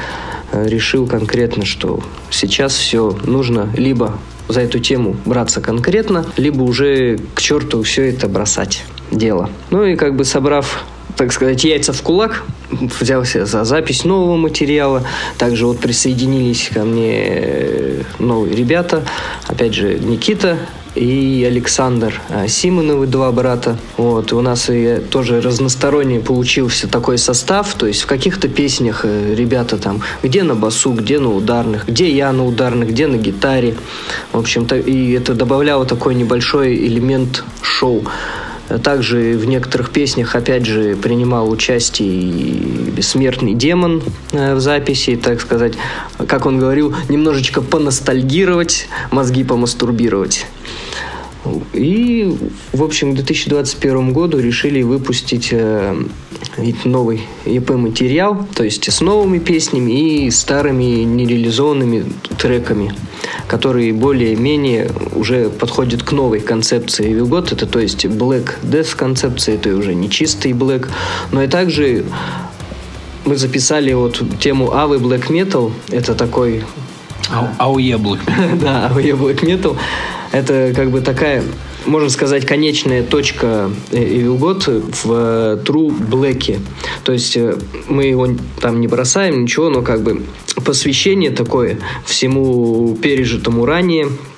решил 0.54 1.08
конкретно, 1.08 1.66
что 1.66 2.02
сейчас 2.30 2.76
все 2.76 3.18
нужно 3.26 3.70
либо 3.76 4.18
за 4.48 4.62
эту 4.62 4.80
тему 4.80 5.16
браться 5.26 5.62
конкретно, 5.62 6.26
либо 6.38 6.64
уже 6.64 7.20
к 7.36 7.42
черту 7.42 7.84
все 7.84 8.10
это 8.10 8.28
бросать 8.28 8.84
дело. 9.12 9.50
Ну 9.70 9.84
и 9.86 9.96
как 9.96 10.16
бы 10.16 10.26
собрав 10.26 10.84
так 11.20 11.34
сказать, 11.34 11.66
яйца 11.66 11.92
в 11.92 12.02
кулак, 12.02 12.44
взялся 12.72 13.46
за 13.46 13.66
запись 13.66 14.06
нового 14.06 14.38
материала. 14.38 15.04
Также 15.38 15.66
вот 15.66 15.80
присоединились 15.80 16.70
ко 16.74 16.86
мне 16.86 18.06
новые 18.20 18.56
ребята. 18.56 19.04
Опять 19.46 19.74
же, 19.74 20.00
Никита 20.00 20.60
и 20.96 21.46
Александр 21.48 22.22
а, 22.30 22.48
Симоновы, 22.48 23.08
два 23.08 23.32
брата. 23.32 23.78
Вот, 23.98 24.34
у 24.34 24.42
нас 24.42 24.70
и 24.70 24.98
тоже 25.10 25.42
разносторонний 25.42 26.20
получился 26.20 26.88
такой 26.88 27.18
состав, 27.18 27.74
то 27.76 27.86
есть 27.86 28.02
в 28.02 28.08
каких-то 28.08 28.48
песнях 28.48 29.02
э, 29.04 29.36
ребята 29.36 29.78
там, 29.78 30.02
где 30.24 30.44
на 30.44 30.56
басу, 30.56 30.94
где 30.94 31.20
на 31.20 31.34
ударных, 31.34 31.88
где 31.88 32.10
я 32.10 32.32
на 32.32 32.46
ударных, 32.46 32.90
где 32.90 33.08
на 33.08 33.18
гитаре. 33.18 33.76
В 34.32 34.40
общем-то, 34.40 34.78
и 34.78 35.12
это 35.14 35.34
добавляло 35.34 35.86
такой 35.86 36.16
небольшой 36.16 36.76
элемент 36.76 37.44
шоу. 37.62 38.04
Также 38.84 39.36
в 39.36 39.46
некоторых 39.46 39.90
песнях, 39.90 40.36
опять 40.36 40.66
же, 40.66 40.96
принимал 40.96 41.50
участие 41.50 42.10
и 42.10 42.92
бессмертный 42.92 43.56
демон 43.56 44.04
э, 44.32 44.54
в 44.54 44.60
записи, 44.60 45.16
так 45.16 45.42
сказать, 45.42 45.74
как 46.28 46.46
он 46.46 46.60
говорил, 46.60 46.94
немножечко 47.10 47.62
поностальгировать, 47.62 48.88
мозги 49.10 49.44
помастурбировать. 49.44 50.46
И, 51.74 52.36
в 52.74 52.84
общем, 52.84 53.12
к 53.12 53.16
2021 53.16 54.12
году 54.12 54.40
решили 54.40 54.82
выпустить 54.82 55.50
э, 55.52 55.96
новый 56.84 57.22
EP-материал, 57.46 58.46
то 58.54 58.64
есть 58.64 58.92
с 58.92 59.02
новыми 59.02 59.40
песнями 59.40 60.26
и 60.26 60.32
старыми 60.32 61.04
нереализованными 61.04 62.06
треками, 62.38 62.94
которые 63.48 63.94
более-менее 63.94 64.92
уже 65.16 65.50
подходят 65.50 66.04
к 66.04 66.12
новой 66.12 66.42
концепции 66.42 67.14
God. 67.14 67.54
Это 67.54 67.66
то 67.66 67.80
есть 67.80 68.06
Black 68.06 68.56
Death 68.62 68.96
концепция, 68.98 69.56
это 69.56 69.76
уже 69.76 69.96
не 69.96 70.10
чистый 70.10 70.52
Black, 70.52 70.88
но 71.32 71.44
и 71.44 71.48
также 71.48 72.04
мы 73.26 73.38
записали 73.38 73.94
вот 73.94 74.22
тему 74.40 74.74
Авы 74.74 74.98
Black 74.98 75.30
Metal, 75.30 75.72
это 75.90 76.16
такой... 76.16 76.64
Ауе 77.58 77.96
Black 77.96 78.26
Metal. 78.26 78.60
Да, 78.62 78.88
Ауе 78.88 79.14
Black 79.14 79.42
Metal. 79.42 79.78
Это 80.32 80.74
как 80.76 80.92
бы 80.92 81.02
такая 81.02 81.44
можно 81.86 82.10
сказать, 82.10 82.46
конечная 82.46 83.04
точка 83.04 83.72
Evil 83.92 84.38
God 84.38 84.94
в 85.04 85.12
э, 85.12 85.64
True 85.64 85.98
Black. 85.98 86.60
То 87.04 87.14
есть 87.14 87.38
э, 87.38 87.56
мы 87.88 88.04
его 88.04 88.28
там 88.62 88.82
не 88.82 88.88
бросаем, 88.88 89.44
ничего, 89.44 89.70
но 89.70 89.82
как 89.82 90.04
бы 90.04 90.24
посвящение 90.66 91.32
такое 91.32 91.80
всему 92.06 92.96
пережитому 93.02 93.66
ранее, 93.66 94.08
Э, 94.08 94.29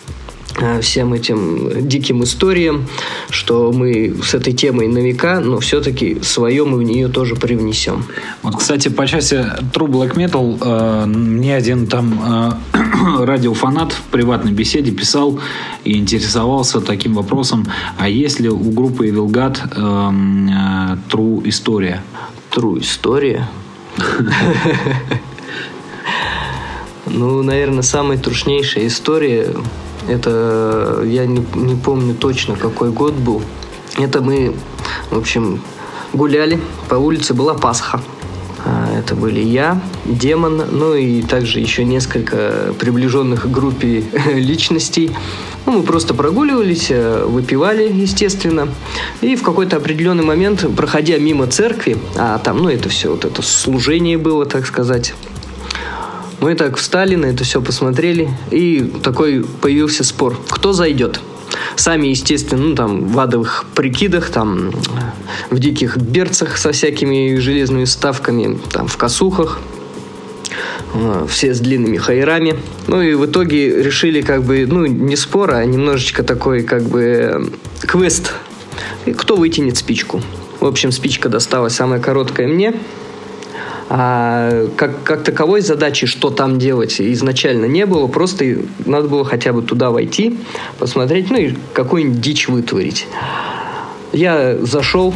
всем 0.81 1.13
этим 1.13 1.87
диким 1.87 2.23
историям, 2.23 2.87
что 3.29 3.71
мы 3.71 4.15
с 4.23 4.33
этой 4.33 4.53
темой 4.53 4.87
на 4.87 4.99
века, 4.99 5.39
но 5.39 5.59
все-таки 5.59 6.19
свое 6.21 6.65
мы 6.65 6.77
в 6.77 6.83
нее 6.83 7.07
тоже 7.07 7.35
привнесем. 7.35 8.05
Вот, 8.43 8.57
кстати, 8.57 8.89
по 8.89 9.07
части 9.07 9.35
True 9.73 9.87
Black 9.87 10.15
Metal 10.15 10.57
э, 10.61 11.05
мне 11.05 11.55
один 11.55 11.87
там 11.87 12.59
э, 12.73 13.23
радиофанат 13.25 13.91
в 13.93 14.01
приватной 14.11 14.51
беседе 14.51 14.91
писал 14.91 15.39
и 15.83 15.97
интересовался 15.97 16.81
таким 16.81 17.15
вопросом, 17.15 17.67
а 17.97 18.09
есть 18.09 18.39
ли 18.39 18.49
у 18.49 18.71
группы 18.71 19.07
Evil 19.07 19.27
God 19.27 19.57
э, 19.75 20.95
э, 20.95 20.97
True 21.09 21.47
История? 21.47 22.03
True 22.51 22.79
История? 22.79 23.47
Ну, 27.05 27.43
наверное, 27.43 27.81
самая 27.81 28.17
трушнейшая 28.17 28.87
история 28.87 29.53
это 30.07 31.01
я 31.05 31.25
не, 31.25 31.45
не 31.55 31.75
помню 31.75 32.15
точно, 32.15 32.55
какой 32.55 32.91
год 32.91 33.13
был. 33.13 33.41
Это 33.97 34.21
мы, 34.21 34.55
в 35.09 35.17
общем, 35.17 35.61
гуляли. 36.13 36.59
По 36.89 36.95
улице 36.95 37.33
была 37.33 37.53
Пасха. 37.53 38.01
А, 38.63 38.97
это 38.97 39.15
были 39.15 39.39
я, 39.39 39.81
демон, 40.05 40.61
ну 40.71 40.93
и 40.93 41.23
также 41.23 41.59
еще 41.59 41.83
несколько 41.83 42.73
приближенных 42.77 43.43
к 43.43 43.47
группе 43.47 44.03
личностей. 44.33 45.11
Ну, 45.65 45.79
мы 45.79 45.83
просто 45.83 46.13
прогуливались, 46.13 46.87
э, 46.89 47.25
выпивали, 47.25 47.91
естественно. 47.91 48.67
И 49.21 49.35
в 49.35 49.43
какой-то 49.43 49.77
определенный 49.77 50.23
момент, 50.23 50.65
проходя 50.75 51.17
мимо 51.17 51.47
церкви, 51.47 51.97
а 52.15 52.37
там, 52.39 52.57
ну, 52.57 52.69
это 52.69 52.89
все, 52.89 53.11
вот 53.11 53.25
это 53.25 53.41
служение 53.41 54.17
было, 54.17 54.45
так 54.45 54.65
сказать, 54.65 55.13
мы 56.41 56.55
так 56.55 56.77
встали, 56.77 57.15
на 57.15 57.27
это 57.27 57.43
все 57.43 57.61
посмотрели, 57.61 58.29
и 58.49 58.91
такой 59.03 59.45
появился 59.61 60.03
спор. 60.03 60.37
Кто 60.49 60.73
зайдет? 60.73 61.21
Сами, 61.75 62.07
естественно, 62.07 62.63
ну, 62.63 62.75
там, 62.75 63.07
в 63.07 63.19
адовых 63.19 63.65
прикидах, 63.75 64.31
там, 64.31 64.71
в 65.51 65.59
диких 65.59 65.97
берцах 65.97 66.57
со 66.57 66.71
всякими 66.71 67.37
железными 67.37 67.85
ставками, 67.85 68.59
там, 68.71 68.87
в 68.87 68.97
косухах, 68.97 69.59
э, 70.95 71.25
все 71.29 71.53
с 71.53 71.59
длинными 71.59 71.97
хайрами. 71.97 72.55
Ну 72.87 73.01
и 73.01 73.13
в 73.13 73.25
итоге 73.27 73.83
решили 73.83 74.21
как 74.21 74.43
бы, 74.43 74.65
ну, 74.65 74.85
не 74.87 75.15
спор, 75.15 75.53
а 75.53 75.63
немножечко 75.63 76.23
такой 76.23 76.63
как 76.63 76.83
бы 76.83 77.51
квест. 77.81 78.33
Кто 79.15 79.35
вытянет 79.35 79.77
спичку? 79.77 80.21
В 80.59 80.65
общем, 80.65 80.91
спичка 80.91 81.29
досталась 81.29 81.75
самая 81.75 81.99
короткая 81.99 82.47
мне. 82.47 82.73
А 83.93 84.69
как, 84.77 85.03
как 85.03 85.23
таковой 85.25 85.59
задачи, 85.59 86.07
что 86.07 86.29
там 86.29 86.57
делать, 86.57 87.01
изначально 87.01 87.65
не 87.65 87.85
было. 87.85 88.07
Просто 88.07 88.59
надо 88.85 89.09
было 89.09 89.25
хотя 89.25 89.51
бы 89.51 89.61
туда 89.63 89.91
войти, 89.91 90.39
посмотреть, 90.79 91.29
ну 91.29 91.37
и 91.37 91.55
какую-нибудь 91.73 92.21
дичь 92.21 92.47
вытворить. 92.47 93.05
Я 94.13 94.57
зашел, 94.61 95.13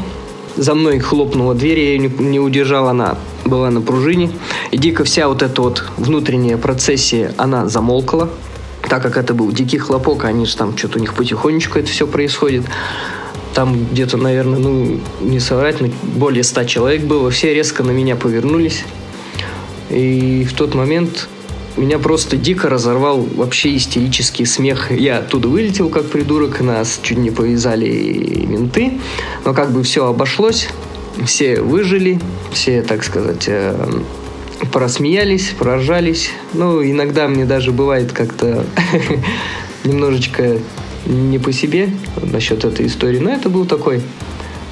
за 0.58 0.76
мной 0.76 1.00
хлопнула 1.00 1.56
дверь, 1.56 1.80
я 1.80 1.86
ее 1.94 2.00
не, 2.00 2.08
не 2.10 2.40
удержал, 2.42 2.90
она 2.90 3.18
была 3.46 3.70
на 3.70 3.80
пружине. 3.80 4.30
И 4.72 4.78
дико 4.78 5.06
вся 5.06 5.30
вот 5.30 5.42
эта 5.42 5.62
вот 5.62 5.86
внутренняя 5.96 6.58
процессия, 6.58 7.34
она 7.38 7.70
замолкла. 7.70 8.30
Так 8.90 9.02
как 9.02 9.16
это 9.16 9.34
был 9.34 9.54
дикий 9.54 9.78
хлопок, 9.78 10.26
они 10.26 10.46
же 10.46 10.58
там 10.58 10.78
что-то 10.78 10.98
у 10.98 11.02
них 11.02 11.14
потихонечку 11.14 11.80
это 11.80 11.88
все 11.88 12.08
происходит. 12.08 12.66
Там 13.56 13.88
где-то, 13.92 14.18
наверное, 14.18 14.60
ну, 14.60 15.00
не 15.22 15.40
соврать, 15.40 15.82
но 15.82 15.88
более 16.04 16.44
ста 16.44 16.66
человек 16.66 17.04
было. 17.04 17.32
Все 17.32 17.54
резко 17.54 17.84
на 17.84 17.92
меня 17.92 18.16
повернулись. 18.16 18.84
И 19.90 20.46
в 20.48 20.54
тот 20.54 20.76
момент 20.76 21.30
меня 21.78 21.98
просто 21.98 22.38
дико 22.38 22.70
разорвал 22.70 23.22
вообще 23.22 23.76
истерический 23.76 24.46
смех. 24.46 24.92
Я 24.92 25.20
оттуда 25.20 25.48
вылетел 25.48 25.90
как 25.90 26.06
придурок, 26.06 26.60
нас 26.60 27.00
чуть 27.02 27.18
не 27.18 27.32
повязали 27.32 28.46
менты. 28.46 29.00
Но 29.46 29.54
как 29.54 29.72
бы 29.72 29.84
все 29.84 30.06
обошлось, 30.06 30.68
все 31.26 31.62
выжили, 31.62 32.20
все, 32.52 32.82
так 32.82 33.04
сказать, 33.06 33.46
э, 33.48 33.74
просмеялись, 34.74 35.54
проржались. 35.58 36.30
Ну, 36.54 36.84
иногда 36.84 37.30
мне 37.30 37.46
даже 37.46 37.72
бывает 37.72 38.12
как-то 38.12 38.66
немножечко 39.86 40.60
не 41.06 41.40
по 41.40 41.52
себе 41.52 41.90
насчет 42.22 42.66
этой 42.66 42.88
истории, 42.88 43.20
но 43.20 43.30
это 43.30 43.50
был 43.50 43.66
такой, 43.66 44.02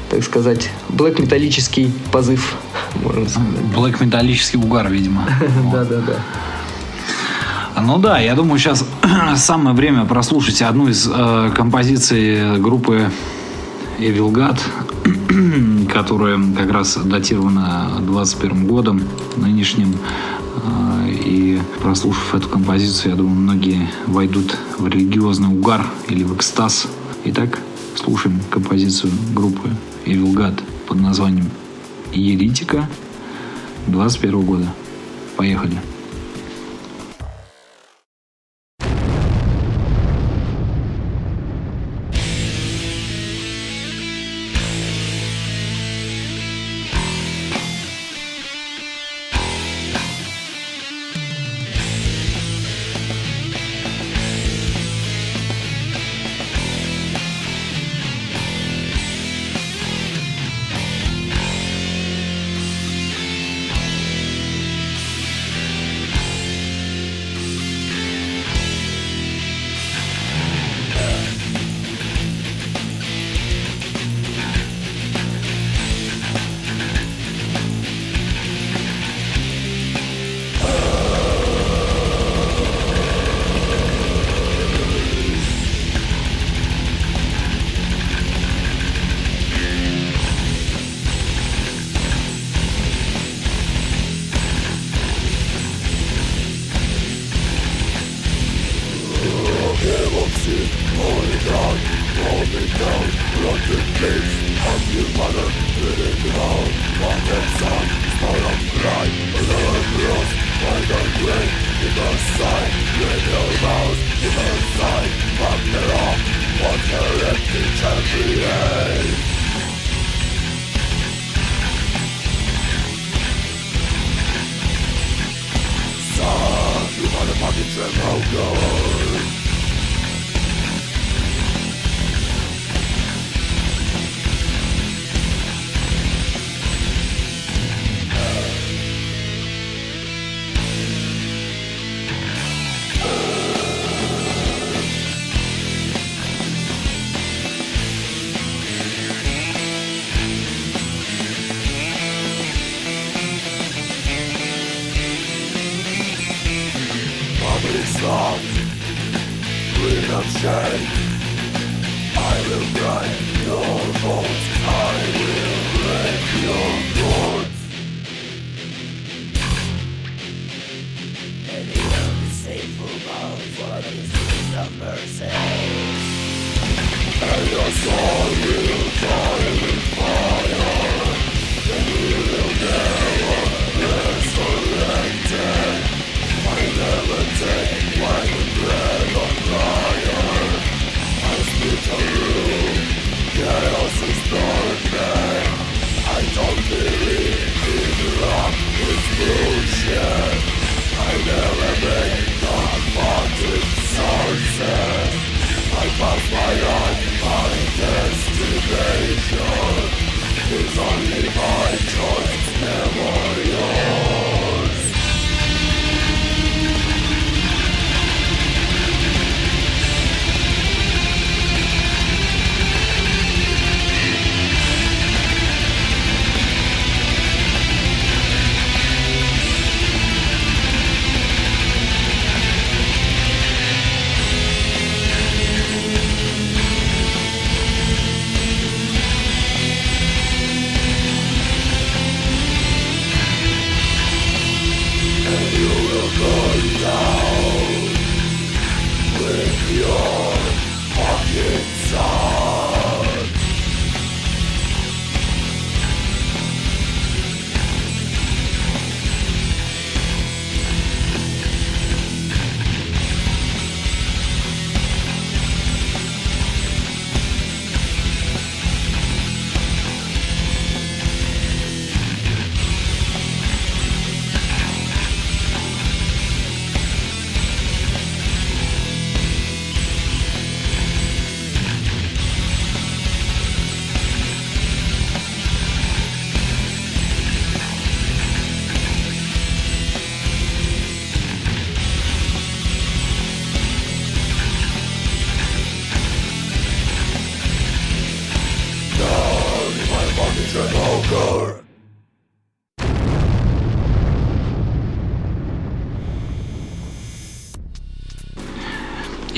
так 0.10 0.24
сказать, 0.24 0.70
блэк-металлический 0.90 1.92
позыв, 2.12 2.56
можно 3.04 3.28
сказать. 3.28 3.50
Блэк-металлический 3.76 4.58
угар, 4.58 4.90
видимо. 4.90 5.28
Да-да-да. 5.72 6.16
Ну 7.82 7.98
да, 7.98 8.20
я 8.20 8.36
думаю, 8.36 8.60
сейчас 8.60 8.86
самое 9.36 9.76
время 9.76 10.06
прослушать 10.06 10.62
одну 10.62 10.88
из 10.88 11.10
э, 11.12 11.52
композиций 11.56 12.60
группы 12.60 13.10
Evil 14.00 14.32
God, 14.32 14.60
которая 15.92 16.40
как 16.56 16.72
раз 16.72 16.98
датирована 16.98 17.92
21 18.02 18.68
годом 18.68 19.02
нынешним. 19.36 19.96
Э, 20.64 21.10
и 21.10 21.62
прослушав 21.82 22.36
эту 22.36 22.50
композицию, 22.50 23.12
я 23.12 23.18
думаю, 23.18 23.36
многие 23.36 23.90
войдут 24.08 24.58
в 24.78 24.88
религиозный 24.88 25.50
угар 25.50 25.86
или 26.08 26.24
в 26.24 26.36
экстаз. 26.36 26.88
Итак, 27.26 27.60
слушаем 27.96 28.40
композицию 28.50 29.12
группы 29.36 29.70
Evil 30.06 30.34
God 30.34 30.64
под 30.88 31.00
названием 31.02 31.50
«Еретика» 32.12 32.90
21 33.88 34.42
года. 34.42 34.74
Поехали. 35.36 35.93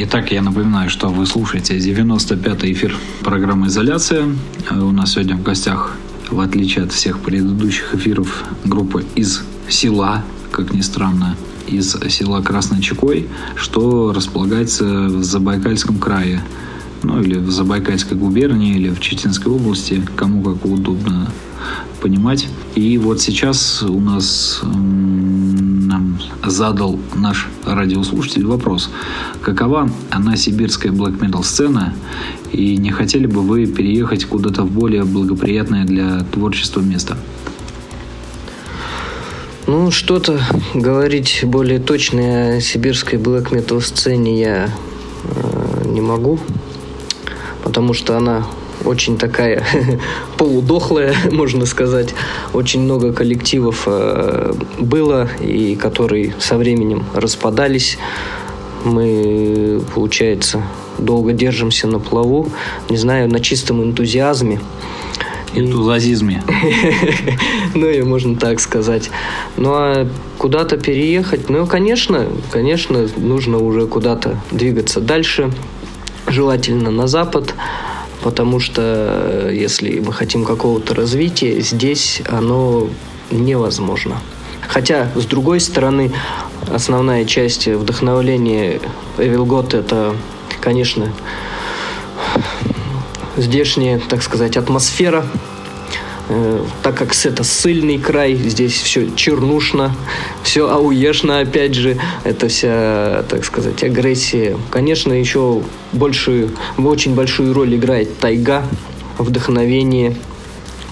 Итак, 0.08 0.32
я 0.32 0.44
напоминаю, 0.44 0.88
что 0.88 1.08
вы 1.08 1.26
слушаете 1.26 1.78
95-й 1.78 2.74
эфир 2.74 2.96
программы 3.24 3.68
«Изоляция». 3.68 4.30
У 4.70 4.92
нас 4.92 5.14
сегодня 5.14 5.36
в 5.36 5.42
гостях, 5.42 5.98
в 6.30 6.40
отличие 6.42 6.86
от 6.86 6.92
всех 6.92 7.18
предыдущих 7.22 7.96
эфиров, 7.96 8.44
группа 8.64 9.02
из 9.16 9.42
села, 9.68 10.24
как 10.52 10.76
ни 10.76 10.82
странно, 10.82 11.36
из 11.66 11.98
села 12.10 12.44
Красный 12.44 12.84
Чекой, 12.84 13.28
что 13.56 14.14
располагается 14.14 14.86
в 15.08 15.24
Забайкальском 15.24 15.98
крае, 15.98 16.40
ну 17.02 17.20
или 17.20 17.40
в 17.40 17.50
Забайкальской 17.50 18.16
губернии, 18.16 18.76
или 18.76 18.90
в 18.90 19.00
Читинской 19.00 19.52
области, 19.52 20.08
кому 20.16 20.44
как 20.44 20.66
удобно 20.66 21.32
понимать. 22.06 22.48
И 22.76 23.00
вот 23.00 23.20
сейчас 23.20 23.82
у 23.82 24.00
нас 24.00 24.60
нам 24.62 26.20
задал 26.46 27.00
наш 27.16 27.48
радиослушатель 27.66 28.46
вопрос. 28.46 28.92
Какова 29.42 29.90
она 30.12 30.38
сибирская 30.38 30.92
black 30.92 31.18
metal 31.18 31.44
сцена? 31.44 31.96
И 32.52 32.78
не 32.78 32.92
хотели 32.92 33.26
бы 33.26 33.42
вы 33.42 33.66
переехать 33.66 34.26
куда-то 34.26 34.62
в 34.62 34.72
более 34.72 35.04
благоприятное 35.04 35.84
для 35.84 36.20
творчества 36.32 36.82
место? 36.82 37.18
Ну, 39.66 39.90
что-то 39.90 40.40
говорить 40.76 41.40
более 41.44 41.80
точно 41.80 42.58
о 42.58 42.62
сибирской 42.62 43.18
black 43.18 43.50
metal 43.50 43.82
сцене 43.82 44.40
я 44.40 44.70
э, 45.24 45.88
не 45.88 46.02
могу, 46.02 46.40
потому 47.64 47.96
что 47.96 48.16
она 48.16 48.46
очень 48.84 49.18
такая 49.18 49.64
полудохлая, 50.38 51.16
можно 51.32 51.66
сказать. 51.66 52.14
Очень 52.54 52.82
много 52.82 53.14
коллективов 53.14 53.84
э, 53.88 54.54
было, 54.80 55.30
и 55.42 55.76
которые 55.76 56.36
со 56.40 56.58
временем 56.58 57.06
распадались. 57.14 57.98
Мы, 58.84 59.82
получается, 59.94 60.62
долго 61.00 61.34
держимся 61.34 61.88
на 61.88 62.00
плаву, 62.00 62.52
не 62.90 62.98
знаю, 62.98 63.30
на 63.30 63.40
чистом 63.40 63.84
энтузиазме. 63.84 64.60
Энтузиазме. 65.56 66.44
ну, 67.74 67.90
и 67.90 68.02
можно 68.02 68.36
так 68.36 68.60
сказать. 68.60 69.10
Ну, 69.58 69.72
а 69.74 70.08
куда-то 70.38 70.78
переехать, 70.78 71.50
ну, 71.50 71.66
конечно, 71.66 72.28
конечно, 72.52 73.08
нужно 73.18 73.58
уже 73.58 73.88
куда-то 73.88 74.40
двигаться 74.52 75.00
дальше, 75.00 75.52
желательно 76.28 76.92
на 76.92 77.08
запад 77.08 77.56
потому 78.26 78.60
что 78.60 78.82
э, 78.82 79.52
если 79.54 80.00
мы 80.00 80.12
хотим 80.12 80.46
какого-то 80.46 80.96
развития, 80.96 81.62
здесь 81.62 82.24
оно 82.28 82.90
невозможно. 83.30 84.16
Хотя, 84.68 85.12
с 85.14 85.26
другой 85.26 85.60
стороны, 85.60 86.12
основная 86.74 87.26
часть 87.26 87.68
вдохновления 87.68 88.82
Эвилгот– 89.20 89.74
это, 89.76 90.16
конечно, 90.60 91.14
здешняя, 93.38 94.00
так 94.00 94.24
сказать, 94.24 94.58
атмосфера, 94.58 95.24
так 96.82 96.98
как 96.98 97.14
это 97.24 97.44
ссыльный 97.44 98.00
край, 98.00 98.36
здесь 98.36 98.74
все 98.74 99.10
чернушно, 99.16 99.96
все 100.44 100.70
ауешно, 100.70 101.40
опять 101.40 101.76
же, 101.76 101.98
это 102.24 102.48
вся, 102.48 103.24
так 103.30 103.46
сказать, 103.46 103.84
агрессия. 103.84 104.58
Конечно, 104.72 105.14
еще 105.14 105.62
большую, 105.92 106.52
очень 106.78 107.14
большую 107.14 107.54
роль 107.54 107.76
играет 107.76 108.18
тайга, 108.18 108.64
вдохновение. 109.18 110.16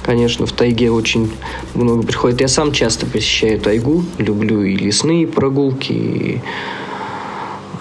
Конечно, 0.04 0.46
в 0.46 0.52
тайге 0.52 0.92
очень 0.92 1.32
много 1.74 2.06
приходит. 2.06 2.42
Я 2.42 2.48
сам 2.48 2.74
часто 2.74 3.06
посещаю 3.06 3.60
тайгу, 3.60 4.04
люблю 4.18 4.62
и 4.62 4.76
лесные 4.76 5.26
прогулки, 5.28 5.94
и 5.94 6.42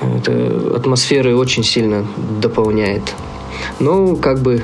это 0.01 0.74
атмосферы 0.77 1.37
очень 1.37 1.65
сильно 1.65 2.07
дополняет. 2.41 3.03
Но 3.81 4.16
как 4.16 4.41
бы 4.41 4.62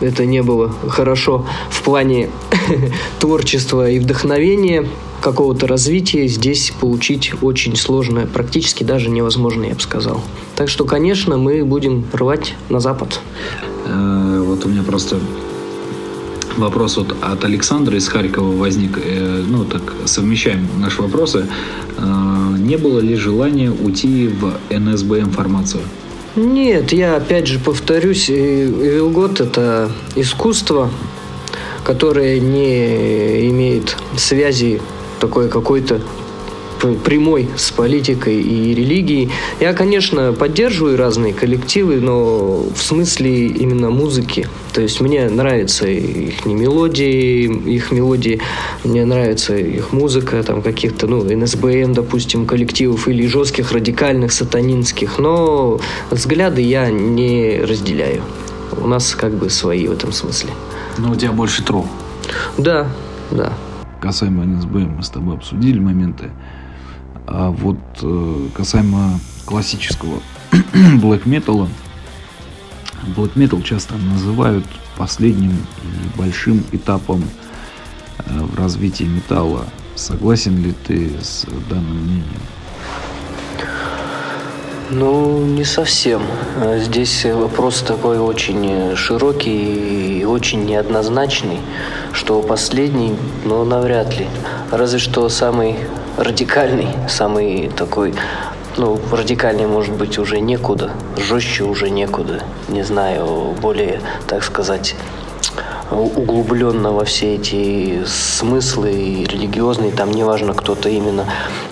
это 0.00 0.24
не 0.24 0.42
было 0.42 0.74
хорошо 0.88 1.46
в 1.70 1.82
плане 1.82 2.30
творчества 3.18 3.90
и 3.90 3.98
вдохновения, 3.98 4.86
какого-то 5.20 5.66
развития 5.66 6.26
здесь 6.28 6.72
получить 6.80 7.32
очень 7.42 7.76
сложно, 7.76 8.26
практически 8.26 8.84
даже 8.84 9.10
невозможно, 9.10 9.64
я 9.64 9.74
бы 9.74 9.80
сказал. 9.80 10.22
Так 10.54 10.68
что, 10.68 10.84
конечно, 10.84 11.36
мы 11.36 11.64
будем 11.64 12.04
рвать 12.12 12.54
на 12.68 12.80
запад. 12.80 13.20
Э, 13.86 14.42
вот 14.46 14.64
у 14.64 14.68
меня 14.68 14.82
просто 14.82 15.18
вопрос 16.56 16.96
вот 16.96 17.16
от 17.20 17.44
Александра 17.44 17.96
из 17.96 18.08
Харькова 18.08 18.56
возник. 18.56 18.98
Э, 19.02 19.44
ну, 19.46 19.64
так 19.64 19.94
совмещаем 20.04 20.68
наши 20.78 21.02
вопросы. 21.02 21.46
Э, 21.98 22.56
не 22.58 22.76
было 22.76 23.00
ли 23.00 23.16
желания 23.16 23.70
уйти 23.70 24.28
в 24.28 24.54
НСБМ 24.70 25.30
формацию? 25.30 25.82
Нет, 26.36 26.92
я 26.92 27.16
опять 27.16 27.46
же 27.46 27.58
повторюсь, 27.58 28.28
Вилгот 28.28 29.40
это 29.40 29.90
искусство, 30.16 30.90
которое 31.82 32.38
не 32.40 33.48
имеет 33.48 33.96
связи 34.18 34.82
такой 35.18 35.48
какой-то 35.48 36.02
прямой 37.04 37.48
с 37.56 37.70
политикой 37.70 38.40
и 38.42 38.74
религией. 38.74 39.30
Я, 39.60 39.72
конечно, 39.72 40.32
поддерживаю 40.32 40.96
разные 40.96 41.32
коллективы, 41.32 42.00
но 42.00 42.64
в 42.74 42.78
смысле 42.78 43.46
именно 43.46 43.90
музыки. 43.90 44.48
То 44.72 44.82
есть 44.82 45.00
мне 45.00 45.28
нравятся 45.28 45.88
их 45.88 46.44
не 46.44 46.54
мелодии, 46.54 47.44
их 47.44 47.90
мелодии, 47.92 48.40
мне 48.84 49.04
нравится 49.04 49.56
их 49.56 49.92
музыка, 49.92 50.42
там 50.42 50.62
каких-то, 50.62 51.06
ну, 51.06 51.24
НСБМ, 51.24 51.94
допустим, 51.94 52.46
коллективов 52.46 53.08
или 53.08 53.26
жестких, 53.26 53.72
радикальных, 53.72 54.32
сатанинских, 54.32 55.18
но 55.18 55.80
взгляды 56.10 56.60
я 56.60 56.90
не 56.90 57.60
разделяю. 57.62 58.22
У 58.78 58.86
нас 58.86 59.14
как 59.14 59.32
бы 59.34 59.48
свои 59.48 59.86
в 59.88 59.92
этом 59.92 60.12
смысле. 60.12 60.50
Но 60.98 61.12
у 61.12 61.14
тебя 61.14 61.32
больше 61.32 61.64
тру. 61.64 61.86
Да, 62.58 62.88
да. 63.30 63.52
Касаемо 64.00 64.44
НСБМ 64.44 64.96
мы 64.96 65.02
с 65.02 65.08
тобой 65.08 65.36
обсудили 65.36 65.78
моменты. 65.78 66.30
А 67.26 67.50
вот 67.50 67.78
э, 68.02 68.48
касаемо 68.54 69.18
классического 69.44 70.20
black 70.52 71.24
metal, 71.24 71.68
black 73.16 73.34
metal 73.34 73.62
часто 73.62 73.96
называют 73.96 74.64
последним 74.96 75.52
и 75.52 76.18
большим 76.18 76.62
этапом 76.72 77.24
э, 78.18 78.40
в 78.40 78.56
развитии 78.56 79.04
металла. 79.04 79.66
Согласен 79.96 80.62
ли 80.62 80.72
ты 80.86 81.10
с 81.20 81.46
данным 81.68 82.04
мнением? 82.04 82.40
Ну, 84.88 85.40
не 85.44 85.64
совсем. 85.64 86.22
Здесь 86.76 87.24
вопрос 87.24 87.80
такой 87.80 88.20
очень 88.20 88.94
широкий 88.94 90.20
и 90.20 90.24
очень 90.24 90.64
неоднозначный, 90.64 91.58
что 92.12 92.40
последний, 92.40 93.16
но 93.44 93.64
навряд 93.64 94.16
ли. 94.16 94.28
Разве 94.70 95.00
что 95.00 95.28
самый 95.28 95.76
радикальный, 96.16 96.86
самый 97.08 97.68
такой, 97.76 98.14
ну, 98.76 99.00
радикальный 99.10 99.66
может 99.66 99.96
быть 99.96 100.18
уже 100.18 100.38
некуда, 100.38 100.92
жестче 101.16 101.64
уже 101.64 101.90
некуда, 101.90 102.44
не 102.68 102.84
знаю, 102.84 103.56
более, 103.60 104.00
так 104.28 104.44
сказать, 104.44 104.94
углубленно 105.90 106.92
во 106.92 107.04
все 107.04 107.36
эти 107.36 108.04
смыслы 108.06 108.92
и 108.92 109.24
религиозные, 109.24 109.92
там 109.92 110.10
неважно, 110.10 110.54
кто-то 110.54 110.88
именно 110.88 111.26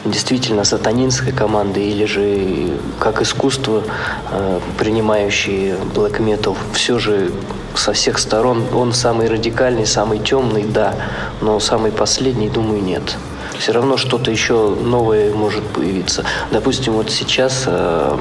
действительно 0.04 0.64
сатанинской 0.64 1.32
команды 1.32 1.82
или 1.82 2.04
же 2.04 2.78
как 2.98 3.22
искусство, 3.22 3.82
э, 4.30 4.60
принимающие 4.78 5.76
black 5.94 6.18
metal, 6.18 6.56
все 6.72 6.98
же 6.98 7.32
со 7.74 7.92
всех 7.92 8.18
сторон. 8.18 8.64
Он 8.72 8.92
самый 8.92 9.28
радикальный, 9.28 9.86
самый 9.86 10.18
темный, 10.18 10.64
да, 10.64 10.94
но 11.40 11.58
самый 11.60 11.90
последний, 11.90 12.48
думаю, 12.48 12.82
нет 12.82 13.16
все 13.58 13.72
равно 13.72 13.96
что-то 13.96 14.30
еще 14.30 14.70
новое 14.70 15.32
может 15.32 15.64
появиться. 15.64 16.24
Допустим, 16.50 16.94
вот 16.94 17.10
сейчас 17.10 17.64
э, 17.66 18.18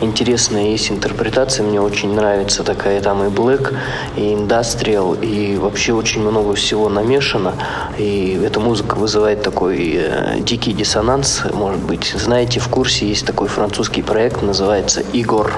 интересная 0.00 0.68
есть 0.70 0.90
интерпретация, 0.90 1.64
мне 1.64 1.80
очень 1.80 2.14
нравится 2.14 2.62
такая 2.62 3.00
там 3.00 3.24
и 3.24 3.30
Black, 3.30 3.74
и 4.16 4.32
Industrial, 4.32 5.18
и 5.20 5.56
вообще 5.56 5.92
очень 5.92 6.22
много 6.22 6.54
всего 6.54 6.88
намешано, 6.88 7.54
и 7.98 8.40
эта 8.44 8.60
музыка 8.60 8.96
вызывает 8.96 9.42
такой 9.42 9.94
э, 9.96 10.40
дикий 10.40 10.72
диссонанс, 10.72 11.42
может 11.52 11.80
быть. 11.82 12.14
Знаете, 12.16 12.60
в 12.60 12.68
курсе 12.68 13.06
есть 13.08 13.26
такой 13.26 13.48
французский 13.48 14.02
проект, 14.02 14.42
называется 14.42 15.02
«Игор», 15.12 15.52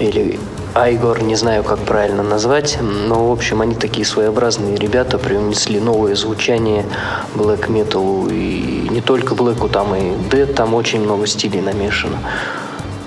или 0.00 0.38
Айгор, 0.78 1.24
не 1.24 1.34
знаю, 1.34 1.64
как 1.64 1.80
правильно 1.80 2.22
назвать, 2.22 2.78
но, 2.80 3.28
в 3.28 3.32
общем, 3.32 3.62
они 3.62 3.74
такие 3.74 4.06
своеобразные 4.06 4.76
ребята, 4.76 5.18
привнесли 5.18 5.80
новое 5.80 6.14
звучание 6.14 6.86
блэк 7.34 7.68
металу, 7.68 8.28
и 8.30 8.86
не 8.88 9.00
только 9.00 9.34
блэку, 9.34 9.68
там 9.68 9.92
и 9.96 10.14
дэд, 10.30 10.54
там 10.54 10.74
очень 10.74 11.00
много 11.00 11.26
стилей 11.26 11.60
намешано. 11.62 12.18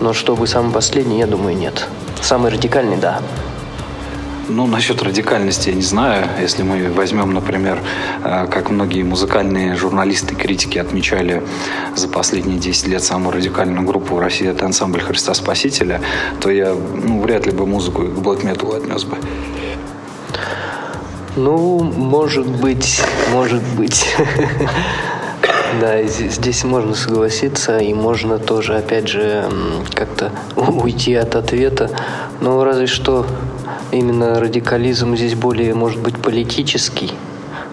Но 0.01 0.11
чтобы 0.11 0.47
самый 0.47 0.73
последний, 0.73 1.19
я 1.19 1.27
думаю, 1.27 1.55
нет. 1.55 1.87
Самый 2.21 2.51
радикальный, 2.51 2.97
да. 2.97 3.21
Ну, 4.53 4.67
насчет 4.67 5.01
радикальности 5.01 5.69
я 5.69 5.75
не 5.75 5.81
знаю. 5.81 6.27
Если 6.41 6.63
мы 6.63 6.91
возьмем, 6.91 7.33
например, 7.33 7.79
э, 8.23 8.47
как 8.47 8.69
многие 8.69 9.03
музыкальные 9.03 9.75
журналисты, 9.75 10.35
критики 10.35 10.77
отмечали 10.77 11.41
за 11.95 12.09
последние 12.09 12.59
10 12.59 12.87
лет 12.87 13.01
самую 13.01 13.33
радикальную 13.33 13.87
группу 13.87 14.15
в 14.15 14.19
России, 14.19 14.49
это 14.49 14.65
ансамбль 14.65 14.99
Христа 14.99 15.33
Спасителя, 15.33 16.01
то 16.41 16.51
я 16.51 16.73
ну, 16.73 17.21
вряд 17.21 17.45
ли 17.45 17.53
бы 17.53 17.65
музыку 17.65 18.01
к 18.01 18.19
блэк 18.19 18.43
металу 18.43 18.73
отнес 18.73 19.05
бы. 19.05 19.15
Ну, 21.37 21.79
может 21.79 22.47
быть, 22.47 23.01
может 23.33 23.63
быть. 23.77 24.05
Да, 25.79 26.03
здесь 26.03 26.65
можно 26.65 26.93
согласиться, 26.95 27.77
и 27.77 27.93
можно 27.93 28.39
тоже, 28.39 28.75
опять 28.75 29.07
же, 29.07 29.45
как-то 29.93 30.31
уйти 30.57 31.15
от 31.15 31.35
ответа. 31.35 31.89
Но 32.41 32.65
разве 32.65 32.87
что 32.87 33.25
именно 33.91 34.39
радикализм 34.39 35.15
здесь 35.15 35.35
более, 35.35 35.73
может 35.73 35.99
быть, 35.99 36.15
политический 36.17 37.11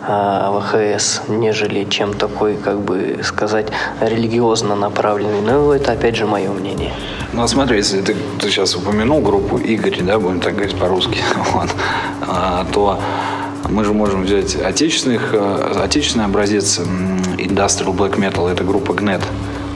а, 0.06 0.50
в 0.50 0.56
АХС, 0.56 1.22
нежели 1.28 1.84
чем 1.84 2.14
такой, 2.14 2.56
как 2.56 2.80
бы 2.80 3.20
сказать, 3.22 3.68
религиозно 4.00 4.74
направленный. 4.74 5.40
Но 5.42 5.74
это, 5.74 5.92
опять 5.92 6.16
же, 6.16 6.26
мое 6.26 6.50
мнение. 6.50 6.92
Ну, 7.32 7.42
а 7.42 7.48
смотри, 7.48 7.76
если 7.76 8.00
ты, 8.00 8.16
ты 8.40 8.48
сейчас 8.48 8.74
упомянул 8.74 9.20
группу 9.20 9.58
Игорь, 9.58 10.00
да, 10.02 10.18
будем 10.18 10.40
так 10.40 10.54
говорить 10.54 10.76
по-русски, 10.76 11.18
вот, 11.52 11.68
а, 12.26 12.66
то 12.72 12.98
мы 13.68 13.84
же 13.84 13.92
можем 13.92 14.22
взять 14.22 14.56
отечественных, 14.56 15.34
э, 15.34 15.82
отечественный 15.84 16.24
образец 16.24 16.80
Industrial 17.36 17.94
Black 17.94 18.18
Metal, 18.18 18.50
это 18.50 18.64
группа 18.64 18.92
GNET. 18.92 19.22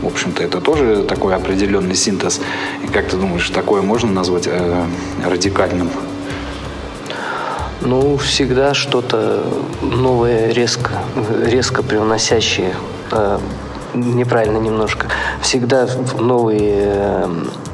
В 0.00 0.06
общем-то, 0.06 0.42
это 0.42 0.60
тоже 0.60 1.04
такой 1.04 1.34
определенный 1.34 1.94
синтез. 1.94 2.40
И 2.82 2.88
как 2.88 3.06
ты 3.08 3.16
думаешь, 3.16 3.48
такое 3.50 3.82
можно 3.82 4.10
назвать 4.10 4.46
э, 4.46 4.84
радикальным? 5.24 5.90
Ну, 7.84 8.16
всегда 8.16 8.74
что-то 8.74 9.44
новое, 9.82 10.52
резко, 10.52 10.92
резко 11.44 11.82
привносящее 11.82 12.74
э, 13.10 13.38
неправильно 13.94 14.58
немножко. 14.58 15.08
Всегда 15.40 15.88
новые 16.18 16.92
э, 16.94 17.28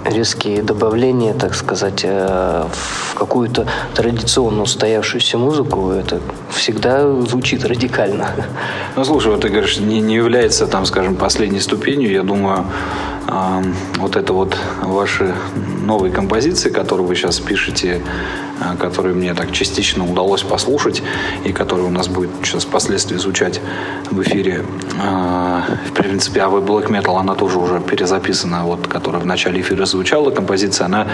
резкие 0.06 0.62
добавления, 0.62 1.34
так 1.34 1.54
сказать, 1.54 2.00
э, 2.04 2.66
в 2.72 3.14
какую-то 3.14 3.66
традиционно 3.94 4.62
устоявшуюся 4.62 5.36
музыку, 5.36 5.90
это 5.90 6.20
всегда 6.50 7.10
звучит 7.22 7.64
радикально. 7.64 8.30
Ну, 8.96 9.04
слушай, 9.04 9.30
вот 9.30 9.42
ты 9.42 9.48
говоришь, 9.48 9.78
не, 9.78 10.00
не 10.00 10.14
является, 10.14 10.66
там, 10.66 10.86
скажем, 10.86 11.16
последней 11.16 11.60
ступенью. 11.60 12.10
Я 12.10 12.22
думаю, 12.22 12.64
э, 13.26 13.62
вот 13.98 14.16
это 14.16 14.32
вот 14.32 14.56
ваши 14.82 15.34
новые 15.84 16.12
композиции, 16.12 16.70
которые 16.70 17.06
вы 17.06 17.14
сейчас 17.14 17.40
пишете, 17.40 18.00
э, 18.60 18.76
которые 18.78 19.14
мне 19.14 19.34
так 19.34 19.52
частично 19.52 20.10
удалось 20.10 20.42
послушать, 20.42 21.02
и 21.44 21.52
которые 21.52 21.86
у 21.86 21.90
нас 21.90 22.08
будет 22.08 22.30
сейчас 22.42 22.64
впоследствии 22.64 23.16
звучать 23.16 23.60
в 24.10 24.20
эфире, 24.22 24.64
э, 25.02 25.60
в 25.88 25.92
принципе, 25.92 26.42
АВ 26.42 26.54
Black 26.64 26.88
Metal, 26.88 27.16
она 27.18 27.34
тоже 27.34 27.58
уже 27.58 27.80
перезаписана, 27.80 28.64
вот, 28.64 28.86
которая 28.86 29.22
в 29.22 29.26
начале 29.26 29.60
эфира 29.60 29.84
звучала, 29.84 30.30
композиция, 30.30 30.86
она 30.86 31.06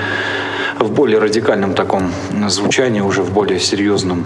в 0.78 0.90
более 0.90 1.18
радикальном 1.18 1.74
таком 1.74 2.12
звучании, 2.48 3.00
уже 3.00 3.22
в 3.22 3.32
более 3.32 3.60
серьезном 3.60 4.24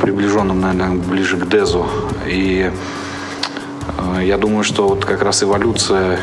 приближенным, 0.00 0.60
наверное, 0.60 0.96
ближе 0.96 1.36
к 1.36 1.48
Дезу. 1.48 1.86
И 2.26 2.70
э, 3.98 4.24
я 4.24 4.38
думаю, 4.38 4.64
что 4.64 4.88
вот 4.88 5.04
как 5.04 5.22
раз 5.22 5.42
эволюция 5.42 6.18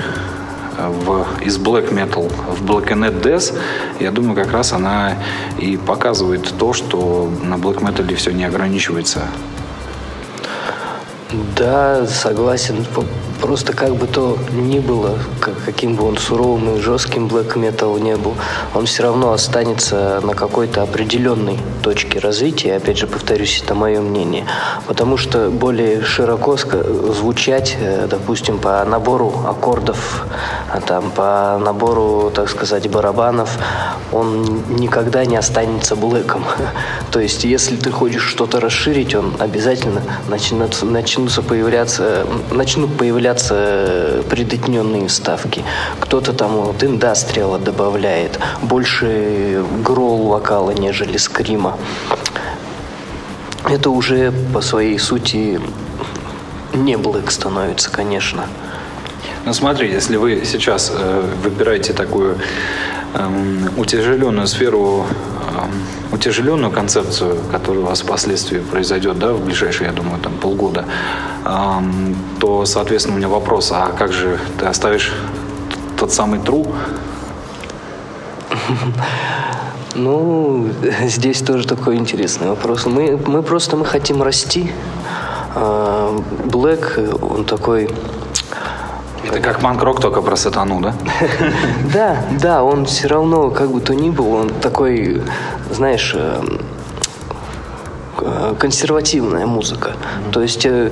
в, 0.78 1.26
из 1.41 1.58
black 1.58 1.94
metal 1.94 2.32
в 2.52 2.64
black 2.64 2.90
and 2.90 3.22
death, 3.22 3.54
я 3.99 4.12
думаю, 4.12 4.36
как 4.36 4.52
раз 4.52 4.74
она 4.74 5.16
и 5.58 5.78
показывает 5.78 6.54
то, 6.58 6.74
что 6.74 7.32
на 7.44 7.56
black 7.56 7.82
metal 7.82 8.16
все 8.16 8.32
не 8.32 8.45
ограничивается 8.45 9.22
да, 11.56 12.06
согласен. 12.06 12.86
Просто 13.42 13.74
как 13.74 13.96
бы 13.96 14.08
то 14.08 14.38
ни 14.52 14.80
было, 14.80 15.18
каким 15.66 15.96
бы 15.96 16.08
он 16.08 16.18
суровым 16.18 16.76
и 16.76 16.80
жестким 16.80 17.28
Black 17.28 17.54
Metal 17.54 18.00
не 18.02 18.16
был, 18.16 18.34
он 18.74 18.86
все 18.88 19.04
равно 19.04 19.32
останется 19.32 20.22
на 20.24 20.34
какой-то 20.34 20.82
определенной 20.82 21.60
точке 21.84 22.20
развития. 22.20 22.76
Опять 22.76 22.98
же, 22.98 23.08
повторюсь, 23.08 23.62
это 23.64 23.76
мое 23.76 24.02
мнение. 24.02 24.46
Потому 24.88 25.18
что 25.18 25.50
более 25.50 26.04
широко 26.04 26.58
звучать, 26.58 27.78
э, 27.80 28.08
допустим, 28.10 28.58
по 28.58 28.84
набору 28.86 29.32
аккордов, 29.46 30.26
а 30.74 30.82
там, 30.82 31.12
по 31.12 31.60
набору, 31.64 32.32
так 32.34 32.50
сказать, 32.50 32.90
барабанов, 32.90 33.58
он 34.12 34.64
никогда 34.70 35.26
не 35.26 35.36
останется 35.36 35.96
блэком. 35.96 36.44
То 37.12 37.20
есть, 37.20 37.44
если 37.44 37.76
ты 37.76 37.92
хочешь 37.92 38.24
что-то 38.24 38.60
расширить, 38.60 39.14
он 39.14 39.34
обязательно 39.40 40.02
начнет, 40.28 40.82
начнутся 40.82 41.42
появляться, 41.44 42.26
начнут 42.52 42.98
появляться 42.98 43.27
появляться 43.28 44.24
придотненные 44.30 45.08
вставки. 45.08 45.64
Кто-то 45.99 46.34
там 46.34 46.52
вот 46.52 46.84
индастриала 46.84 47.60
добавляет, 47.60 48.40
больше 48.62 49.64
грол 49.84 50.28
вокала, 50.28 50.72
нежели 50.72 51.18
скрима. 51.18 51.78
Это 53.70 53.90
уже 53.90 54.32
по 54.54 54.62
своей 54.62 54.98
сути 54.98 55.60
не 56.74 56.95
блэк 56.95 57.30
становится, 57.32 57.91
конечно. 57.91 58.45
Ну 59.45 59.54
смотри, 59.54 59.91
если 59.91 60.18
вы 60.18 60.44
сейчас 60.45 60.91
э, 60.94 61.24
выбираете 61.44 61.94
такую 61.94 62.36
э, 62.36 62.38
утяжеленную 63.77 64.48
сферу 64.48 65.06
утяжеленную 66.11 66.72
концепцию, 66.72 67.38
которая 67.52 67.84
у 67.84 67.88
вас 67.88 68.02
впоследствии 68.02 68.60
произойдет, 68.60 69.19
да, 69.19 69.34
в 69.34 69.44
ближайшие, 69.44 69.88
я 69.88 69.94
думаю, 69.94 70.19
там 70.19 70.34
полгода, 70.34 70.85
то, 72.39 72.65
соответственно, 72.65 73.15
у 73.15 73.18
меня 73.18 73.27
вопрос, 73.27 73.72
а 73.72 73.91
как 73.98 74.14
же 74.14 74.39
ты 74.60 74.65
оставишь 74.65 75.11
тот 75.98 76.11
самый 76.11 76.39
тру? 76.39 76.65
Ну, 79.95 80.69
здесь 81.07 81.41
тоже 81.41 81.68
такой 81.68 81.95
интересный 81.95 82.49
вопрос. 82.49 82.85
Мы, 82.85 83.19
мы 83.26 83.41
просто 83.41 83.76
мы 83.77 83.84
хотим 83.84 84.22
расти. 84.22 84.72
Блэк, 85.56 86.99
он 87.19 87.45
такой 87.45 87.89
это 89.28 89.40
как 89.40 89.62
манк-рок, 89.62 89.99
только 89.99 90.22
про 90.22 90.36
сатану, 90.36 90.82
да? 90.82 90.94
Да, 91.94 92.18
да, 92.41 92.64
он 92.64 92.86
все 92.86 93.08
равно, 93.08 93.49
как 93.49 93.72
бы 93.72 93.82
то 93.82 93.94
ни 93.94 94.10
был, 94.10 94.34
он 94.34 94.49
такой, 94.49 95.22
знаешь, 95.72 96.14
э, 96.16 96.41
э, 98.22 98.56
консервативная 98.60 99.45
музыка. 99.45 99.94
То 100.32 100.41
есть 100.41 100.66
э, 100.66 100.91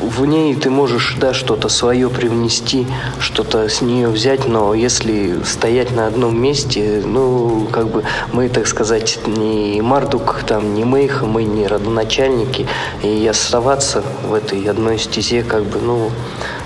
в 0.00 0.24
ней 0.26 0.54
ты 0.54 0.70
можешь, 0.70 1.16
да, 1.20 1.34
что-то 1.34 1.68
свое 1.68 2.08
привнести, 2.08 2.86
что-то 3.18 3.68
с 3.68 3.80
нее 3.80 4.08
взять, 4.08 4.46
но 4.46 4.74
если 4.74 5.42
стоять 5.44 5.94
на 5.94 6.06
одном 6.06 6.40
месте, 6.40 7.02
ну, 7.04 7.66
как 7.70 7.88
бы 7.88 8.04
мы, 8.32 8.48
так 8.48 8.66
сказать, 8.66 9.18
не 9.26 9.80
Мардук, 9.82 10.44
там, 10.46 10.74
не 10.74 10.84
Мейх, 10.84 11.22
мы 11.22 11.44
не 11.44 11.66
родоначальники, 11.66 12.66
и 13.02 13.26
оставаться 13.26 14.02
в 14.24 14.34
этой 14.34 14.62
одной 14.64 14.98
стезе, 14.98 15.42
как 15.42 15.64
бы, 15.64 15.78
ну, 15.80 16.10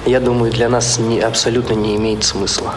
я 0.07 0.21
думаю, 0.21 0.53
для 0.53 0.69
нас 0.69 0.99
не, 0.99 1.21
абсолютно 1.21 1.75
не 1.75 1.97
имеет 1.97 2.25
смысла. 2.25 2.75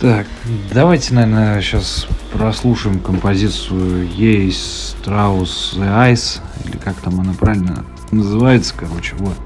Так, 0.00 0.26
давайте, 0.72 1.12
наверное, 1.12 1.60
сейчас 1.60 2.06
прослушаем 2.32 3.00
композицию 3.00 4.08
Ейс 4.08 4.94
Страус 4.98 5.74
Ice, 5.76 6.40
или 6.64 6.78
как 6.78 6.96
там 6.96 7.20
она 7.20 7.34
правильно 7.34 7.84
называется, 8.10 8.74
короче, 8.76 9.14
вот. 9.16 9.36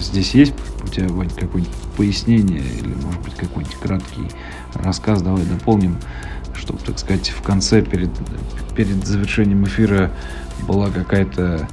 Здесь 0.00 0.34
есть 0.34 0.54
у 0.82 0.88
тебя, 0.88 1.08
Вань, 1.08 1.28
какое-нибудь 1.28 1.74
пояснение 1.96 2.60
или, 2.60 2.94
может 3.02 3.20
быть, 3.20 3.34
какой-нибудь 3.34 3.76
краткий 3.76 4.28
рассказ, 4.74 5.20
давай 5.22 5.44
дополним, 5.44 5.98
чтобы, 6.54 6.78
так 6.80 6.98
сказать, 6.98 7.28
в 7.28 7.42
конце, 7.42 7.82
перед, 7.82 8.10
перед 8.74 9.06
завершением 9.06 9.64
эфира 9.66 10.10
была 10.66 10.88
какая-то 10.88 11.68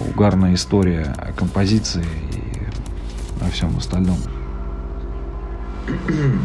угарная 0.00 0.54
история 0.54 1.14
о 1.18 1.32
композиции 1.32 2.04
о 3.40 3.50
всем 3.50 3.76
остальном. 3.76 4.18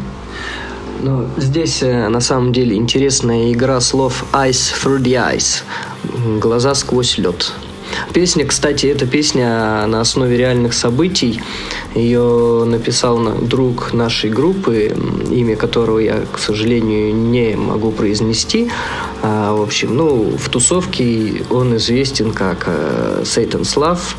Ну, 1.02 1.26
здесь 1.38 1.82
э, 1.82 2.08
на 2.08 2.20
самом 2.20 2.52
деле 2.52 2.76
интересная 2.76 3.54
игра 3.54 3.80
слов 3.80 4.26
«Ice 4.34 4.74
through 4.84 5.00
the 5.02 5.34
ice»– 5.34 5.62
«Глаза 6.40 6.74
сквозь 6.74 7.16
лед». 7.16 7.54
Песня, 8.12 8.44
кстати, 8.44 8.86
эта 8.86 9.06
песня 9.06 9.86
на 9.86 10.00
основе 10.00 10.36
реальных 10.36 10.74
событий. 10.74 11.40
Ее 11.94 12.64
написал 12.66 13.18
друг 13.40 13.92
нашей 13.92 14.30
группы, 14.30 14.94
имя 15.30 15.56
которого 15.56 15.98
я, 15.98 16.20
к 16.32 16.38
сожалению, 16.38 17.14
не 17.14 17.56
могу 17.56 17.90
произнести. 17.92 18.70
А, 19.22 19.54
в 19.54 19.62
общем, 19.62 19.96
ну, 19.96 20.36
в 20.36 20.48
тусовке 20.48 21.42
он 21.50 21.76
известен 21.76 22.32
как 22.32 22.64
э, 22.66 23.22
Сейтан 23.24 23.64
Слав. 23.64 24.16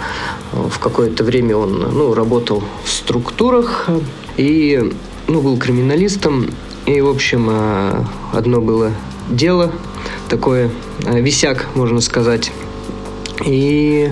В 0.52 0.80
какое-то 0.80 1.23
время 1.23 1.56
он 1.57 1.80
ну, 1.93 2.14
работал 2.14 2.64
в 2.84 2.89
структурах 2.89 3.89
и 4.38 4.93
ну, 5.27 5.41
был 5.41 5.57
криминалистом. 5.57 6.49
И, 6.85 6.99
в 7.02 7.10
общем, 7.10 7.48
э, 7.49 8.03
одно 8.34 8.61
было 8.61 8.91
дело 9.30 9.72
такое, 10.30 10.72
э, 11.06 11.19
висяк, 11.19 11.68
можно 11.76 12.02
сказать. 12.02 12.52
И, 13.45 14.11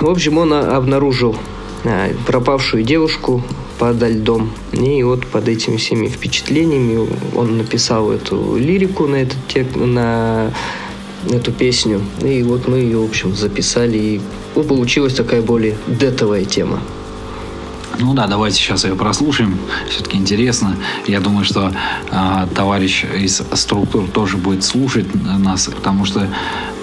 в 0.00 0.08
общем, 0.08 0.38
он 0.38 0.52
обнаружил 0.52 1.36
э, 1.84 2.14
пропавшую 2.26 2.82
девушку 2.82 3.42
под 3.78 4.02
льдом. 4.02 4.50
И 4.72 5.02
вот 5.02 5.26
под 5.26 5.48
этими 5.48 5.76
всеми 5.76 6.08
впечатлениями 6.08 7.08
он 7.34 7.58
написал 7.58 8.10
эту 8.10 8.56
лирику 8.56 9.06
на 9.06 9.16
этот 9.16 9.38
тек, 9.48 9.74
на 9.76 10.52
эту 11.30 11.52
песню. 11.52 12.00
И 12.22 12.42
вот 12.42 12.68
мы 12.68 12.78
ее, 12.78 12.98
в 12.98 13.04
общем, 13.04 13.34
записали. 13.34 13.98
И 13.98 14.20
получилась 14.68 15.14
такая 15.14 15.42
более 15.42 15.76
детовая 15.86 16.44
тема. 16.44 16.80
Ну 17.98 18.14
да, 18.14 18.26
давайте 18.26 18.56
сейчас 18.56 18.84
ее 18.84 18.94
прослушаем. 18.94 19.58
Все-таки 19.88 20.18
интересно. 20.18 20.76
Я 21.06 21.20
думаю, 21.20 21.44
что 21.44 21.72
э, 22.10 22.46
товарищ 22.54 23.04
из 23.04 23.42
структур 23.54 24.06
тоже 24.08 24.36
будет 24.36 24.64
слушать 24.64 25.06
нас, 25.14 25.66
потому 25.66 26.04
что 26.04 26.28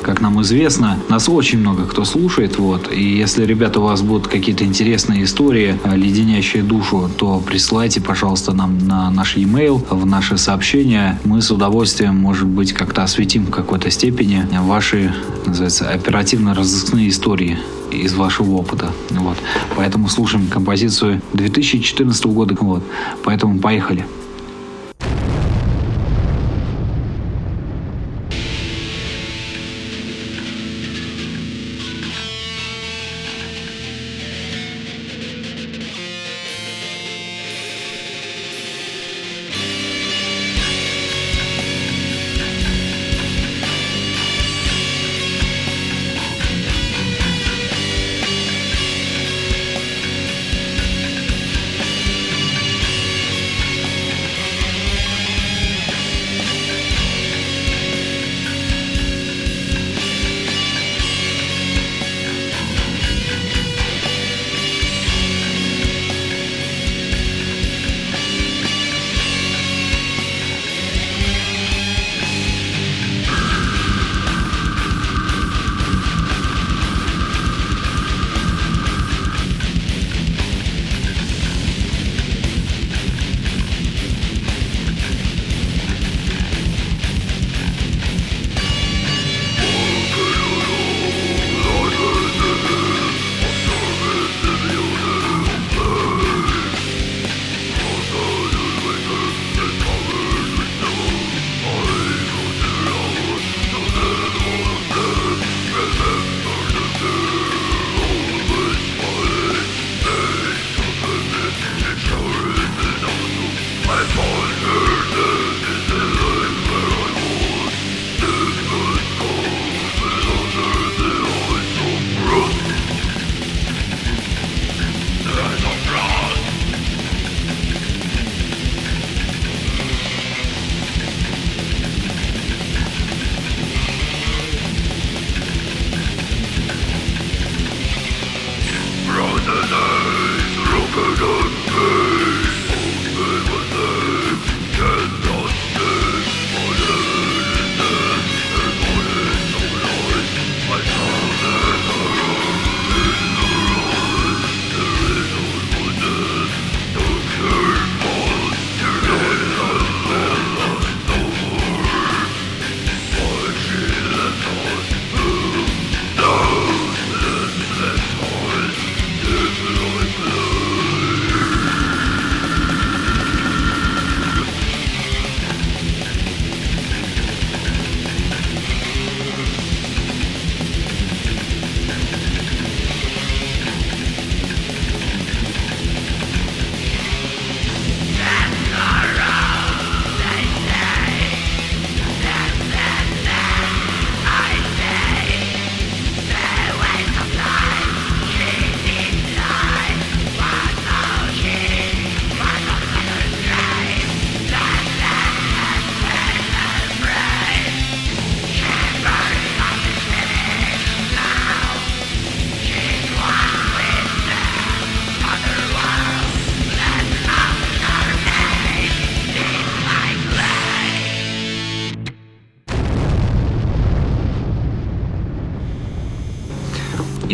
как 0.04 0.22
нам 0.22 0.42
известно, 0.42 1.00
нас 1.10 1.30
очень 1.30 1.60
много 1.60 1.86
кто 1.86 2.04
слушает, 2.04 2.60
вот, 2.60 2.92
и 2.92 3.02
если, 3.02 3.46
ребята, 3.46 3.80
у 3.80 3.84
вас 3.84 4.02
будут 4.02 4.28
какие-то 4.28 4.66
интересные 4.66 5.24
истории, 5.24 5.80
а, 5.84 5.96
леденящие 5.96 6.62
душу, 6.62 7.10
то 7.18 7.40
присылайте, 7.40 8.02
пожалуйста, 8.02 8.52
нам 8.52 8.78
на 8.80 9.10
наш 9.10 9.38
e-mail, 9.38 9.82
в 9.90 10.06
наши 10.06 10.38
сообщения. 10.38 11.20
Мы 11.24 11.42
с 11.42 11.50
удовольствием, 11.52 12.18
может 12.18 12.48
быть, 12.48 12.74
как-то 12.74 13.04
осветим 13.04 13.46
в 13.46 13.50
какой-то 13.50 13.90
степени 13.90 14.46
ваши, 14.52 15.14
называется, 15.46 15.90
оперативно-розыскные 15.90 17.08
истории 17.10 17.58
из 17.98 18.14
вашего 18.14 18.56
опыта. 18.56 18.92
Вот. 19.12 19.38
Поэтому 19.76 20.10
слушаем 20.10 20.48
композицию 20.48 21.22
2014 21.34 22.26
года. 22.26 22.56
Вот. 22.60 22.84
Поэтому 23.24 23.60
поехали. 23.60 24.06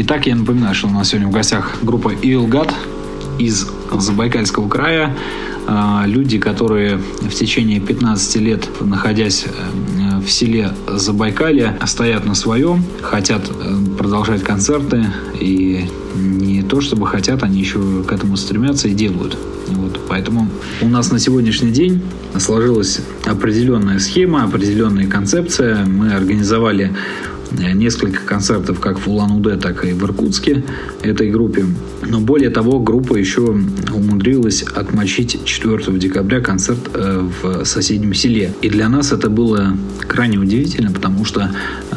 Итак, 0.09 0.25
я 0.25 0.35
напоминаю, 0.35 0.73
что 0.73 0.87
у 0.87 0.89
нас 0.89 1.09
сегодня 1.09 1.27
в 1.27 1.31
гостях 1.31 1.77
группа 1.83 2.09
Илгат 2.09 2.73
из 3.37 3.67
Забайкальского 3.95 4.67
края. 4.67 5.15
А, 5.67 6.03
люди, 6.07 6.39
которые 6.39 6.97
в 6.97 7.29
течение 7.29 7.79
15 7.79 8.35
лет, 8.37 8.67
находясь 8.81 9.45
э, 9.45 10.19
в 10.19 10.27
селе 10.31 10.71
Забайкалье, 10.87 11.77
стоят 11.85 12.25
на 12.25 12.33
своем, 12.33 12.83
хотят 13.03 13.51
э, 13.51 13.75
продолжать 13.99 14.41
концерты 14.41 15.05
и 15.39 15.87
не 16.15 16.63
то 16.63 16.81
чтобы 16.81 17.05
хотят, 17.05 17.43
они 17.43 17.59
еще 17.59 18.01
к 18.01 18.11
этому 18.11 18.35
стремятся 18.35 18.87
и 18.87 18.95
делают. 18.95 19.37
Вот, 19.67 19.99
поэтому 20.09 20.47
у 20.81 20.89
нас 20.89 21.11
на 21.11 21.19
сегодняшний 21.19 21.69
день 21.69 22.01
сложилась 22.35 22.99
определенная 23.25 23.99
схема, 23.99 24.43
определенная 24.43 25.05
концепция. 25.05 25.85
Мы 25.85 26.11
организовали 26.13 26.95
несколько 27.51 28.21
концертов 28.23 28.79
как 28.79 28.99
в 28.99 29.07
Улан-Удэ, 29.07 29.57
так 29.57 29.85
и 29.85 29.93
в 29.93 30.03
Иркутске 30.03 30.63
этой 31.01 31.31
группе. 31.31 31.65
Но 32.07 32.19
более 32.19 32.49
того, 32.49 32.79
группа 32.79 33.15
еще 33.15 33.41
умудрилась 33.93 34.63
отмочить 34.63 35.43
4 35.45 35.97
декабря 35.97 36.41
концерт 36.41 36.79
э, 36.93 37.27
в 37.41 37.65
соседнем 37.65 38.13
селе. 38.13 38.53
И 38.61 38.69
для 38.69 38.89
нас 38.89 39.11
это 39.11 39.29
было 39.29 39.75
крайне 40.07 40.37
удивительно, 40.37 40.91
потому 40.91 41.25
что 41.25 41.51
э, 41.91 41.95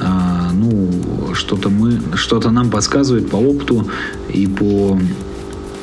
ну, 0.54 1.34
что-то 1.34 1.68
мы, 1.68 2.00
что-то 2.14 2.50
нам 2.50 2.70
подсказывает 2.70 3.28
по 3.28 3.36
опыту 3.36 3.88
и 4.32 4.46
по 4.46 4.98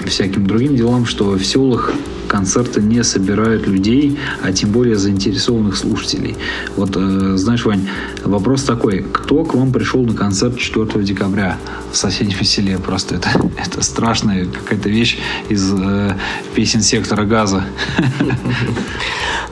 всяким 0.06 0.48
другим 0.48 0.76
делам, 0.76 1.06
что 1.06 1.32
в 1.32 1.46
селах 1.46 1.94
концерты 2.30 2.80
не 2.80 3.04
собирают 3.04 3.68
людей, 3.68 4.18
а 4.42 4.54
тем 4.54 4.72
более 4.72 4.96
заинтересованных 4.96 5.76
слушателей. 5.76 6.38
Вот, 6.78 6.92
э, 6.96 7.34
знаешь, 7.36 7.66
Вань, 7.66 7.90
вопрос 8.24 8.64
такой. 8.64 9.06
Кто 9.12 9.44
к 9.44 9.56
вам 9.56 9.74
пришел 9.74 10.06
на 10.06 10.14
концерт 10.14 10.58
4 10.58 11.04
декабря 11.04 11.58
в 11.92 11.98
соседнем 11.98 12.44
селе? 12.46 12.78
Просто 12.78 13.16
это, 13.16 13.30
это 13.58 13.84
страшная 13.84 14.46
какая-то 14.46 14.90
вещь 14.90 15.18
из 15.50 15.74
э, 15.74 16.16
песен 16.56 16.82
сектора 16.82 17.26
газа. 17.26 17.66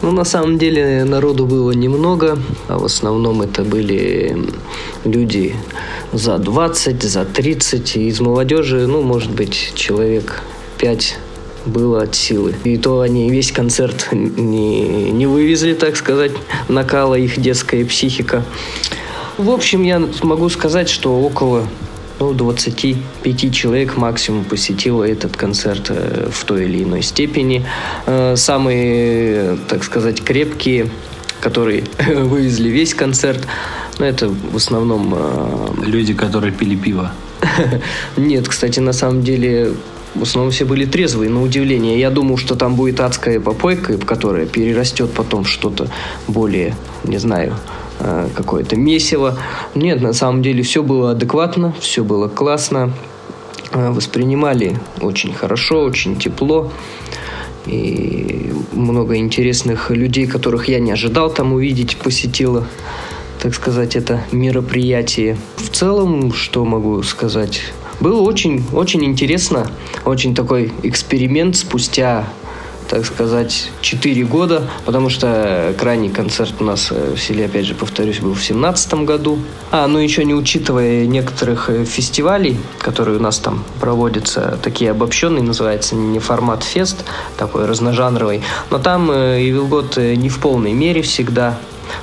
Ну, 0.04 0.12
на 0.12 0.26
самом 0.26 0.60
деле, 0.60 1.06
народу 1.06 1.48
было 1.48 1.72
немного. 1.72 2.38
А 2.68 2.78
в 2.78 2.86
основном 2.86 3.41
это 3.41 3.64
были 3.64 4.38
люди 5.06 5.56
за 6.14 6.38
20, 6.38 7.02
за 7.02 7.26
30. 7.26 7.98
Из 7.98 8.20
молодежи, 8.20 8.86
ну, 8.86 9.02
может 9.02 9.32
быть, 9.32 9.72
человек 9.74 10.44
5 10.78 11.18
было 11.68 12.03
от 12.03 12.15
силы. 12.15 12.56
И 12.64 12.77
то 12.77 13.02
они 13.02 13.30
весь 13.30 13.52
концерт 13.52 14.10
не, 14.11 15.11
не 15.11 15.27
вывезли, 15.27 15.73
так 15.73 15.95
сказать, 15.95 16.31
накала 16.68 17.15
их 17.15 17.39
детская 17.39 17.85
психика. 17.85 18.44
В 19.38 19.52
общем, 19.52 19.84
я 19.84 20.02
могу 20.23 20.49
сказать, 20.49 20.89
что 20.89 21.19
около 21.19 21.68
ну, 22.19 22.34
25 22.34 23.53
человек 23.53 23.98
максимум 23.98 24.44
посетило 24.44 25.03
этот 25.03 25.38
концерт 25.38 25.88
э, 25.89 26.30
в 26.31 26.44
той 26.45 26.65
или 26.65 26.84
иной 26.84 27.03
степени. 27.03 27.65
Э, 28.07 28.35
самые, 28.35 29.57
так 29.68 29.84
сказать, 29.84 30.23
крепкие, 30.23 30.89
которые 31.39 31.84
вывезли 32.07 32.69
весь 32.69 32.94
концерт, 32.94 33.48
ну, 33.99 34.06
это 34.06 34.30
в 34.30 34.56
основном... 34.56 35.14
Э, 35.15 35.85
Люди, 35.85 36.14
которые 36.14 36.52
пили 36.52 36.76
пиво. 36.76 37.11
Нет, 38.18 38.48
кстати, 38.48 38.80
на 38.80 38.94
самом 38.94 39.22
деле 39.22 39.73
в 40.18 40.23
основном 40.23 40.52
все 40.52 40.65
были 40.65 40.85
трезвые, 40.85 41.30
на 41.30 41.41
удивление. 41.41 41.99
Я 41.99 42.10
думал, 42.10 42.38
что 42.38 42.56
там 42.56 42.76
будет 42.76 42.99
адская 42.99 43.39
попойка, 43.39 43.98
которая 43.98 44.45
перерастет 44.45 45.11
потом 45.11 45.45
что-то 45.45 45.89
более, 46.27 46.76
не 47.03 47.18
знаю, 47.18 47.56
э, 47.99 48.30
какое-то 48.35 48.76
месиво. 48.76 49.38
Нет, 49.76 50.02
на 50.02 50.14
самом 50.14 50.41
деле 50.41 50.64
все 50.64 50.84
было 50.84 51.11
адекватно, 51.11 51.73
все 51.80 52.03
было 52.03 52.27
классно. 52.27 52.94
Э, 53.72 53.91
воспринимали 53.91 54.80
очень 55.02 55.34
хорошо, 55.34 55.81
очень 55.84 56.18
тепло. 56.18 56.72
И 57.65 58.53
много 58.72 59.18
интересных 59.18 59.91
людей, 59.91 60.26
которых 60.26 60.69
я 60.69 60.80
не 60.80 60.91
ожидал 60.91 61.30
там 61.30 61.53
увидеть, 61.53 61.98
посетило, 61.98 62.65
так 63.41 63.53
сказать, 63.53 63.95
это 63.95 64.23
мероприятие. 64.31 65.38
В 65.57 65.69
целом, 65.69 66.31
что 66.31 66.64
могу 66.64 67.03
сказать? 67.03 67.61
Было 67.99 68.22
очень, 68.22 68.64
очень 68.74 69.03
интересно, 69.03 69.69
очень 70.06 70.36
такой 70.36 70.72
эксперимент 70.84 71.56
спустя 71.56 72.28
так 72.88 73.06
сказать, 73.06 73.69
4 73.82 74.24
года, 74.24 74.69
потому 74.86 75.10
что 75.10 75.74
крайний 75.78 76.10
концерт 76.10 76.53
у 76.60 76.64
нас 76.64 76.88
э, 76.91 77.15
в 77.15 77.19
селе, 77.19 77.45
опять 77.45 77.65
же, 77.65 77.76
повторюсь, 77.76 78.19
был 78.19 78.32
в 78.32 78.36
2017 78.36 78.94
году. 79.06 79.40
А, 79.72 79.88
ну 79.88 79.99
еще 79.99 80.24
не 80.24 80.34
учитывая 80.34 81.06
некоторых 81.06 81.69
э, 81.69 81.86
фестивалей, 81.86 82.57
которые 82.80 83.18
у 83.18 83.22
нас 83.22 83.40
там 83.40 83.64
проводятся, 83.80 84.57
такие 84.61 84.91
обобщенные, 84.91 85.44
называется 85.44 85.95
не 85.95 86.19
формат 86.19 86.64
фест, 86.64 87.03
такой 87.38 87.65
разножанровый, 87.65 88.41
но 88.69 88.80
там 88.80 89.11
Evil 89.11 89.68
God 89.69 89.94
э, 89.98 90.15
не 90.15 90.30
в 90.30 90.40
полной 90.40 90.74
мере 90.74 91.02
всегда, 91.02 91.57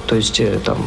то 0.06 0.16
есть 0.16 0.40
там 0.64 0.78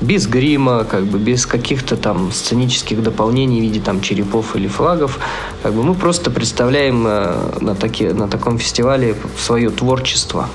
без 0.00 0.26
грима, 0.26 0.84
как 0.84 1.04
бы 1.04 1.18
без 1.18 1.46
каких-то 1.46 1.96
там 1.96 2.32
сценических 2.32 3.02
дополнений 3.02 3.60
в 3.60 3.62
виде 3.62 3.80
там 3.80 4.00
черепов 4.00 4.56
или 4.56 4.68
флагов. 4.68 5.18
Как 5.62 5.72
бы 5.72 5.82
мы 5.82 5.94
просто 5.94 6.30
представляем 6.30 7.06
э, 7.06 7.58
на, 7.60 7.74
таки, 7.74 8.08
на 8.08 8.28
таком 8.28 8.58
фестивале 8.58 9.16
свое 9.38 9.70
творчество. 9.70 10.48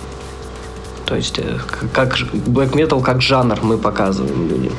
То 1.05 1.15
есть 1.15 1.39
э, 1.39 1.57
как 1.93 2.17
black 2.17 2.73
metal 2.73 3.01
как 3.01 3.21
жанр 3.21 3.59
мы 3.63 3.77
показываем 3.77 4.47
людям 4.47 4.73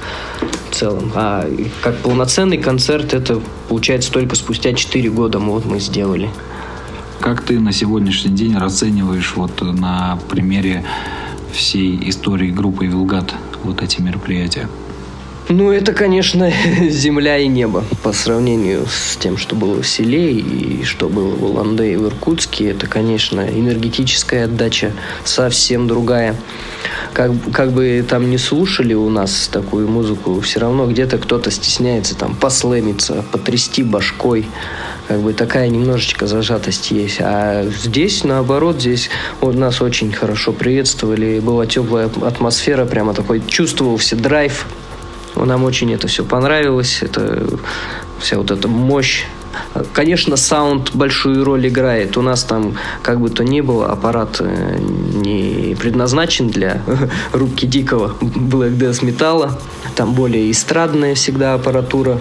в 0.71 0.75
целом. 0.75 1.11
А 1.15 1.45
как 1.83 1.97
полноценный 1.99 2.59
концерт 2.59 3.15
это 3.15 3.41
получается 3.69 4.13
только 4.13 4.37
спустя 4.37 4.73
4 4.73 5.11
года 5.11 5.39
мы, 5.41 5.53
вот 5.53 5.65
мы 5.65 5.81
сделали. 5.81 6.31
Как 7.21 7.43
ты 7.43 7.59
на 7.59 7.73
сегодняшний 7.73 8.31
день 8.31 8.57
расцениваешь 8.57 9.35
вот 9.37 9.61
на 9.61 10.19
примере 10.31 10.85
всей 11.53 12.09
истории 12.09 12.51
группы 12.51 12.87
Вилгат 12.87 13.35
вот 13.65 13.83
эти 13.83 14.01
мероприятия? 14.01 14.69
Ну, 15.53 15.73
это, 15.73 15.93
конечно, 15.93 16.53
земля 16.91 17.37
и 17.39 17.49
небо 17.49 17.85
по 18.05 18.13
сравнению 18.13 18.87
с 18.87 19.17
тем, 19.17 19.37
что 19.37 19.57
было 19.57 19.83
в 19.83 19.87
селе 19.87 20.31
и 20.31 20.85
что 20.85 21.09
было 21.09 21.35
в 21.35 21.43
Уланде 21.43 21.93
и 21.93 21.97
в 21.97 22.07
Иркутске. 22.07 22.71
Это, 22.71 22.87
конечно, 22.87 23.41
энергетическая 23.41 24.45
отдача 24.45 24.93
совсем 25.25 25.89
другая. 25.89 26.37
Как, 27.13 27.33
как 27.53 27.73
бы 27.73 28.05
там 28.09 28.31
не 28.31 28.39
слушали 28.39 28.95
у 28.95 29.11
нас 29.11 29.49
такую 29.53 29.89
музыку, 29.89 30.41
все 30.41 30.61
равно 30.61 30.87
где-то 30.87 31.19
кто-то 31.19 31.51
стесняется 31.51 32.17
там 32.17 32.37
послэмиться, 32.37 33.25
потрясти 33.33 33.83
башкой. 33.83 34.47
Как 35.09 35.19
бы 35.19 35.33
такая 35.33 35.69
немножечко 35.69 36.29
зажатость 36.29 36.93
есть. 36.93 37.17
А 37.19 37.67
здесь, 37.67 38.23
наоборот, 38.23 38.81
здесь 38.81 39.11
вот 39.41 39.57
нас 39.57 39.83
очень 39.83 40.13
хорошо 40.13 40.53
приветствовали. 40.53 41.41
Была 41.41 41.67
теплая 41.67 42.09
атмосфера, 42.23 42.85
прямо 42.85 43.15
такой 43.15 43.43
чувствовался 43.49 44.15
драйв 44.15 44.65
нам 45.37 45.65
очень 45.65 45.93
это 45.93 46.09
все 46.09 46.25
понравилось. 46.25 46.99
Это 47.03 47.47
вся 48.19 48.39
вот 48.39 48.51
эта 48.51 48.69
мощь 48.69 49.25
Конечно, 49.93 50.37
саунд 50.37 50.95
большую 50.95 51.45
роль 51.45 51.67
играет. 51.69 52.17
У 52.17 52.23
нас 52.23 52.45
там, 52.45 52.75
как 53.03 53.21
бы 53.21 53.31
то 53.31 53.45
ни 53.45 53.61
было, 53.61 53.91
аппарат 53.91 54.37
э, 54.41 54.79
не 54.79 55.75
предназначен 55.75 56.49
для 56.49 56.83
рубки 57.33 57.67
дикого 57.67 58.15
Black 58.21 58.77
Death 58.77 59.05
металла. 59.05 59.59
Там 59.97 60.15
более 60.15 60.51
эстрадная 60.51 61.15
всегда 61.15 61.55
аппаратура. 61.55 62.21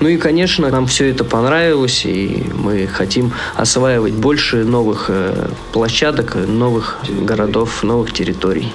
Ну 0.00 0.08
и, 0.08 0.16
конечно, 0.16 0.70
нам 0.70 0.86
все 0.86 1.10
это 1.10 1.24
понравилось, 1.24 2.06
и 2.06 2.44
мы 2.54 2.86
хотим 2.86 3.32
осваивать 3.56 4.14
больше 4.14 4.64
новых 4.64 5.06
э, 5.08 5.50
площадок, 5.72 6.34
новых 6.34 6.98
городов, 7.08 7.82
новых 7.82 8.12
территорий. 8.12 8.72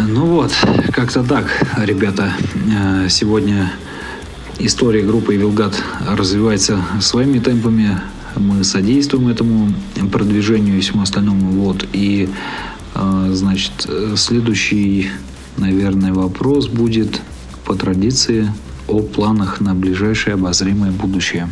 Ну 0.00 0.26
вот, 0.26 0.52
как-то 0.92 1.24
так, 1.24 1.46
ребята. 1.76 2.32
Э, 2.54 3.08
сегодня 3.08 3.72
история 4.58 5.02
группы 5.02 5.34
Вилгат 5.36 5.74
развивается 6.06 6.80
своими 7.00 7.40
темпами. 7.40 7.98
Мы 8.36 8.62
содействуем 8.62 9.28
этому 9.28 9.72
продвижению 10.12 10.78
и 10.78 10.80
всему 10.80 11.02
остальному. 11.02 11.50
Вот. 11.50 11.84
И, 11.92 12.28
э, 12.94 13.30
значит, 13.32 13.88
следующий, 14.16 15.10
наверное, 15.56 16.14
вопрос 16.14 16.68
будет 16.68 17.20
по 17.64 17.74
традиции 17.74 18.52
о 18.86 19.00
планах 19.00 19.60
на 19.60 19.74
ближайшее 19.74 20.34
обозримое 20.34 20.92
будущее. 20.92 21.48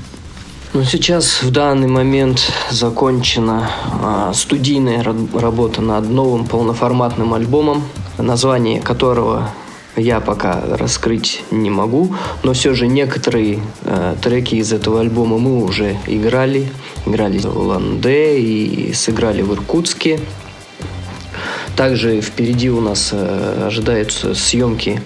Ну, 0.76 0.84
сейчас 0.84 1.42
в 1.42 1.50
данный 1.50 1.88
момент 1.88 2.52
закончена 2.70 3.70
а, 4.02 4.34
студийная 4.34 5.02
работа 5.02 5.80
над 5.80 6.10
новым 6.10 6.46
полноформатным 6.46 7.32
альбомом 7.32 7.82
название 8.18 8.82
которого 8.82 9.48
я 9.96 10.20
пока 10.20 10.60
раскрыть 10.76 11.42
не 11.50 11.70
могу, 11.70 12.14
но 12.42 12.52
все 12.52 12.74
же 12.74 12.88
некоторые 12.88 13.60
э, 13.84 14.16
треки 14.22 14.56
из 14.56 14.70
этого 14.70 15.00
альбома 15.00 15.38
мы 15.38 15.64
уже 15.64 15.96
играли. 16.06 16.70
Играли 17.06 17.38
в 17.38 17.58
Улан-Удэ 17.58 18.38
и 18.38 18.92
сыграли 18.92 19.40
в 19.40 19.54
Иркутске. 19.54 20.20
Также 21.74 22.20
впереди 22.20 22.68
у 22.68 22.82
нас 22.82 23.12
э, 23.12 23.64
ожидаются 23.66 24.34
съемки 24.34 25.00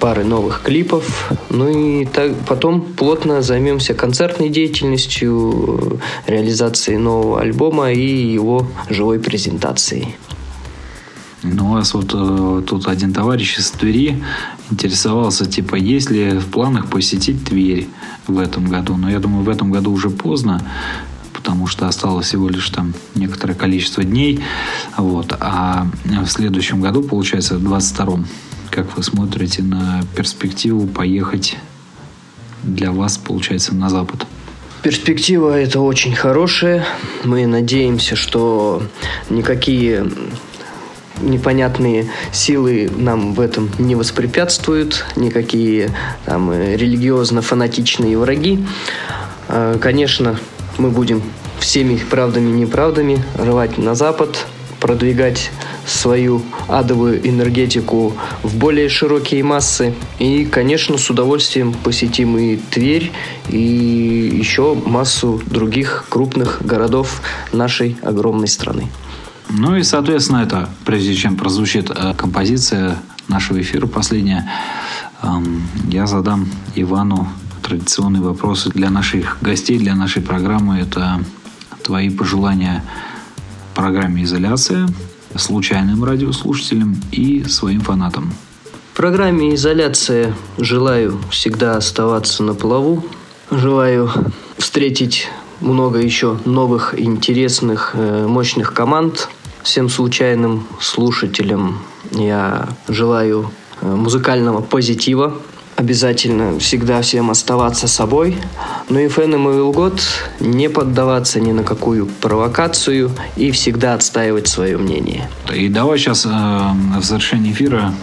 пары 0.00 0.24
новых 0.24 0.62
клипов. 0.62 1.32
Ну 1.50 1.68
и 1.68 2.04
так, 2.04 2.32
потом 2.46 2.80
плотно 2.80 3.42
займемся 3.42 3.94
концертной 3.94 4.48
деятельностью, 4.48 6.00
реализацией 6.26 6.98
нового 6.98 7.40
альбома 7.40 7.92
и 7.92 8.32
его 8.32 8.68
живой 8.88 9.18
презентацией. 9.18 10.16
Ну, 11.42 11.70
у 11.70 11.72
вас 11.72 11.92
вот 11.92 12.12
э, 12.14 12.62
тут 12.66 12.86
один 12.86 13.12
товарищ 13.12 13.58
из 13.58 13.70
Твери 13.72 14.22
интересовался, 14.70 15.44
типа, 15.44 15.74
есть 15.74 16.08
ли 16.08 16.38
в 16.38 16.46
планах 16.46 16.86
посетить 16.88 17.44
Тверь 17.44 17.88
в 18.28 18.38
этом 18.38 18.66
году. 18.66 18.96
Но 18.96 19.10
я 19.10 19.18
думаю, 19.18 19.44
в 19.44 19.48
этом 19.48 19.72
году 19.72 19.90
уже 19.92 20.08
поздно, 20.08 20.62
потому 21.32 21.66
что 21.66 21.88
осталось 21.88 22.26
всего 22.26 22.48
лишь 22.48 22.70
там 22.70 22.94
некоторое 23.16 23.54
количество 23.54 24.04
дней. 24.04 24.40
Вот. 24.96 25.34
А 25.40 25.88
в 26.04 26.26
следующем 26.28 26.80
году, 26.80 27.02
получается, 27.02 27.58
в 27.58 27.62
22-м, 27.64 28.26
как 28.72 28.96
вы 28.96 29.02
смотрите 29.02 29.62
на 29.62 30.02
перспективу 30.16 30.86
поехать 30.86 31.56
для 32.62 32.90
вас, 32.90 33.18
получается, 33.18 33.74
на 33.74 33.90
Запад? 33.90 34.26
Перспектива 34.82 35.60
это 35.60 35.80
очень 35.80 36.14
хорошая. 36.16 36.86
Мы 37.22 37.46
надеемся, 37.46 38.16
что 38.16 38.82
никакие 39.28 40.10
непонятные 41.20 42.10
силы 42.32 42.90
нам 42.96 43.34
в 43.34 43.40
этом 43.40 43.70
не 43.78 43.94
воспрепятствуют, 43.94 45.04
никакие 45.16 45.90
там 46.24 46.50
э, 46.50 46.74
религиозно-фанатичные 46.76 48.18
враги. 48.18 48.64
А, 49.48 49.78
конечно, 49.78 50.40
мы 50.78 50.90
будем 50.90 51.22
всеми 51.60 51.96
правдами 51.96 52.48
и 52.48 52.54
неправдами 52.54 53.22
рвать 53.36 53.76
на 53.78 53.94
запад, 53.94 54.46
продвигать 54.82 55.52
свою 55.86 56.42
адовую 56.66 57.26
энергетику 57.26 58.14
в 58.42 58.56
более 58.56 58.88
широкие 58.88 59.44
массы. 59.44 59.94
И, 60.18 60.44
конечно, 60.44 60.98
с 60.98 61.08
удовольствием 61.08 61.72
посетим 61.72 62.36
и 62.36 62.56
Тверь, 62.56 63.12
и 63.48 63.56
еще 64.42 64.74
массу 64.74 65.40
других 65.46 66.04
крупных 66.08 66.62
городов 66.66 67.22
нашей 67.52 67.96
огромной 68.02 68.48
страны. 68.48 68.88
Ну 69.50 69.76
и, 69.76 69.84
соответственно, 69.84 70.38
это, 70.38 70.68
прежде 70.84 71.14
чем 71.14 71.36
прозвучит 71.36 71.90
э, 71.90 72.14
композиция 72.14 72.96
нашего 73.28 73.60
эфира 73.60 73.86
последняя, 73.86 74.50
эм, 75.22 75.62
я 75.90 76.08
задам 76.08 76.48
Ивану 76.74 77.28
традиционные 77.62 78.22
вопросы 78.22 78.70
для 78.70 78.90
наших 78.90 79.38
гостей, 79.40 79.78
для 79.78 79.94
нашей 79.94 80.22
программы. 80.22 80.78
Это 80.80 81.22
твои 81.84 82.10
пожелания 82.10 82.82
программе 83.74 84.24
«Изоляция», 84.24 84.88
случайным 85.36 86.04
радиослушателям 86.04 86.96
и 87.10 87.44
своим 87.44 87.80
фанатам. 87.80 88.32
В 88.92 88.96
программе 88.96 89.54
«Изоляция» 89.54 90.34
желаю 90.58 91.18
всегда 91.30 91.76
оставаться 91.76 92.42
на 92.42 92.54
плаву. 92.54 93.04
Желаю 93.50 94.10
встретить 94.58 95.28
много 95.60 95.98
еще 95.98 96.38
новых, 96.44 96.94
интересных, 96.98 97.92
э, 97.94 98.26
мощных 98.26 98.74
команд– 98.74 99.28
Всем 99.62 99.88
случайным 99.88 100.66
слушателям 100.80 101.78
я 102.10 102.68
желаю 102.88 103.52
э, 103.80 103.86
музыкального 103.86 104.60
позитива. 104.60 105.36
Обязательно 105.76 106.58
всегда 106.58 107.02
всем 107.02 107.30
оставаться 107.30 107.88
собой. 107.88 108.36
Ну 108.88 108.98
и 108.98 109.08
фэнам 109.08 109.48
и 109.48 109.54
Вилгот 109.54 110.02
не 110.38 110.68
поддаваться 110.68 111.40
ни 111.40 111.52
на 111.52 111.64
какую 111.64 112.06
провокацию 112.06 113.10
и 113.36 113.50
всегда 113.50 113.94
отстаивать 113.94 114.48
свое 114.48 114.76
мнение. 114.76 115.28
И 115.52 115.68
давай 115.68 115.98
сейчас 115.98 116.26
э, 116.26 116.28
в 116.28 117.02
завершении 117.02 117.52
эфира 117.52 117.94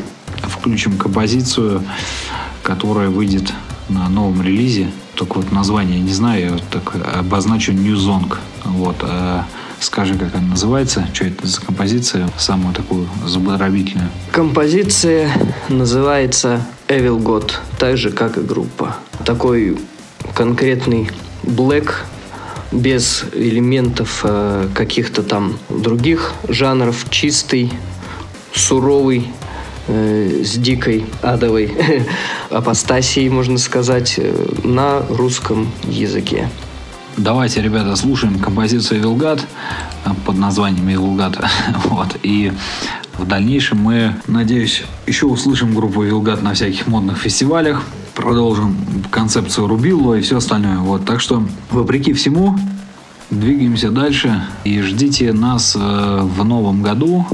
включим 0.44 0.98
композицию, 0.98 1.84
которая 2.64 3.10
выйдет 3.10 3.54
на 3.88 4.10
новом 4.10 4.42
релизе. 4.42 4.92
Только 5.16 5.38
вот 5.38 5.52
название 5.52 6.00
не 6.00 6.14
знаю, 6.14 6.56
я 6.56 6.60
так 6.72 6.96
обозначу 7.18 7.72
New 7.72 7.96
Song. 7.96 8.36
Вот. 8.66 8.98
Э, 9.02 9.44
Скажи, 9.80 10.18
как 10.18 10.36
она 10.36 10.50
называется, 10.50 11.08
что 11.14 11.26
это 11.26 11.48
за 11.48 11.62
композиция, 11.62 12.30
самую 12.38 12.76
такую 12.76 13.08
заборобительную. 13.26 14.10
Композиция 14.32 15.32
называется 15.70 16.66
Evil 16.90 17.20
God, 17.20 17.54
так 17.78 17.98
же, 17.98 18.10
как 18.10 18.38
и 18.38 18.42
группа. 18.42 18.96
Такой 19.24 19.78
конкретный 20.34 21.12
black, 21.44 21.92
без 22.72 23.26
элементов 23.34 24.22
э, 24.24 24.68
каких-то 24.74 25.22
там 25.22 25.60
других 25.70 26.34
жанров, 26.48 27.06
чистый, 27.12 27.72
суровый, 28.56 29.28
э, 29.88 30.42
с 30.44 30.56
дикой 30.56 31.06
адовой 31.22 31.72
апостасией, 32.50 33.30
можно 33.30 33.60
сказать, 33.60 34.16
э, 34.18 34.34
на 34.64 35.04
русском 35.10 35.72
языке. 35.84 36.50
Давайте, 37.18 37.62
ребята, 37.62 37.96
слушаем 37.96 38.40
композицию 38.40 39.02
«Вилгат» 39.02 39.46
под 40.26 40.38
названием 40.38 40.88
«Вилгат». 40.88 41.38
вот. 41.86 42.18
И 42.24 42.52
в 43.20 43.28
дальнейшем 43.28 43.80
мы, 43.80 44.16
надеюсь, 44.28 44.84
еще 45.06 45.26
услышим 45.26 45.76
группу 45.76 46.02
«Вилгат» 46.02 46.42
на 46.42 46.54
всяких 46.54 46.88
модных 46.88 47.18
фестивалях. 47.18 47.84
Продолжим 48.16 48.76
концепцию 49.12 49.68
Рубилло 49.68 50.16
и 50.16 50.22
все 50.22 50.38
остальное. 50.38 50.78
Вот. 50.78 51.06
Так 51.06 51.20
что, 51.20 51.46
вопреки 51.70 52.14
всему, 52.14 52.58
двигаемся 53.30 53.92
дальше 53.92 54.42
и 54.64 54.82
ждите 54.82 55.34
нас 55.34 55.76
э, 55.76 56.20
в 56.24 56.44
новом 56.46 56.82
году, 56.82 57.28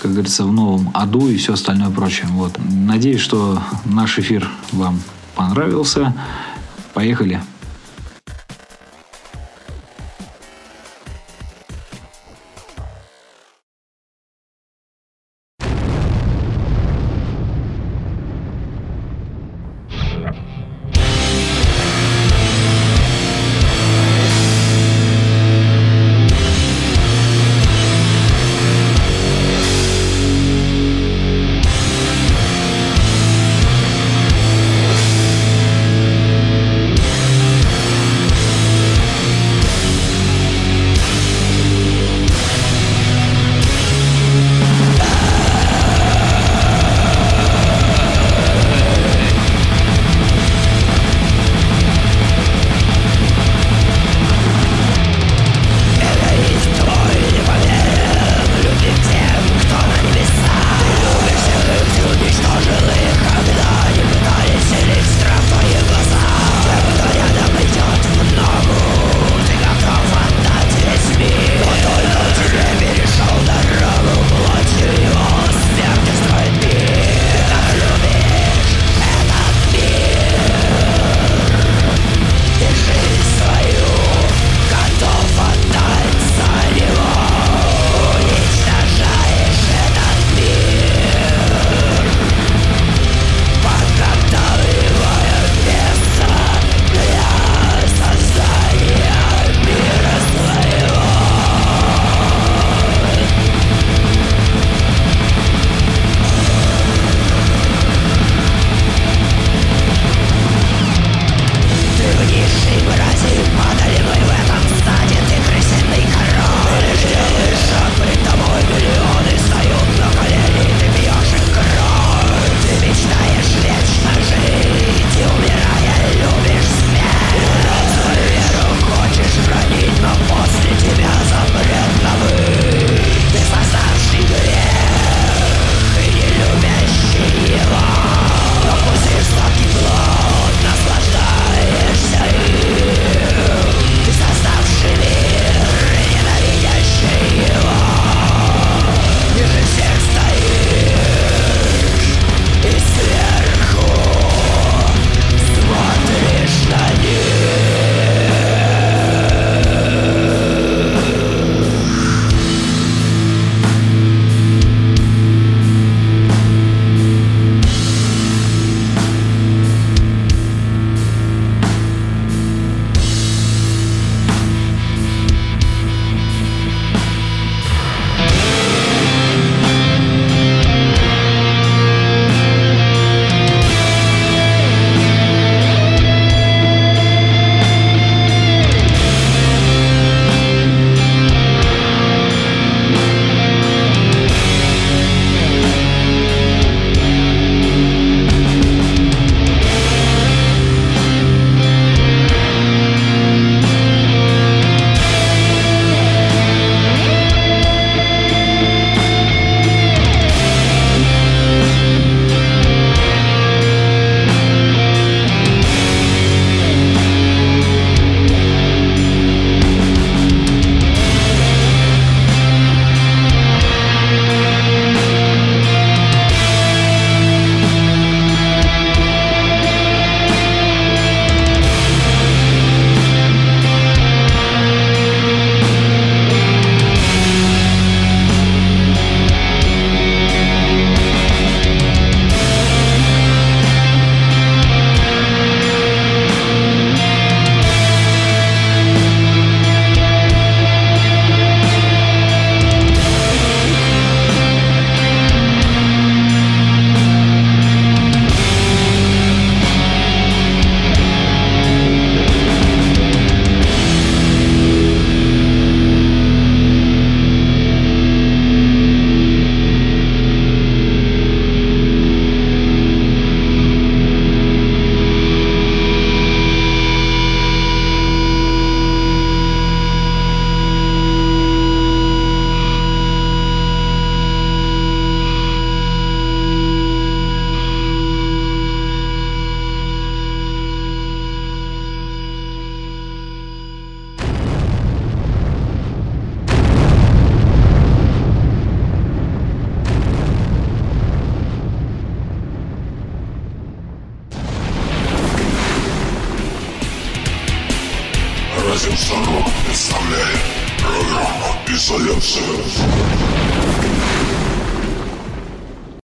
как 0.00 0.12
говорится, 0.12 0.44
в 0.44 0.52
новом 0.52 0.90
аду 0.94 1.28
и 1.28 1.36
все 1.36 1.54
остальное 1.54 1.90
прочее. 1.90 2.28
Вот. 2.32 2.58
Надеюсь, 2.70 3.20
что 3.20 3.62
наш 3.84 4.18
эфир 4.18 4.48
вам 4.72 5.00
понравился. 5.34 6.14
Поехали. 6.92 7.40